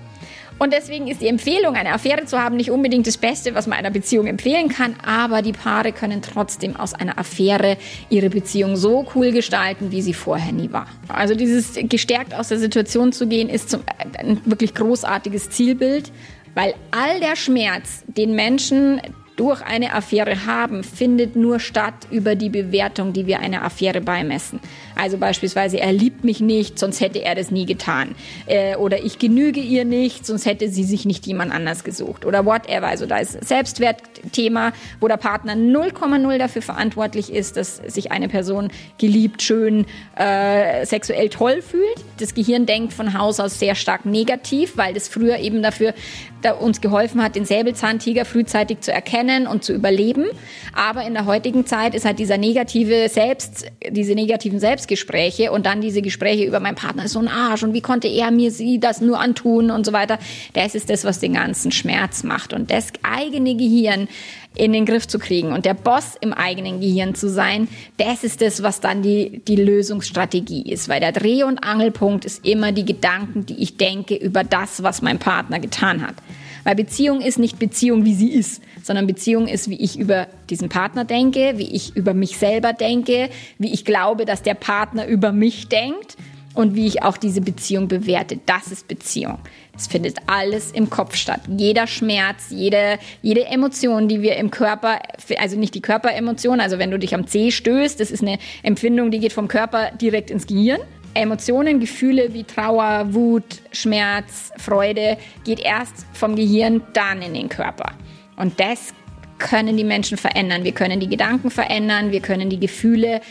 Und 0.62 0.74
deswegen 0.74 1.08
ist 1.08 1.22
die 1.22 1.28
Empfehlung, 1.28 1.74
eine 1.74 1.92
Affäre 1.92 2.26
zu 2.26 2.38
haben, 2.38 2.56
nicht 2.56 2.70
unbedingt 2.70 3.08
das 3.08 3.18
Beste, 3.18 3.56
was 3.56 3.66
man 3.66 3.80
einer 3.80 3.90
Beziehung 3.90 4.28
empfehlen 4.28 4.70
kann. 4.70 4.94
Aber 5.04 5.42
die 5.42 5.54
Paare 5.54 5.92
können 5.92 6.22
trotzdem 6.22 6.76
aus 6.76 6.94
einer 6.94 7.18
Affäre 7.18 7.78
ihre 8.12 8.30
Beziehung 8.30 8.76
so 8.76 9.08
cool 9.16 9.32
gestalten, 9.32 9.92
wie 9.92 10.04
sie 10.04 10.14
vorher 10.14 10.52
nie 10.52 10.72
war. 10.72 10.86
Also 11.08 11.34
dieses 11.34 11.74
gestärkt 11.90 12.36
aus 12.36 12.50
der 12.50 12.60
Situation 12.60 13.12
zu 13.12 13.26
gehen, 13.28 13.50
ist 13.50 13.76
ein 14.20 14.40
wirklich 14.46 14.76
großartiges 14.76 15.50
Zielbild. 15.50 16.12
Weil 16.54 16.76
all 16.92 17.20
der 17.20 17.36
Schmerz, 17.36 18.04
den 18.06 18.36
Menschen 18.36 19.02
durch 19.38 19.64
eine 19.64 19.96
Affäre 19.96 20.46
haben, 20.46 20.84
findet 20.84 21.36
nur 21.36 21.60
statt 21.60 21.96
über 22.12 22.36
die 22.36 22.50
Bewertung, 22.50 23.14
die 23.14 23.26
wir 23.26 23.40
einer 23.40 23.64
Affäre 23.64 24.00
beimessen. 24.00 24.60
Also 24.96 25.18
beispielsweise, 25.18 25.80
er 25.80 25.94
liebt 25.94 26.24
mich 26.24 26.40
nicht, 26.40 26.80
sonst 26.80 27.02
hätte 27.02 27.24
er 27.24 27.36
das 27.36 27.52
nie 27.52 27.66
getan. 27.66 28.16
Äh, 28.46 28.76
oder 28.76 29.04
ich 29.04 29.20
genüge 29.20 29.60
ihr 29.60 29.86
nicht, 29.86 30.26
sonst 30.26 30.46
hätte 30.46 30.70
sie 30.70 30.84
sich 30.84 31.06
nicht 31.06 31.26
jemand 31.28 31.52
anders 31.52 31.84
gesucht. 31.84 32.26
Oder 32.26 32.46
whatever. 32.46 32.88
Also 32.88 33.06
da 33.06 33.18
ist 33.18 33.44
Selbstwertthema, 33.44 34.74
wo 35.00 35.08
der 35.08 35.18
Partner 35.18 35.54
0,0 35.54 36.38
dafür 36.38 36.62
verantwortlich 36.62 37.32
ist, 37.32 37.58
dass 37.58 37.78
sich 37.78 38.12
eine 38.12 38.30
Person 38.30 38.70
geliebt, 38.98 39.42
schön, 39.42 39.86
äh, 40.16 40.86
sexuell 40.86 41.30
toll 41.30 41.62
fühlt. 41.62 41.96
Das 42.20 42.34
Gehirn 42.34 42.66
denkt 42.66 42.94
von 42.94 43.18
Haus 43.18 43.40
aus 43.40 43.60
sehr 43.60 43.76
stark 43.76 44.06
negativ, 44.06 44.78
weil 44.78 44.94
das 44.94 45.08
früher 45.08 45.40
eben 45.40 45.62
dafür 45.62 45.94
da 46.42 46.54
uns 46.54 46.82
geholfen 46.82 47.22
hat, 47.22 47.36
den 47.36 47.46
Säbelzahntiger 47.46 48.26
frühzeitig 48.26 48.82
zu 48.82 48.92
erkennen 48.92 49.48
und 49.48 49.64
zu 49.64 49.74
überleben. 49.74 50.26
Aber 50.74 51.06
in 51.06 51.14
der 51.14 51.26
heutigen 51.26 51.66
Zeit 51.66 51.96
ist 51.96 52.06
halt 52.06 52.20
dieser 52.20 52.38
negative 52.38 53.10
Selbst, 53.10 53.66
diese 53.90 54.16
negativen 54.16 54.60
Selbstgespräche 54.82 55.52
und 55.52 55.66
dann 55.66 55.82
diese 55.82 56.02
Gespräche 56.02 56.44
über 56.44 56.60
mein 56.60 56.76
Partner 56.76 57.06
ist 57.06 57.14
so 57.14 57.20
ein 57.20 57.28
Arsch 57.28 57.64
und 57.64 57.74
wie 57.74 57.82
konnte 57.82 58.08
er 58.08 58.32
mir 58.32 58.52
sie 58.52 58.80
das 58.80 59.00
nur 59.00 59.20
antun 59.20 59.70
und 59.70 59.86
so 59.86 59.94
weiter. 59.94 60.18
Das 60.54 60.76
ist 60.76 60.90
das, 60.90 61.06
was 61.06 61.20
den 61.20 61.34
ganzen 61.34 61.72
Schmerz 61.72 62.24
macht. 62.24 62.54
Und 62.54 62.72
das 62.72 62.92
eigene 63.04 63.56
Gehirn 63.56 64.08
in 64.56 64.74
den 64.74 64.86
Griff 64.86 65.08
zu 65.08 65.20
kriegen 65.20 65.54
und 65.54 65.66
der 65.66 65.76
Boss 65.76 66.16
im 66.20 66.34
eigenen 66.34 66.82
Gehirn 66.82 67.16
zu 67.16 67.30
sein, 67.30 67.68
das 67.98 68.24
ist 68.24 68.42
das, 68.42 68.64
was 68.64 68.82
dann 68.82 69.02
die, 69.02 69.42
die 69.48 69.56
Lösungsstrategie 69.56 70.70
ist. 70.70 70.90
Weil 70.90 71.00
der 71.00 71.12
Dreh- 71.12 71.44
und 71.44 71.64
Angelpunkt 71.64 72.26
ist 72.26 72.46
immer 72.46 72.72
die 72.72 72.86
Gedanken, 72.86 73.46
die 73.46 73.62
ich 73.62 73.78
denke 73.78 74.16
über 74.16 74.44
das, 74.44 74.84
was 74.84 75.02
mein 75.02 75.20
Partner 75.20 75.60
getan 75.60 76.06
hat. 76.06 76.16
Weil 76.64 76.76
Beziehung 76.76 77.22
ist 77.22 77.40
nicht 77.40 77.60
Beziehung, 77.60 78.06
wie 78.06 78.14
sie 78.14 78.32
ist, 78.32 78.62
sondern 78.84 79.08
Beziehung 79.08 79.48
ist, 79.48 79.70
wie 79.70 79.82
ich 79.82 79.98
über 79.98 80.28
diesen 80.50 80.70
Partner 80.70 81.06
denke, 81.06 81.54
wie 81.58 81.74
ich 81.74 81.96
über 81.96 82.14
mich 82.14 82.38
selber 82.38 82.74
denke, 82.74 83.30
wie 83.58 83.74
ich 83.74 83.86
glaube, 83.86 84.26
dass 84.26 84.44
der 84.44 84.54
Partner 84.54 85.08
über 85.08 85.32
mich 85.32 85.70
denkt 85.70 86.18
und 86.54 86.76
wie 86.76 86.88
ich 86.88 87.04
auch 87.04 87.18
diese 87.18 87.42
Beziehung 87.42 87.88
bewerte. 87.88 88.40
Das 88.46 88.72
ist 88.72 88.88
Beziehung. 88.88 89.40
Es 89.76 89.88
findet 89.88 90.18
alles 90.28 90.72
im 90.72 90.90
Kopf 90.90 91.16
statt. 91.16 91.42
Jeder 91.48 91.88
Schmerz, 91.88 92.48
jede, 92.50 93.00
jede 93.22 93.46
Emotion, 93.46 94.08
die 94.08 94.22
wir 94.22 94.36
im 94.36 94.52
Körper, 94.52 95.00
also 95.38 95.58
nicht 95.58 95.74
die 95.76 95.82
Körperemotion, 95.82 96.60
also 96.60 96.78
wenn 96.78 96.92
du 96.92 97.00
dich 97.00 97.16
am 97.16 97.26
Zeh 97.26 97.52
stößt, 97.52 98.00
das 98.00 98.12
ist 98.12 98.22
eine 98.22 98.38
Empfindung, 98.64 99.12
die 99.12 99.20
geht 99.20 99.34
vom 99.34 99.48
Körper 99.48 99.92
direkt 99.92 100.30
ins 100.30 100.46
Gehirn. 100.46 100.82
Emotionen, 101.14 101.80
Gefühle 101.80 102.34
wie 102.34 102.44
Trauer, 102.44 103.14
Wut, 103.14 103.62
Schmerz, 103.72 104.52
Freude 104.58 105.18
geht 105.44 105.60
erst 105.60 106.06
vom 106.14 106.36
Gehirn 106.36 106.82
dann 106.94 107.22
in 107.22 107.34
den 107.34 107.50
Körper. 107.50 107.92
Und 108.38 108.60
das 108.60 108.94
können 109.38 109.76
die 109.76 109.84
Menschen 109.84 110.18
verändern. 110.18 110.64
Wir 110.64 110.72
können 110.72 111.00
die 111.00 111.10
Gedanken 111.10 111.50
verändern, 111.50 112.12
wir 112.12 112.22
können 112.22 112.50
die 112.50 112.60
Gefühle 112.60 113.22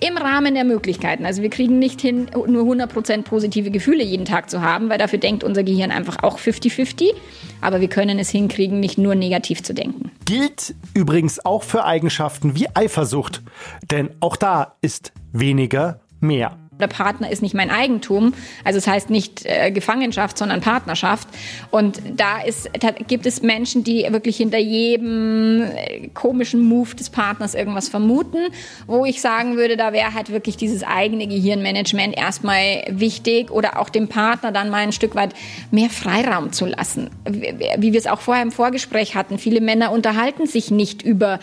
im 0.00 0.16
Rahmen 0.16 0.54
der 0.54 0.64
Möglichkeiten. 0.64 1.26
Also 1.26 1.42
wir 1.42 1.50
kriegen 1.50 1.78
nicht 1.78 2.00
hin, 2.00 2.30
nur 2.34 2.64
100% 2.64 3.22
positive 3.22 3.70
Gefühle 3.70 4.02
jeden 4.02 4.24
Tag 4.24 4.50
zu 4.50 4.62
haben, 4.62 4.88
weil 4.88 4.98
dafür 4.98 5.18
denkt 5.18 5.44
unser 5.44 5.62
Gehirn 5.62 5.90
einfach 5.90 6.22
auch 6.22 6.38
50-50. 6.38 7.12
Aber 7.60 7.80
wir 7.80 7.88
können 7.88 8.18
es 8.18 8.30
hinkriegen, 8.30 8.80
nicht 8.80 8.98
nur 8.98 9.14
negativ 9.14 9.62
zu 9.62 9.74
denken. 9.74 10.10
Gilt 10.24 10.74
übrigens 10.94 11.44
auch 11.44 11.62
für 11.62 11.84
Eigenschaften 11.84 12.56
wie 12.56 12.68
Eifersucht. 12.74 13.42
Denn 13.90 14.10
auch 14.20 14.36
da 14.36 14.76
ist 14.80 15.12
weniger 15.32 16.00
mehr 16.20 16.56
der 16.80 16.88
Partner 16.88 17.30
ist 17.30 17.42
nicht 17.42 17.54
mein 17.54 17.70
Eigentum. 17.70 18.34
Also 18.64 18.78
es 18.78 18.84
das 18.84 18.94
heißt 18.94 19.10
nicht 19.10 19.44
äh, 19.44 19.70
Gefangenschaft, 19.70 20.38
sondern 20.38 20.60
Partnerschaft. 20.60 21.28
Und 21.70 22.00
da, 22.16 22.40
ist, 22.40 22.70
da 22.80 22.90
gibt 22.90 23.26
es 23.26 23.42
Menschen, 23.42 23.84
die 23.84 24.06
wirklich 24.10 24.36
hinter 24.36 24.58
jedem 24.58 25.62
äh, 25.62 26.08
komischen 26.08 26.62
Move 26.62 26.94
des 26.94 27.10
Partners 27.10 27.54
irgendwas 27.54 27.88
vermuten, 27.88 28.38
wo 28.86 29.04
ich 29.04 29.20
sagen 29.20 29.56
würde, 29.56 29.76
da 29.76 29.92
wäre 29.92 30.14
halt 30.14 30.30
wirklich 30.30 30.56
dieses 30.56 30.82
eigene 30.82 31.26
Gehirnmanagement 31.26 32.16
erstmal 32.16 32.84
wichtig 32.88 33.50
oder 33.50 33.78
auch 33.78 33.88
dem 33.90 34.08
Partner 34.08 34.52
dann 34.52 34.70
mal 34.70 34.78
ein 34.78 34.92
Stück 34.92 35.14
weit 35.14 35.34
mehr 35.70 35.90
Freiraum 35.90 36.52
zu 36.52 36.66
lassen. 36.66 37.10
Wie, 37.28 37.54
wie 37.78 37.92
wir 37.92 37.98
es 37.98 38.06
auch 38.06 38.20
vorher 38.20 38.42
im 38.42 38.52
Vorgespräch 38.52 39.14
hatten, 39.14 39.38
viele 39.38 39.60
Männer 39.60 39.92
unterhalten 39.92 40.46
sich 40.46 40.70
nicht 40.70 41.02
über 41.02 41.38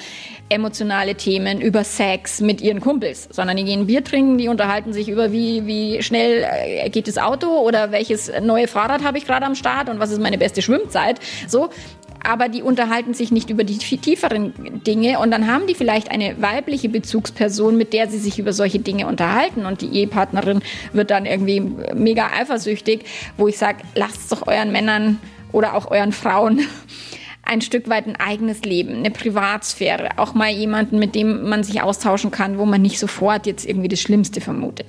emotionale 0.49 1.15
Themen, 1.15 1.61
über 1.61 1.83
Sex 1.83 2.41
mit 2.41 2.61
ihren 2.61 2.79
Kumpels, 2.79 3.27
sondern 3.31 3.57
die 3.57 3.65
gehen 3.65 3.87
Bier 3.87 4.03
trinken, 4.03 4.37
die 4.37 4.47
unterhalten 4.47 4.93
sich 4.93 5.09
über 5.09 5.26
wie, 5.31 5.65
wie 5.65 6.01
schnell 6.01 6.45
äh, 6.49 6.89
geht 6.89 7.07
das 7.07 7.17
Auto? 7.17 7.47
Oder 7.47 7.91
welches 7.91 8.31
neue 8.41 8.67
Fahrrad 8.67 9.03
habe 9.03 9.17
ich 9.17 9.25
gerade 9.25 9.45
am 9.45 9.55
Start? 9.55 9.89
Und 9.89 9.99
was 9.99 10.11
ist 10.11 10.21
meine 10.21 10.37
beste 10.37 10.61
Schwimmzeit. 10.61 11.19
So, 11.47 11.69
aber 12.23 12.49
die 12.49 12.61
unterhalten 12.61 13.13
sich 13.13 13.31
nicht 13.31 13.49
über 13.49 13.63
die 13.63 13.77
tieferen 13.77 14.53
Dinge. 14.85 15.19
Und 15.19 15.31
dann 15.31 15.47
haben 15.47 15.67
die 15.67 15.75
vielleicht 15.75 16.11
eine 16.11 16.41
weibliche 16.41 16.89
Bezugsperson, 16.89 17.77
mit 17.77 17.93
der 17.93 18.09
sie 18.09 18.19
sich 18.19 18.39
über 18.39 18.53
solche 18.53 18.79
Dinge 18.79 19.07
unterhalten. 19.07 19.65
Und 19.65 19.81
die 19.81 19.89
Ehepartnerin 19.99 20.61
wird 20.93 21.11
dann 21.11 21.25
irgendwie 21.25 21.61
mega 21.93 22.29
eifersüchtig, 22.37 23.05
wo 23.37 23.47
ich 23.47 23.57
sage, 23.57 23.79
lasst 23.95 24.31
doch 24.31 24.47
euren 24.47 24.71
Männern 24.71 25.19
oder 25.51 25.73
auch 25.73 25.89
euren 25.89 26.11
Frauen 26.11 26.61
ein 27.47 27.61
Stück 27.61 27.89
weit 27.89 28.07
ein 28.07 28.15
eigenes 28.17 28.61
Leben, 28.61 28.97
eine 28.97 29.11
Privatsphäre, 29.11 30.17
auch 30.17 30.33
mal 30.33 30.49
jemanden, 30.49 30.99
mit 30.99 31.15
dem 31.15 31.49
man 31.49 31.63
sich 31.63 31.81
austauschen 31.81 32.29
kann, 32.29 32.57
wo 32.57 32.65
man 32.65 32.81
nicht 32.81 32.99
sofort 32.99 33.45
jetzt 33.47 33.65
irgendwie 33.65 33.87
das 33.87 34.01
Schlimmste 34.01 34.41
vermutet. 34.41 34.87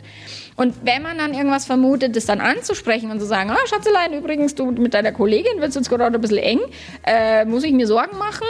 Und 0.57 0.75
wenn 0.83 1.03
man 1.03 1.19
dann 1.19 1.35
irgendwas 1.35 1.67
vermutet, 1.67 2.17
das 2.17 2.27
dann 2.27 2.41
anzusprechen 2.41 3.13
und 3.13 3.21
zu 3.21 3.27
sagen, 3.27 3.51
ah, 3.51 3.67
Schatzelein, 3.67 4.13
übrigens, 4.13 4.57
du 4.57 4.73
mit 4.73 4.93
deiner 4.93 5.13
Kollegin 5.13 5.61
wird 5.61 5.69
es 5.69 5.77
jetzt 5.77 5.89
gerade 5.89 6.07
ein 6.07 6.21
bisschen 6.21 6.39
eng, 6.39 6.61
äh, 7.07 7.45
muss 7.45 7.63
ich 7.63 7.73
mir 7.73 7.87
Sorgen 7.87 8.19
machen, 8.19 8.47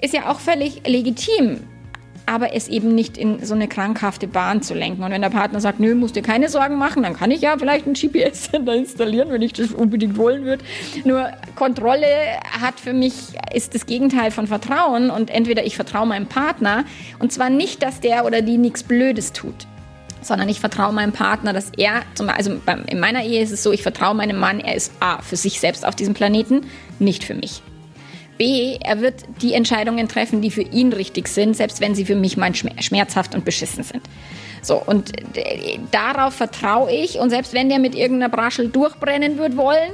ist 0.00 0.14
ja 0.14 0.30
auch 0.30 0.40
völlig 0.40 0.86
legitim 0.86 1.60
aber 2.26 2.54
es 2.54 2.68
eben 2.68 2.94
nicht 2.94 3.16
in 3.16 3.44
so 3.44 3.54
eine 3.54 3.68
krankhafte 3.68 4.26
Bahn 4.26 4.62
zu 4.62 4.74
lenken. 4.74 5.02
Und 5.02 5.10
wenn 5.10 5.22
der 5.22 5.30
Partner 5.30 5.60
sagt, 5.60 5.80
nö, 5.80 5.94
musst 5.94 6.16
dir 6.16 6.22
keine 6.22 6.48
Sorgen 6.48 6.76
machen, 6.76 7.02
dann 7.02 7.14
kann 7.14 7.30
ich 7.30 7.40
ja 7.40 7.56
vielleicht 7.58 7.86
ein 7.86 7.94
GPS-Sender 7.94 8.74
installieren, 8.74 9.30
wenn 9.30 9.42
ich 9.42 9.52
das 9.52 9.72
unbedingt 9.72 10.16
wollen 10.16 10.44
würde. 10.44 10.64
Nur 11.04 11.30
Kontrolle 11.54 12.06
hat 12.60 12.80
für 12.80 12.92
mich, 12.92 13.14
ist 13.52 13.74
das 13.74 13.86
Gegenteil 13.86 14.30
von 14.30 14.46
Vertrauen 14.46 15.10
und 15.10 15.30
entweder 15.30 15.64
ich 15.64 15.76
vertraue 15.76 16.06
meinem 16.06 16.26
Partner 16.26 16.84
und 17.18 17.32
zwar 17.32 17.50
nicht, 17.50 17.82
dass 17.82 18.00
der 18.00 18.24
oder 18.24 18.42
die 18.42 18.58
nichts 18.58 18.82
Blödes 18.82 19.32
tut 19.32 19.66
sondern 20.24 20.48
ich 20.48 20.60
vertraue 20.60 20.92
meinem 20.92 21.10
Partner, 21.10 21.52
dass 21.52 21.72
er, 21.76 22.02
zum 22.14 22.28
also 22.28 22.52
in 22.86 23.00
meiner 23.00 23.24
Ehe 23.24 23.42
ist 23.42 23.50
es 23.50 23.64
so, 23.64 23.72
ich 23.72 23.82
vertraue 23.82 24.14
meinem 24.14 24.38
Mann, 24.38 24.60
er 24.60 24.76
ist 24.76 24.92
A, 25.00 25.20
für 25.20 25.34
sich 25.34 25.58
selbst 25.58 25.84
auf 25.84 25.96
diesem 25.96 26.14
Planeten, 26.14 26.62
nicht 27.00 27.24
für 27.24 27.34
mich. 27.34 27.60
Er 28.80 29.00
wird 29.00 29.24
die 29.40 29.54
Entscheidungen 29.54 30.08
treffen, 30.08 30.40
die 30.40 30.50
für 30.50 30.62
ihn 30.62 30.92
richtig 30.92 31.28
sind, 31.28 31.56
selbst 31.56 31.80
wenn 31.80 31.94
sie 31.94 32.04
für 32.04 32.16
mich 32.16 32.36
mal 32.36 32.52
schmerzhaft 32.54 33.34
und 33.34 33.44
beschissen 33.44 33.84
sind. 33.84 34.02
So, 34.62 34.76
und 34.76 35.12
äh, 35.36 35.78
darauf 35.90 36.34
vertraue 36.34 36.92
ich. 36.92 37.18
Und 37.18 37.30
selbst 37.30 37.52
wenn 37.52 37.68
der 37.68 37.78
mit 37.78 37.94
irgendeiner 37.94 38.28
Braschel 38.28 38.68
durchbrennen 38.68 39.38
wird 39.38 39.56
wollen, 39.56 39.92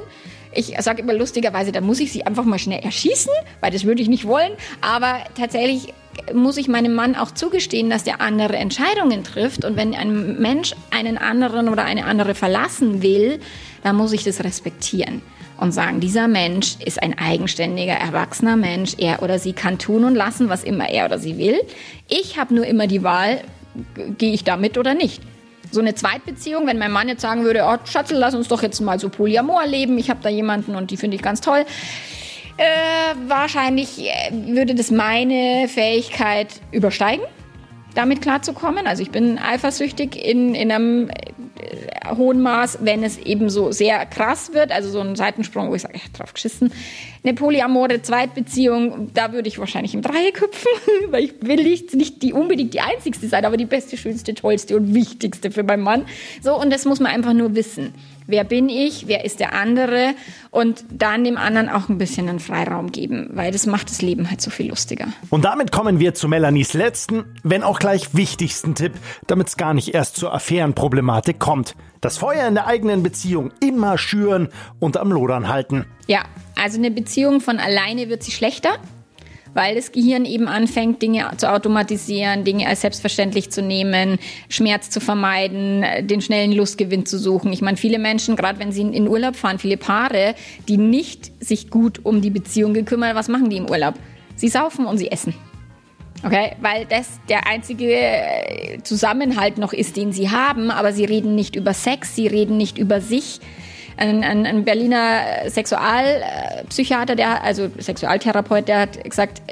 ich 0.52 0.74
sage 0.80 1.02
immer 1.02 1.14
lustigerweise, 1.14 1.72
da 1.72 1.80
muss 1.80 2.00
ich 2.00 2.12
sie 2.12 2.24
einfach 2.24 2.44
mal 2.44 2.58
schnell 2.58 2.80
erschießen, 2.80 3.32
weil 3.60 3.70
das 3.70 3.84
würde 3.84 4.02
ich 4.02 4.08
nicht 4.08 4.26
wollen. 4.26 4.52
Aber 4.80 5.18
tatsächlich 5.36 5.92
muss 6.34 6.56
ich 6.56 6.68
meinem 6.68 6.94
Mann 6.94 7.16
auch 7.16 7.30
zugestehen, 7.30 7.90
dass 7.90 8.04
der 8.04 8.20
andere 8.20 8.56
Entscheidungen 8.56 9.24
trifft. 9.24 9.64
Und 9.64 9.76
wenn 9.76 9.94
ein 9.94 10.38
Mensch 10.38 10.74
einen 10.90 11.18
anderen 11.18 11.68
oder 11.68 11.84
eine 11.84 12.04
andere 12.04 12.34
verlassen 12.34 13.02
will, 13.02 13.40
dann 13.82 13.96
muss 13.96 14.12
ich 14.12 14.24
das 14.24 14.42
respektieren 14.42 15.22
und 15.58 15.72
sagen, 15.72 16.00
dieser 16.00 16.28
Mensch 16.28 16.76
ist 16.84 17.02
ein 17.02 17.18
eigenständiger, 17.18 17.92
erwachsener 17.92 18.56
Mensch. 18.56 18.94
Er 18.98 19.22
oder 19.22 19.38
sie 19.38 19.52
kann 19.52 19.78
tun 19.78 20.04
und 20.04 20.14
lassen, 20.14 20.48
was 20.48 20.64
immer 20.64 20.88
er 20.88 21.04
oder 21.04 21.18
sie 21.18 21.36
will. 21.36 21.60
Ich 22.08 22.38
habe 22.38 22.54
nur 22.54 22.66
immer 22.66 22.86
die 22.86 23.02
Wahl, 23.02 23.42
gehe 24.16 24.32
ich 24.32 24.44
da 24.44 24.56
mit 24.56 24.78
oder 24.78 24.94
nicht. 24.94 25.22
So 25.70 25.80
eine 25.80 25.94
Zweitbeziehung, 25.94 26.66
wenn 26.66 26.78
mein 26.78 26.92
Mann 26.92 27.08
jetzt 27.08 27.20
sagen 27.20 27.44
würde, 27.44 27.64
oh 27.66 27.76
Schatzel, 27.84 28.18
lass 28.18 28.34
uns 28.34 28.48
doch 28.48 28.62
jetzt 28.62 28.80
mal 28.80 28.98
so 28.98 29.10
Polyamor 29.10 29.66
leben, 29.66 29.98
ich 29.98 30.08
habe 30.08 30.20
da 30.22 30.30
jemanden 30.30 30.74
und 30.74 30.90
die 30.90 30.96
finde 30.96 31.16
ich 31.16 31.22
ganz 31.22 31.40
toll. 31.40 31.66
Äh, 32.56 33.14
wahrscheinlich 33.28 34.00
äh, 34.00 34.32
würde 34.32 34.74
das 34.74 34.90
meine 34.90 35.68
Fähigkeit 35.68 36.48
übersteigen 36.72 37.24
damit 37.98 38.22
klarzukommen. 38.22 38.86
Also 38.86 39.02
ich 39.02 39.10
bin 39.10 39.38
eifersüchtig 39.38 40.14
in, 40.14 40.54
in 40.54 40.70
einem 40.70 41.10
äh, 41.10 42.14
hohen 42.16 42.40
Maß, 42.40 42.78
wenn 42.82 43.02
es 43.02 43.18
eben 43.18 43.50
so 43.50 43.72
sehr 43.72 44.06
krass 44.06 44.54
wird, 44.54 44.70
also 44.70 44.88
so 44.88 45.00
ein 45.00 45.16
Seitensprung, 45.16 45.68
wo 45.68 45.74
ich 45.74 45.82
sage, 45.82 45.94
ich 45.96 46.12
drauf 46.12 46.32
geschissen. 46.32 46.72
Eine 47.24 47.34
polyamore 47.34 48.00
Zweitbeziehung, 48.00 49.10
da 49.14 49.32
würde 49.32 49.48
ich 49.48 49.58
wahrscheinlich 49.58 49.94
im 49.94 50.02
Dreieck 50.02 50.40
hüpfen, 50.40 50.70
weil 51.10 51.24
ich 51.24 51.34
will 51.40 51.64
nicht, 51.64 51.92
nicht 51.94 52.22
die 52.22 52.32
unbedingt 52.32 52.72
die 52.72 52.80
einzigste 52.80 53.26
sein, 53.26 53.44
aber 53.44 53.56
die 53.56 53.66
beste, 53.66 53.96
schönste, 53.96 54.32
tollste 54.32 54.76
und 54.76 54.94
wichtigste 54.94 55.50
für 55.50 55.64
meinen 55.64 55.82
Mann. 55.82 56.06
So, 56.40 56.58
und 56.58 56.72
das 56.72 56.84
muss 56.84 57.00
man 57.00 57.10
einfach 57.10 57.32
nur 57.32 57.56
wissen. 57.56 57.94
Wer 58.30 58.44
bin 58.44 58.68
ich? 58.68 59.08
Wer 59.08 59.24
ist 59.24 59.40
der 59.40 59.54
andere? 59.54 60.14
Und 60.50 60.84
dann 60.90 61.24
dem 61.24 61.38
anderen 61.38 61.70
auch 61.70 61.88
ein 61.88 61.96
bisschen 61.96 62.28
einen 62.28 62.40
Freiraum 62.40 62.92
geben, 62.92 63.30
weil 63.32 63.52
das 63.52 63.64
macht 63.64 63.88
das 63.88 64.02
Leben 64.02 64.28
halt 64.28 64.42
so 64.42 64.50
viel 64.50 64.68
lustiger. 64.68 65.06
Und 65.30 65.46
damit 65.46 65.72
kommen 65.72 65.98
wir 65.98 66.12
zu 66.12 66.28
Melanies 66.28 66.74
letzten, 66.74 67.24
wenn 67.42 67.62
auch 67.62 67.78
gleich 67.78 68.14
wichtigsten 68.14 68.74
Tipp, 68.74 68.92
damit 69.26 69.48
es 69.48 69.56
gar 69.56 69.72
nicht 69.72 69.94
erst 69.94 70.16
zur 70.16 70.34
Affärenproblematik 70.34 71.38
kommt. 71.38 71.74
Das 72.02 72.18
Feuer 72.18 72.46
in 72.46 72.54
der 72.54 72.66
eigenen 72.66 73.02
Beziehung 73.02 73.50
immer 73.60 73.96
schüren 73.96 74.50
und 74.78 74.98
am 74.98 75.10
Lodern 75.10 75.48
halten. 75.48 75.86
Ja, 76.06 76.24
also 76.62 76.76
eine 76.76 76.90
Beziehung 76.90 77.40
von 77.40 77.58
alleine 77.58 78.10
wird 78.10 78.22
sie 78.22 78.32
schlechter 78.32 78.78
weil 79.58 79.74
das 79.74 79.90
Gehirn 79.90 80.24
eben 80.24 80.46
anfängt, 80.46 81.02
Dinge 81.02 81.32
zu 81.36 81.50
automatisieren, 81.50 82.44
Dinge 82.44 82.68
als 82.68 82.82
selbstverständlich 82.82 83.50
zu 83.50 83.60
nehmen, 83.60 84.20
Schmerz 84.48 84.88
zu 84.88 85.00
vermeiden, 85.00 85.84
den 86.02 86.20
schnellen 86.20 86.52
Lustgewinn 86.52 87.06
zu 87.06 87.18
suchen. 87.18 87.52
Ich 87.52 87.60
meine, 87.60 87.76
viele 87.76 87.98
Menschen, 87.98 88.36
gerade 88.36 88.60
wenn 88.60 88.70
sie 88.70 88.82
in 88.82 89.08
Urlaub 89.08 89.34
fahren, 89.34 89.58
viele 89.58 89.76
Paare, 89.76 90.36
die 90.68 90.76
nicht 90.76 91.32
sich 91.44 91.70
gut 91.70 92.04
um 92.04 92.20
die 92.20 92.30
Beziehung 92.30 92.72
gekümmert, 92.72 93.16
was 93.16 93.26
machen 93.26 93.50
die 93.50 93.56
im 93.56 93.68
Urlaub? 93.68 93.94
Sie 94.36 94.46
saufen 94.46 94.86
und 94.86 94.96
sie 94.96 95.10
essen. 95.10 95.34
Okay, 96.24 96.52
weil 96.60 96.84
das 96.84 97.18
der 97.28 97.48
einzige 97.48 97.96
äh, 97.96 98.78
Zusammenhalt 98.84 99.58
noch 99.58 99.72
ist, 99.72 99.96
den 99.96 100.12
sie 100.12 100.30
haben, 100.30 100.70
aber 100.70 100.92
sie 100.92 101.04
reden 101.04 101.34
nicht 101.34 101.56
über 101.56 101.74
Sex, 101.74 102.14
sie 102.14 102.28
reden 102.28 102.56
nicht 102.56 102.78
über 102.78 103.00
sich, 103.00 103.40
ein, 103.98 104.22
ein, 104.22 104.46
ein 104.46 104.64
Berliner 104.64 105.48
Sexualpsychiater, 105.48 107.16
der, 107.16 107.42
also 107.42 107.68
Sexualtherapeut, 107.78 108.68
der 108.68 108.80
hat 108.80 109.04
gesagt, 109.04 109.42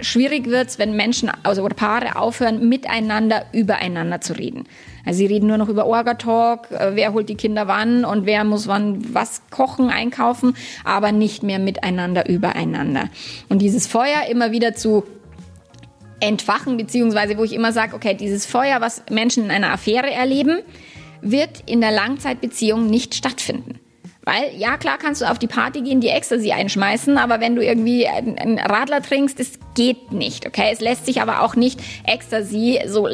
schwierig 0.00 0.46
wird's, 0.46 0.78
wenn 0.78 0.96
Menschen 0.96 1.30
also 1.42 1.62
oder 1.62 1.74
Paare 1.74 2.16
aufhören, 2.16 2.68
miteinander 2.68 3.46
übereinander 3.52 4.20
zu 4.20 4.34
reden. 4.34 4.64
Also 5.04 5.18
sie 5.18 5.26
reden 5.26 5.46
nur 5.46 5.58
noch 5.58 5.68
über 5.68 5.86
Orga-Talk, 5.86 6.70
äh, 6.70 6.90
wer 6.94 7.12
holt 7.12 7.28
die 7.28 7.34
Kinder 7.34 7.68
wann 7.68 8.04
und 8.04 8.26
wer 8.26 8.44
muss 8.44 8.68
wann 8.68 9.14
was 9.14 9.42
kochen, 9.50 9.90
einkaufen, 9.90 10.56
aber 10.84 11.12
nicht 11.12 11.42
mehr 11.42 11.58
miteinander 11.58 12.28
übereinander. 12.28 13.08
Und 13.48 13.60
dieses 13.60 13.86
Feuer 13.86 14.26
immer 14.30 14.52
wieder 14.52 14.74
zu 14.74 15.04
entfachen, 16.20 16.76
beziehungsweise 16.76 17.36
wo 17.36 17.44
ich 17.44 17.52
immer 17.52 17.72
sage, 17.72 17.96
okay, 17.96 18.14
dieses 18.14 18.46
Feuer, 18.46 18.80
was 18.80 19.02
Menschen 19.10 19.44
in 19.44 19.50
einer 19.50 19.72
Affäre 19.72 20.10
erleben, 20.10 20.60
wird 21.22 21.62
in 21.66 21.80
der 21.80 21.92
Langzeitbeziehung 21.92 22.86
nicht 22.86 23.14
stattfinden. 23.14 23.80
Weil, 24.24 24.54
ja, 24.56 24.76
klar 24.76 24.98
kannst 24.98 25.20
du 25.20 25.28
auf 25.28 25.40
die 25.40 25.48
Party 25.48 25.80
gehen, 25.80 26.00
die 26.00 26.08
Ecstasy 26.08 26.52
einschmeißen, 26.52 27.18
aber 27.18 27.40
wenn 27.40 27.56
du 27.56 27.64
irgendwie 27.64 28.06
einen 28.06 28.60
Radler 28.60 29.02
trinkst, 29.02 29.40
das 29.40 29.58
geht 29.74 30.12
nicht, 30.12 30.46
okay? 30.46 30.70
Es 30.72 30.80
lässt 30.80 31.06
sich 31.06 31.20
aber 31.20 31.42
auch 31.42 31.56
nicht 31.56 31.80
Ecstasy 32.06 32.78
so 32.86 33.08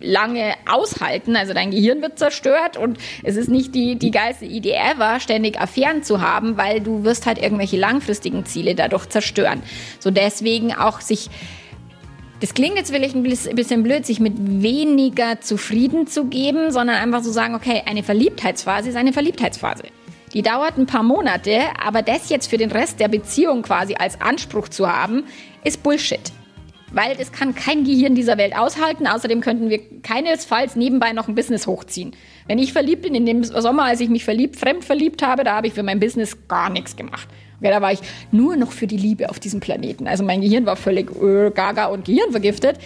lange 0.00 0.54
aushalten. 0.66 1.36
Also 1.36 1.52
dein 1.52 1.70
Gehirn 1.70 2.00
wird 2.00 2.18
zerstört 2.18 2.78
und 2.78 2.98
es 3.22 3.36
ist 3.36 3.48
nicht 3.48 3.74
die, 3.74 3.96
die 3.96 4.10
geilste 4.10 4.46
Idee 4.46 4.76
ever, 4.94 5.20
ständig 5.20 5.60
Affären 5.60 6.02
zu 6.02 6.22
haben, 6.22 6.56
weil 6.56 6.80
du 6.80 7.04
wirst 7.04 7.26
halt 7.26 7.38
irgendwelche 7.38 7.76
langfristigen 7.76 8.46
Ziele 8.46 8.74
dadurch 8.74 9.06
zerstören. 9.08 9.62
So 9.98 10.10
deswegen 10.10 10.74
auch 10.74 11.00
sich 11.00 11.28
das 12.40 12.52
klingt 12.52 12.76
jetzt 12.76 12.90
vielleicht 12.92 13.14
ein 13.14 13.22
bisschen 13.22 13.82
blöd, 13.82 14.04
sich 14.04 14.20
mit 14.20 14.34
weniger 14.36 15.40
zufrieden 15.40 16.06
zu 16.06 16.26
geben, 16.26 16.70
sondern 16.70 16.96
einfach 16.96 17.22
so 17.22 17.30
sagen, 17.32 17.54
okay, 17.54 17.82
eine 17.86 18.02
Verliebtheitsphase 18.02 18.90
ist 18.90 18.96
eine 18.96 19.12
Verliebtheitsphase. 19.12 19.84
Die 20.34 20.42
dauert 20.42 20.76
ein 20.76 20.86
paar 20.86 21.02
Monate, 21.02 21.60
aber 21.82 22.02
das 22.02 22.28
jetzt 22.28 22.48
für 22.48 22.58
den 22.58 22.70
Rest 22.70 23.00
der 23.00 23.08
Beziehung 23.08 23.62
quasi 23.62 23.94
als 23.94 24.20
Anspruch 24.20 24.68
zu 24.68 24.86
haben, 24.86 25.24
ist 25.64 25.82
Bullshit. 25.82 26.20
Weil 26.92 27.16
das 27.16 27.32
kann 27.32 27.54
kein 27.54 27.84
Gehirn 27.84 28.14
dieser 28.14 28.36
Welt 28.36 28.56
aushalten. 28.56 29.06
Außerdem 29.06 29.40
könnten 29.40 29.70
wir 29.70 29.80
keinesfalls 30.02 30.76
nebenbei 30.76 31.12
noch 31.12 31.28
ein 31.28 31.34
Business 31.34 31.66
hochziehen. 31.66 32.14
Wenn 32.46 32.58
ich 32.58 32.72
verliebt 32.72 33.02
bin, 33.02 33.14
in 33.14 33.26
dem 33.26 33.44
Sommer, 33.44 33.84
als 33.84 34.00
ich 34.00 34.08
mich 34.08 34.24
verliebt, 34.24 34.56
fremd 34.56 34.84
verliebt 34.84 35.22
habe, 35.22 35.42
da 35.42 35.56
habe 35.56 35.68
ich 35.68 35.72
für 35.72 35.82
mein 35.82 36.00
Business 36.00 36.36
gar 36.48 36.70
nichts 36.70 36.96
gemacht. 36.96 37.28
Okay, 37.60 37.70
da 37.70 37.80
war 37.80 37.92
ich 37.92 38.00
nur 38.32 38.56
noch 38.56 38.72
für 38.72 38.86
die 38.86 38.96
Liebe 38.96 39.30
auf 39.30 39.38
diesem 39.38 39.60
Planeten. 39.60 40.06
Also 40.06 40.24
mein 40.24 40.40
Gehirn 40.40 40.66
war 40.66 40.76
völlig 40.76 41.10
äh, 41.16 41.50
gaga 41.50 41.86
und 41.86 42.04
gehirnvergiftet. 42.04 42.78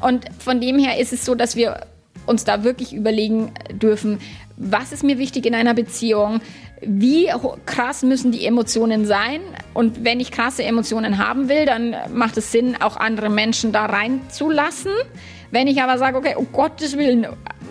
Und 0.00 0.26
von 0.38 0.60
dem 0.60 0.78
her 0.78 0.98
ist 0.98 1.12
es 1.12 1.24
so, 1.24 1.34
dass 1.34 1.56
wir 1.56 1.86
uns 2.26 2.44
da 2.44 2.62
wirklich 2.62 2.92
überlegen 2.92 3.52
dürfen, 3.72 4.18
was 4.56 4.92
ist 4.92 5.04
mir 5.04 5.18
wichtig 5.18 5.46
in 5.46 5.54
einer 5.54 5.72
Beziehung, 5.72 6.40
wie 6.80 7.30
krass 7.64 8.02
müssen 8.02 8.32
die 8.32 8.44
Emotionen 8.44 9.06
sein 9.06 9.40
und 9.74 10.04
wenn 10.04 10.20
ich 10.20 10.30
krasse 10.30 10.64
Emotionen 10.64 11.18
haben 11.18 11.48
will, 11.48 11.64
dann 11.64 11.96
macht 12.12 12.36
es 12.36 12.52
Sinn, 12.52 12.76
auch 12.80 12.96
andere 12.96 13.30
Menschen 13.30 13.72
da 13.72 13.86
reinzulassen. 13.86 14.92
Wenn 15.50 15.66
ich 15.66 15.82
aber 15.82 15.98
sage, 15.98 16.16
okay, 16.16 16.36
um 16.36 16.46
Gottes 16.52 16.96
Willen, 16.96 17.26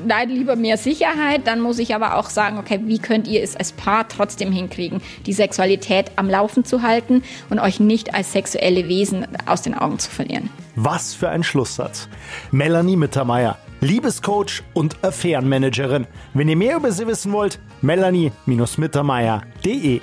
nein, 0.06 0.30
lieber 0.30 0.56
mehr 0.56 0.78
Sicherheit, 0.78 1.46
dann 1.46 1.62
muss 1.62 1.80
ich 1.80 1.96
aber 1.96 2.18
auch 2.18 2.30
sagen, 2.30 2.58
okay, 2.58 2.80
wie 2.84 3.00
könnt 3.00 3.28
ihr 3.28 3.44
es 3.44 3.56
als 3.56 3.72
Paar 3.72 4.08
trotzdem 4.08 4.52
hinkriegen, 4.52 5.02
die 5.26 5.34
Sexualität 5.34 6.12
am 6.16 6.30
Laufen 6.30 6.64
zu 6.66 6.82
halten 6.82 7.22
und 7.50 7.60
euch 7.60 7.80
nicht 7.80 8.16
als 8.16 8.32
sexuelle 8.32 8.88
Wesen 8.88 9.28
aus 9.46 9.62
den 9.62 9.76
Augen 9.76 10.00
zu 10.00 10.10
verlieren. 10.10 10.50
Was 10.76 11.14
für 11.14 11.30
ein 11.30 11.44
Schlusssatz. 11.44 12.10
Melanie 12.52 12.96
Mittermeier, 12.96 13.60
Liebescoach 13.82 14.64
und 14.74 15.04
Affärenmanagerin. 15.04 16.08
Wenn 16.34 16.50
ihr 16.50 16.58
mehr 16.58 16.78
über 16.78 16.92
sie 16.92 17.06
wissen 17.08 17.32
wollt, 17.32 17.60
melanie-mittermeier.de 17.82 20.02